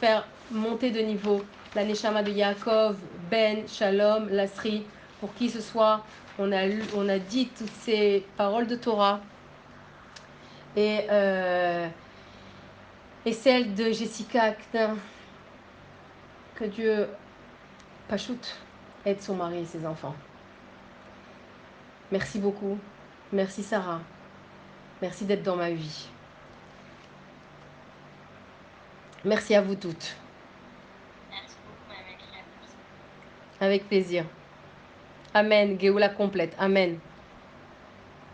faire 0.00 0.26
monter 0.50 0.90
de 0.90 1.00
niveau 1.00 1.42
la 1.74 1.84
Neshama 1.84 2.22
de 2.22 2.30
Yaakov, 2.30 2.96
Ben, 3.30 3.66
Shalom, 3.68 4.28
Lasri, 4.30 4.84
pour 5.20 5.32
qui 5.34 5.48
ce 5.50 5.60
a, 6.52 6.64
on 6.96 7.08
a 7.08 7.18
dit 7.18 7.48
toutes 7.56 7.70
ces 7.80 8.24
paroles 8.36 8.66
de 8.66 8.76
Torah. 8.76 9.20
Et, 10.76 11.06
euh, 11.10 11.88
et 13.24 13.32
celle 13.32 13.74
de 13.74 13.84
Jessica 13.90 14.42
Actin, 14.44 14.96
que 16.56 16.64
Dieu, 16.64 17.08
Pachout, 18.08 18.56
aide 19.04 19.20
son 19.20 19.34
mari 19.36 19.58
et 19.58 19.64
ses 19.64 19.86
enfants. 19.86 20.14
Merci 22.10 22.38
beaucoup. 22.38 22.78
Merci 23.32 23.62
Sarah. 23.62 24.00
Merci 25.02 25.24
d'être 25.24 25.42
dans 25.42 25.56
ma 25.56 25.70
vie. 25.70 26.08
Merci 29.24 29.54
à 29.54 29.60
vous 29.60 29.74
toutes. 29.74 30.16
Avec 33.60 33.88
plaisir. 33.88 34.24
Amen. 35.34 35.78
Géoula 35.78 36.08
complète. 36.08 36.54
Amen. 36.58 36.98